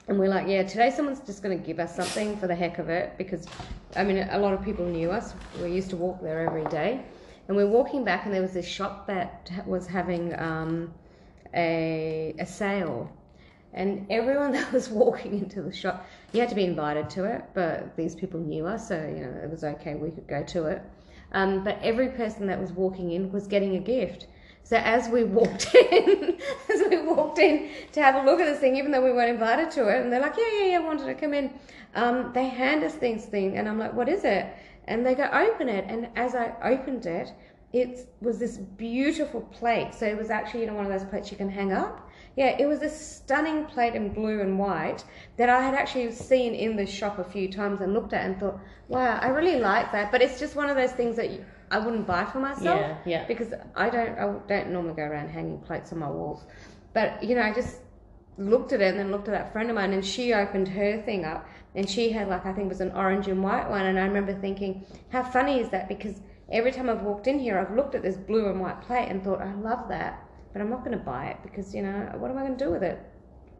and 0.09 0.19
we're 0.19 0.29
like, 0.29 0.49
yeah, 0.49 0.65
today 0.65 0.91
someone's 0.91 1.21
just 1.21 1.41
going 1.41 1.57
to 1.57 1.65
give 1.65 1.79
us 1.79 1.95
something 1.95 2.37
for 2.39 2.49
the 2.49 2.55
heck 2.57 2.81
of 2.81 2.89
it 2.89 3.17
because, 3.17 3.47
I 3.95 4.03
mean, 4.03 4.27
a 4.29 4.39
lot 4.41 4.55
of 4.55 4.65
people 4.65 4.85
knew 4.85 5.13
us. 5.13 5.35
We 5.63 5.71
used 5.71 5.91
to 5.91 5.97
walk 5.97 6.21
there 6.21 6.45
every 6.45 6.65
day. 6.65 7.05
And 7.47 7.57
we're 7.57 7.69
walking 7.69 8.03
back, 8.03 8.27
and 8.27 8.35
there 8.35 8.43
was 8.43 8.55
this 8.55 8.67
shop 8.67 9.07
that 9.07 9.53
was 9.69 9.87
having 9.87 10.37
um, 10.37 10.93
a, 11.55 12.35
a 12.41 12.45
sale. 12.45 13.16
And 13.77 14.07
everyone 14.11 14.53
that 14.59 14.73
was 14.73 14.89
walking 14.89 15.39
into 15.39 15.63
the 15.63 15.73
shop, 15.73 16.07
you 16.33 16.41
had 16.41 16.49
to 16.49 16.55
be 16.55 16.65
invited 16.65 17.09
to 17.11 17.25
it, 17.25 17.45
but 17.55 17.97
these 17.97 18.15
people 18.15 18.41
knew 18.41 18.67
us, 18.67 18.89
so 18.89 18.97
you 18.97 19.25
know 19.25 19.41
it 19.43 19.51
was 19.51 19.63
okay. 19.63 19.95
We 19.95 20.11
could 20.11 20.27
go 20.27 20.43
to 20.43 20.67
it. 20.67 20.83
Um, 21.33 21.63
but 21.63 21.79
every 21.83 22.09
person 22.09 22.47
that 22.47 22.61
was 22.61 22.73
walking 22.73 23.13
in 23.13 23.31
was 23.31 23.47
getting 23.47 23.77
a 23.77 23.81
gift. 23.81 24.27
So 24.63 24.77
as 24.79 25.09
we 25.09 25.23
walked 25.23 25.75
in, 25.93 26.39
as 26.73 26.83
we 26.89 26.99
walked 27.03 27.39
in 27.39 27.71
to 27.93 28.03
have 28.03 28.17
a 28.17 28.29
look 28.29 28.41
at 28.41 28.47
this 28.47 28.59
thing, 28.59 28.77
even 28.77 28.91
though 28.91 29.05
we 29.05 29.13
weren't 29.13 29.31
invited 29.31 29.71
to 29.73 29.89
it, 29.89 30.03
and 30.03 30.13
they're 30.13 30.21
like, 30.21 30.37
yeah, 30.37 30.45
yeah, 30.59 30.67
yeah, 30.67 30.79
I 30.79 30.81
wanted 30.81 31.07
to 31.07 31.15
come 31.15 31.35
in. 31.35 31.53
Um, 31.95 32.33
they 32.33 32.49
hand 32.49 32.83
us 32.83 32.95
things 32.95 33.27
thing, 33.27 33.59
and 33.59 33.69
I'm 33.69 33.79
like, 33.79 33.93
what 33.93 34.09
is 34.09 34.25
it? 34.25 34.47
And 34.89 35.05
they 35.05 35.15
go, 35.15 35.25
open 35.33 35.69
it. 35.69 35.85
And 35.89 36.09
as 36.17 36.35
I 36.35 36.53
opened 36.63 37.07
it, 37.07 37.33
it 37.73 38.09
was 38.21 38.39
this 38.39 38.57
beautiful 38.57 39.43
plate. 39.43 39.95
So 39.95 40.07
it 40.07 40.17
was 40.17 40.31
actually, 40.31 40.61
you 40.61 40.67
know, 40.67 40.75
one 40.75 40.87
of 40.87 40.93
those 40.93 41.09
plates 41.09 41.31
you 41.31 41.37
can 41.37 41.51
hang 41.51 41.73
up. 41.73 42.06
Yeah, 42.37 42.55
it 42.59 42.67
was 42.67 42.83
a 42.83 42.91
stunning 42.91 43.65
plate 43.65 43.95
in 43.95 44.13
blue 44.13 44.43
and 44.43 44.59
white 44.59 45.05
that 45.39 45.49
I 45.49 45.63
had 45.63 45.75
actually 45.75 46.13
seen 46.13 46.55
in 46.55 46.77
the 46.77 46.87
shop 46.87 47.19
a 47.19 47.25
few 47.25 47.51
times 47.51 47.81
and 47.81 47.95
looked 47.95 48.13
at 48.13 48.27
and 48.27 48.39
thought, 48.39 48.61
wow, 48.89 49.19
I 49.21 49.29
really 49.29 49.59
like 49.59 49.91
that. 49.93 50.13
But 50.13 50.21
it's 50.21 50.39
just 50.39 50.55
one 50.55 50.69
of 50.69 50.77
those 50.77 50.93
things 50.93 51.17
that 51.17 51.31
you, 51.31 51.45
I 51.71 51.79
wouldn't 51.79 52.07
buy 52.07 52.27
for 52.27 52.39
myself. 52.39 52.81
Yeah, 52.81 52.97
yeah. 53.07 53.25
Because 53.27 53.55
I 53.75 53.89
don't, 53.89 54.19
I 54.19 54.35
don't 54.47 54.71
normally 54.71 54.95
go 54.95 55.03
around 55.03 55.31
hanging 55.31 55.59
plates 55.61 55.93
on 55.93 55.99
my 55.99 56.11
walls. 56.11 56.45
But 56.93 57.23
you 57.23 57.35
know, 57.35 57.43
I 57.43 57.53
just 57.53 57.79
looked 58.39 58.73
at 58.73 58.83
it 58.83 58.91
and 58.91 58.99
then 58.99 59.11
looked 59.11 59.29
at 59.29 59.33
that 59.33 59.53
friend 59.53 59.71
of 59.71 59.77
mine, 59.77 59.95
and 59.95 60.05
she 60.05 60.35
opened 60.35 60.69
her 60.69 61.01
thing 61.03 61.25
up, 61.25 61.49
and 61.75 61.89
she 61.89 62.11
had 62.11 62.29
like 62.29 62.45
I 62.45 62.53
think 62.53 62.67
it 62.67 62.69
was 62.69 62.81
an 62.81 62.93
orange 62.93 63.29
and 63.29 63.43
white 63.43 63.69
one, 63.69 63.87
and 63.87 63.99
I 63.99 64.05
remember 64.05 64.35
thinking, 64.35 64.85
how 65.11 65.23
funny 65.23 65.59
is 65.61 65.71
that? 65.71 65.89
Because 65.89 66.21
every 66.53 66.71
time 66.71 66.89
I've 66.91 67.03
walked 67.03 67.27
in 67.27 67.39
here, 67.39 67.59
I've 67.59 67.75
looked 67.75 67.95
at 67.95 68.03
this 68.03 68.17
blue 68.17 68.49
and 68.49 68.61
white 68.61 68.83
plate 68.83 69.09
and 69.09 69.25
thought, 69.25 69.41
I 69.41 69.55
love 69.55 69.89
that, 69.89 70.26
but 70.57 70.63
I'm 70.63 70.71
not 70.71 70.83
going 70.87 70.97
to 70.97 71.05
buy 71.05 71.27
it 71.27 71.37
because 71.43 71.75
you 71.75 71.83
know 71.83 72.11
what 72.17 72.31
am 72.31 72.39
I 72.39 72.41
going 72.41 72.57
to 72.57 72.65
do 72.65 72.71
with 72.71 72.83
it? 72.83 72.99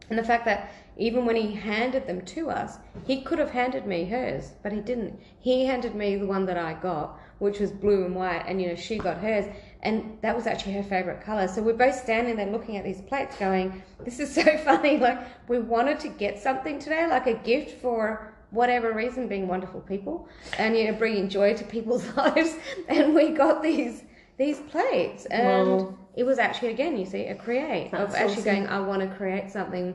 And 0.09 0.17
the 0.17 0.23
fact 0.23 0.45
that 0.45 0.71
even 0.97 1.27
when 1.27 1.35
he 1.35 1.53
handed 1.53 2.07
them 2.07 2.21
to 2.25 2.49
us, 2.49 2.79
he 3.05 3.21
could 3.21 3.37
have 3.37 3.51
handed 3.51 3.85
me 3.85 4.05
hers, 4.05 4.53
but 4.63 4.71
he 4.71 4.79
didn't. 4.79 5.19
He 5.37 5.65
handed 5.65 5.93
me 5.93 6.15
the 6.15 6.25
one 6.25 6.47
that 6.47 6.57
I 6.57 6.73
got, 6.73 7.19
which 7.37 7.59
was 7.59 7.71
blue 7.71 8.05
and 8.05 8.15
white, 8.15 8.45
and 8.47 8.59
you 8.59 8.69
know 8.69 8.75
she 8.75 8.97
got 8.97 9.19
hers, 9.19 9.45
and 9.83 10.17
that 10.21 10.35
was 10.35 10.47
actually 10.47 10.73
her 10.73 10.81
favorite 10.81 11.21
color. 11.21 11.47
So 11.47 11.61
we're 11.61 11.73
both 11.73 11.93
standing 11.93 12.35
there 12.35 12.49
looking 12.51 12.77
at 12.77 12.83
these 12.83 13.01
plates, 13.01 13.37
going, 13.37 13.83
"This 14.03 14.19
is 14.19 14.33
so 14.39 14.57
funny!" 14.57 14.97
Like 14.97 15.19
we 15.47 15.59
wanted 15.59 15.99
to 15.99 16.07
get 16.07 16.39
something 16.41 16.79
today, 16.79 17.05
like 17.05 17.27
a 17.27 17.35
gift 17.35 17.79
for 17.79 18.33
whatever 18.49 18.91
reason, 18.91 19.27
being 19.27 19.47
wonderful 19.47 19.81
people, 19.81 20.27
and 20.57 20.75
you 20.75 20.85
know 20.85 20.97
bringing 20.97 21.29
joy 21.29 21.53
to 21.53 21.63
people's 21.63 22.07
lives, 22.15 22.55
and 22.87 23.13
we 23.13 23.29
got 23.29 23.61
these 23.61 24.01
these 24.39 24.59
plates, 24.61 25.25
and 25.27 25.67
Well- 25.67 25.99
it 26.17 26.25
was 26.25 26.37
actually 26.39 26.71
again, 26.71 26.97
you 26.97 27.05
see, 27.05 27.25
a 27.27 27.35
create 27.35 27.85
of 27.93 27.99
That's 28.11 28.15
actually 28.15 28.31
awesome. 28.33 28.43
going, 28.43 28.67
"I 28.67 28.79
want 28.81 29.01
to 29.03 29.15
create 29.15 29.49
something." 29.51 29.87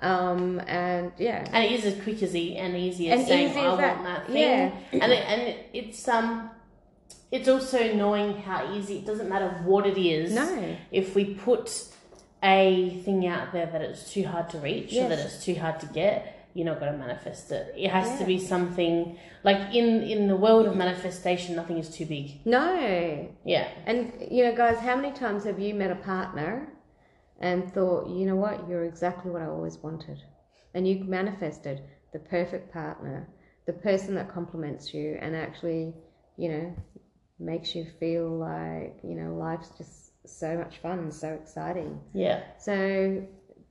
Um, 0.00 0.60
and 0.66 1.12
yeah, 1.18 1.46
And 1.52 1.64
it 1.64 1.72
is 1.72 1.84
as 1.86 2.02
quick 2.02 2.22
as 2.22 2.34
e- 2.36 2.56
and 2.56 2.76
easy 2.76 3.10
as 3.10 3.20
And 3.20 3.28
saying, 3.28 3.50
easy 3.50 3.60
"I 3.60 3.76
that. 3.76 3.94
want 3.96 4.04
that 4.04 4.26
thing." 4.26 4.36
Yeah. 4.36 4.70
And 5.02 5.12
it, 5.12 5.24
and 5.28 5.40
it, 5.42 5.70
it's 5.72 6.06
um, 6.08 6.50
it's 7.30 7.48
also 7.48 7.92
knowing 7.94 8.36
how 8.42 8.74
easy. 8.74 8.96
It 8.98 9.06
doesn't 9.06 9.28
matter 9.28 9.48
what 9.64 9.86
it 9.86 9.98
is. 9.98 10.32
No. 10.34 10.76
If 10.92 11.14
we 11.14 11.24
put 11.34 11.84
a 12.42 13.00
thing 13.04 13.26
out 13.26 13.52
there 13.52 13.66
that 13.66 13.80
it's 13.82 14.12
too 14.12 14.24
hard 14.24 14.50
to 14.50 14.58
reach 14.58 14.94
or 14.96 15.08
that 15.08 15.18
it's 15.18 15.42
too 15.44 15.54
hard 15.54 15.80
to 15.80 15.86
get, 15.86 16.35
you're 16.56 16.64
not 16.64 16.80
going 16.80 16.90
to 16.90 16.98
manifest 16.98 17.52
it. 17.52 17.74
It 17.76 17.90
has 17.90 18.18
to 18.18 18.24
be 18.24 18.38
something 18.38 19.18
like 19.44 19.74
in 19.74 20.02
in 20.02 20.26
the 20.26 20.36
world 20.36 20.66
of 20.66 20.74
manifestation. 20.74 21.54
Nothing 21.54 21.78
is 21.78 21.90
too 21.90 22.06
big. 22.06 22.40
no, 22.46 23.28
Yeah. 23.44 23.68
And 23.84 24.12
you 24.30 24.44
know, 24.44 24.54
guys, 24.56 24.78
how 24.78 24.96
many 24.96 25.12
times 25.12 25.44
have 25.44 25.58
you 25.60 25.74
met 25.74 25.90
a 25.90 25.96
partner 25.96 26.72
and 27.40 27.70
thought, 27.74 28.08
you 28.08 28.24
know 28.24 28.36
what, 28.36 28.66
you're 28.68 28.84
exactly 28.84 29.30
what 29.30 29.42
I 29.42 29.46
always 29.46 29.76
wanted, 29.76 30.22
and 30.74 30.88
you 30.88 31.04
manifested 31.04 31.82
the 32.14 32.20
perfect 32.20 32.72
partner, 32.72 33.28
the 33.66 33.74
person 33.74 34.14
that 34.14 34.32
complements 34.32 34.94
you, 34.94 35.18
and 35.20 35.36
actually, 35.36 35.92
you 36.38 36.48
know, 36.48 36.74
makes 37.38 37.74
you 37.74 37.86
feel 38.00 38.30
like 38.30 38.98
you 39.04 39.14
know 39.14 39.34
life's 39.34 39.70
just 39.76 40.12
so 40.26 40.56
much 40.56 40.78
fun, 40.78 41.12
so 41.12 41.28
exciting. 41.34 42.00
Yeah. 42.14 42.40
So 42.58 43.22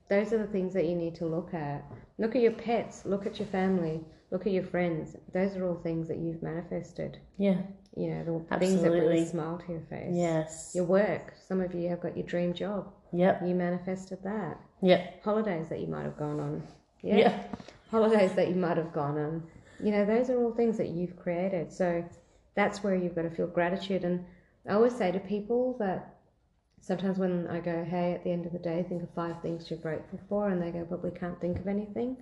those 0.09 0.31
are 0.33 0.37
the 0.37 0.51
things 0.55 0.73
that 0.75 0.85
you 0.85 0.95
need 0.95 1.15
to 1.15 1.25
look 1.25 1.53
at. 1.53 1.83
Look 2.17 2.35
at 2.35 2.41
your 2.41 2.53
pets. 2.53 3.05
Look 3.05 3.25
at 3.25 3.39
your 3.39 3.47
family. 3.47 4.01
Look 4.31 4.47
at 4.47 4.53
your 4.53 4.63
friends. 4.63 5.15
Those 5.33 5.55
are 5.55 5.67
all 5.67 5.75
things 5.75 6.07
that 6.07 6.17
you've 6.17 6.41
manifested. 6.41 7.19
Yeah. 7.37 7.61
You 7.95 8.09
know, 8.09 8.45
the 8.49 8.57
things 8.57 8.81
that 8.81 8.91
bring 8.91 9.19
a 9.19 9.25
smile 9.25 9.61
to 9.65 9.71
your 9.71 9.81
face. 9.89 10.11
Yes. 10.11 10.71
Your 10.75 10.85
work. 10.85 11.33
Some 11.47 11.61
of 11.61 11.73
you 11.73 11.87
have 11.89 12.01
got 12.01 12.17
your 12.17 12.25
dream 12.25 12.53
job. 12.53 12.91
Yep. 13.13 13.43
You 13.45 13.55
manifested 13.55 14.19
that. 14.23 14.59
Yep. 14.81 15.23
Holidays 15.23 15.69
that 15.69 15.79
you 15.79 15.87
might 15.87 16.03
have 16.03 16.17
gone 16.17 16.39
on. 16.39 16.63
Yeah. 17.01 17.15
Yeah. 17.17 17.43
Holidays 17.91 18.33
that 18.33 18.49
you 18.49 18.55
might 18.55 18.77
have 18.77 18.91
gone 18.91 19.17
on. 19.17 19.43
You 19.81 19.91
know, 19.91 20.05
those 20.05 20.29
are 20.29 20.41
all 20.41 20.53
things 20.53 20.77
that 20.77 20.89
you've 20.89 21.17
created. 21.17 21.71
So 21.71 22.03
that's 22.55 22.83
where 22.83 22.95
you've 22.95 23.15
got 23.15 23.23
to 23.23 23.29
feel 23.29 23.47
gratitude. 23.47 24.03
And 24.03 24.25
I 24.67 24.73
always 24.73 24.95
say 24.95 25.11
to 25.11 25.19
people 25.19 25.77
that 25.79 26.14
sometimes 26.85 27.17
when 27.17 27.47
I 27.47 27.59
go, 27.59 27.83
hey, 27.83 28.13
at 28.13 28.23
the 28.23 28.31
end 28.31 28.45
of 28.45 28.53
the 28.53 28.59
day, 28.59 28.85
think 28.87 29.01
of 29.01 29.09
five 29.15 29.41
things 29.41 29.69
you're 29.71 29.79
grateful 29.79 30.19
for, 30.29 30.49
and 30.49 30.61
they 30.61 30.69
go, 30.69 30.85
but 30.87 31.03
we 31.03 31.09
can't 31.09 31.39
think 31.41 31.57
of 31.57 31.67
anything. 31.67 32.15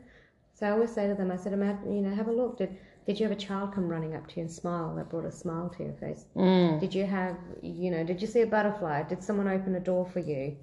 So 0.54 0.67
I 0.67 0.71
always 0.71 0.91
say 0.91 1.08
to 1.08 1.15
them, 1.15 1.32
I 1.32 1.36
said, 1.36 1.52
imagine, 1.52 1.93
you 1.93 2.02
know, 2.02 2.15
have 2.15 2.30
a 2.30 2.32
look. 2.32 2.58
Did 2.58 2.78
did 3.06 3.19
you 3.19 3.28
have 3.28 3.38
a 3.38 3.41
child 3.41 3.73
come 3.73 3.89
running 3.89 4.15
up 4.15 4.26
to 4.30 4.36
you 4.38 4.43
and 4.43 4.52
smile 4.52 4.95
that 4.95 5.10
brought 5.10 5.26
a 5.26 5.32
smile 5.32 5.69
to 5.78 5.84
your 5.84 5.93
face? 5.95 6.23
Mm. 6.38 6.80
Did 6.80 6.95
you 6.95 7.06
have, 7.06 7.36
you 7.62 7.91
know, 7.91 8.02
did 8.06 8.21
you 8.21 8.28
see 8.28 8.41
a 8.41 8.47
butterfly? 8.47 9.04
Did 9.04 9.21
someone 9.21 9.49
open 9.49 9.76
a 9.76 9.82
door 9.82 10.06
for 10.06 10.19
you? 10.19 10.56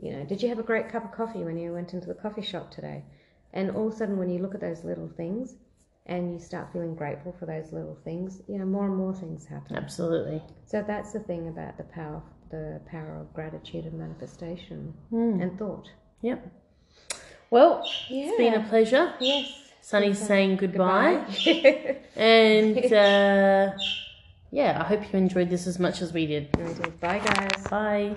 You 0.00 0.12
know, 0.12 0.24
did 0.24 0.40
you 0.40 0.48
have 0.48 0.60
a 0.60 0.62
great 0.62 0.88
cup 0.88 1.04
of 1.04 1.10
coffee 1.10 1.42
when 1.42 1.58
you 1.58 1.72
went 1.72 1.94
into 1.94 2.06
the 2.06 2.14
coffee 2.14 2.42
shop 2.42 2.70
today? 2.70 3.02
And 3.52 3.72
all 3.72 3.88
of 3.88 3.94
a 3.94 3.96
sudden, 3.96 4.16
when 4.16 4.30
you 4.30 4.38
look 4.38 4.54
at 4.54 4.60
those 4.60 4.84
little 4.84 5.08
things 5.16 5.56
and 6.06 6.32
you 6.32 6.38
start 6.38 6.72
feeling 6.72 6.94
grateful 6.94 7.34
for 7.36 7.46
those 7.46 7.72
little 7.72 7.98
things, 8.04 8.42
you 8.46 8.58
know, 8.58 8.64
more 8.64 8.86
and 8.86 8.96
more 8.96 9.14
things 9.14 9.44
happen. 9.44 9.74
Absolutely. 9.76 10.40
So 10.66 10.84
that's 10.86 11.12
the 11.12 11.20
thing 11.20 11.48
about 11.48 11.78
the 11.78 11.84
power, 11.84 12.22
the 12.50 12.80
power 12.90 13.16
of 13.20 13.32
gratitude 13.34 13.84
and 13.84 13.98
manifestation 13.98 14.94
Mm. 15.12 15.42
and 15.42 15.58
thought. 15.58 15.88
Yep. 16.22 16.46
Well, 17.50 17.82
Yeah. 18.08 18.24
it's 18.26 18.36
been 18.36 18.54
a 18.54 18.64
pleasure. 18.68 19.12
Yes. 19.20 19.46
Sunny's 19.80 20.18
saying 20.18 20.56
goodbye. 20.56 21.24
Goodbye. 21.44 21.96
And 22.16 22.76
uh, 22.92 23.72
yeah, 24.50 24.80
I 24.80 24.84
hope 24.84 25.12
you 25.12 25.18
enjoyed 25.18 25.48
this 25.50 25.66
as 25.66 25.78
much 25.78 26.02
as 26.02 26.12
we 26.12 26.26
did. 26.26 26.50
Bye, 27.00 27.20
guys. 27.20 27.66
Bye. 27.70 28.16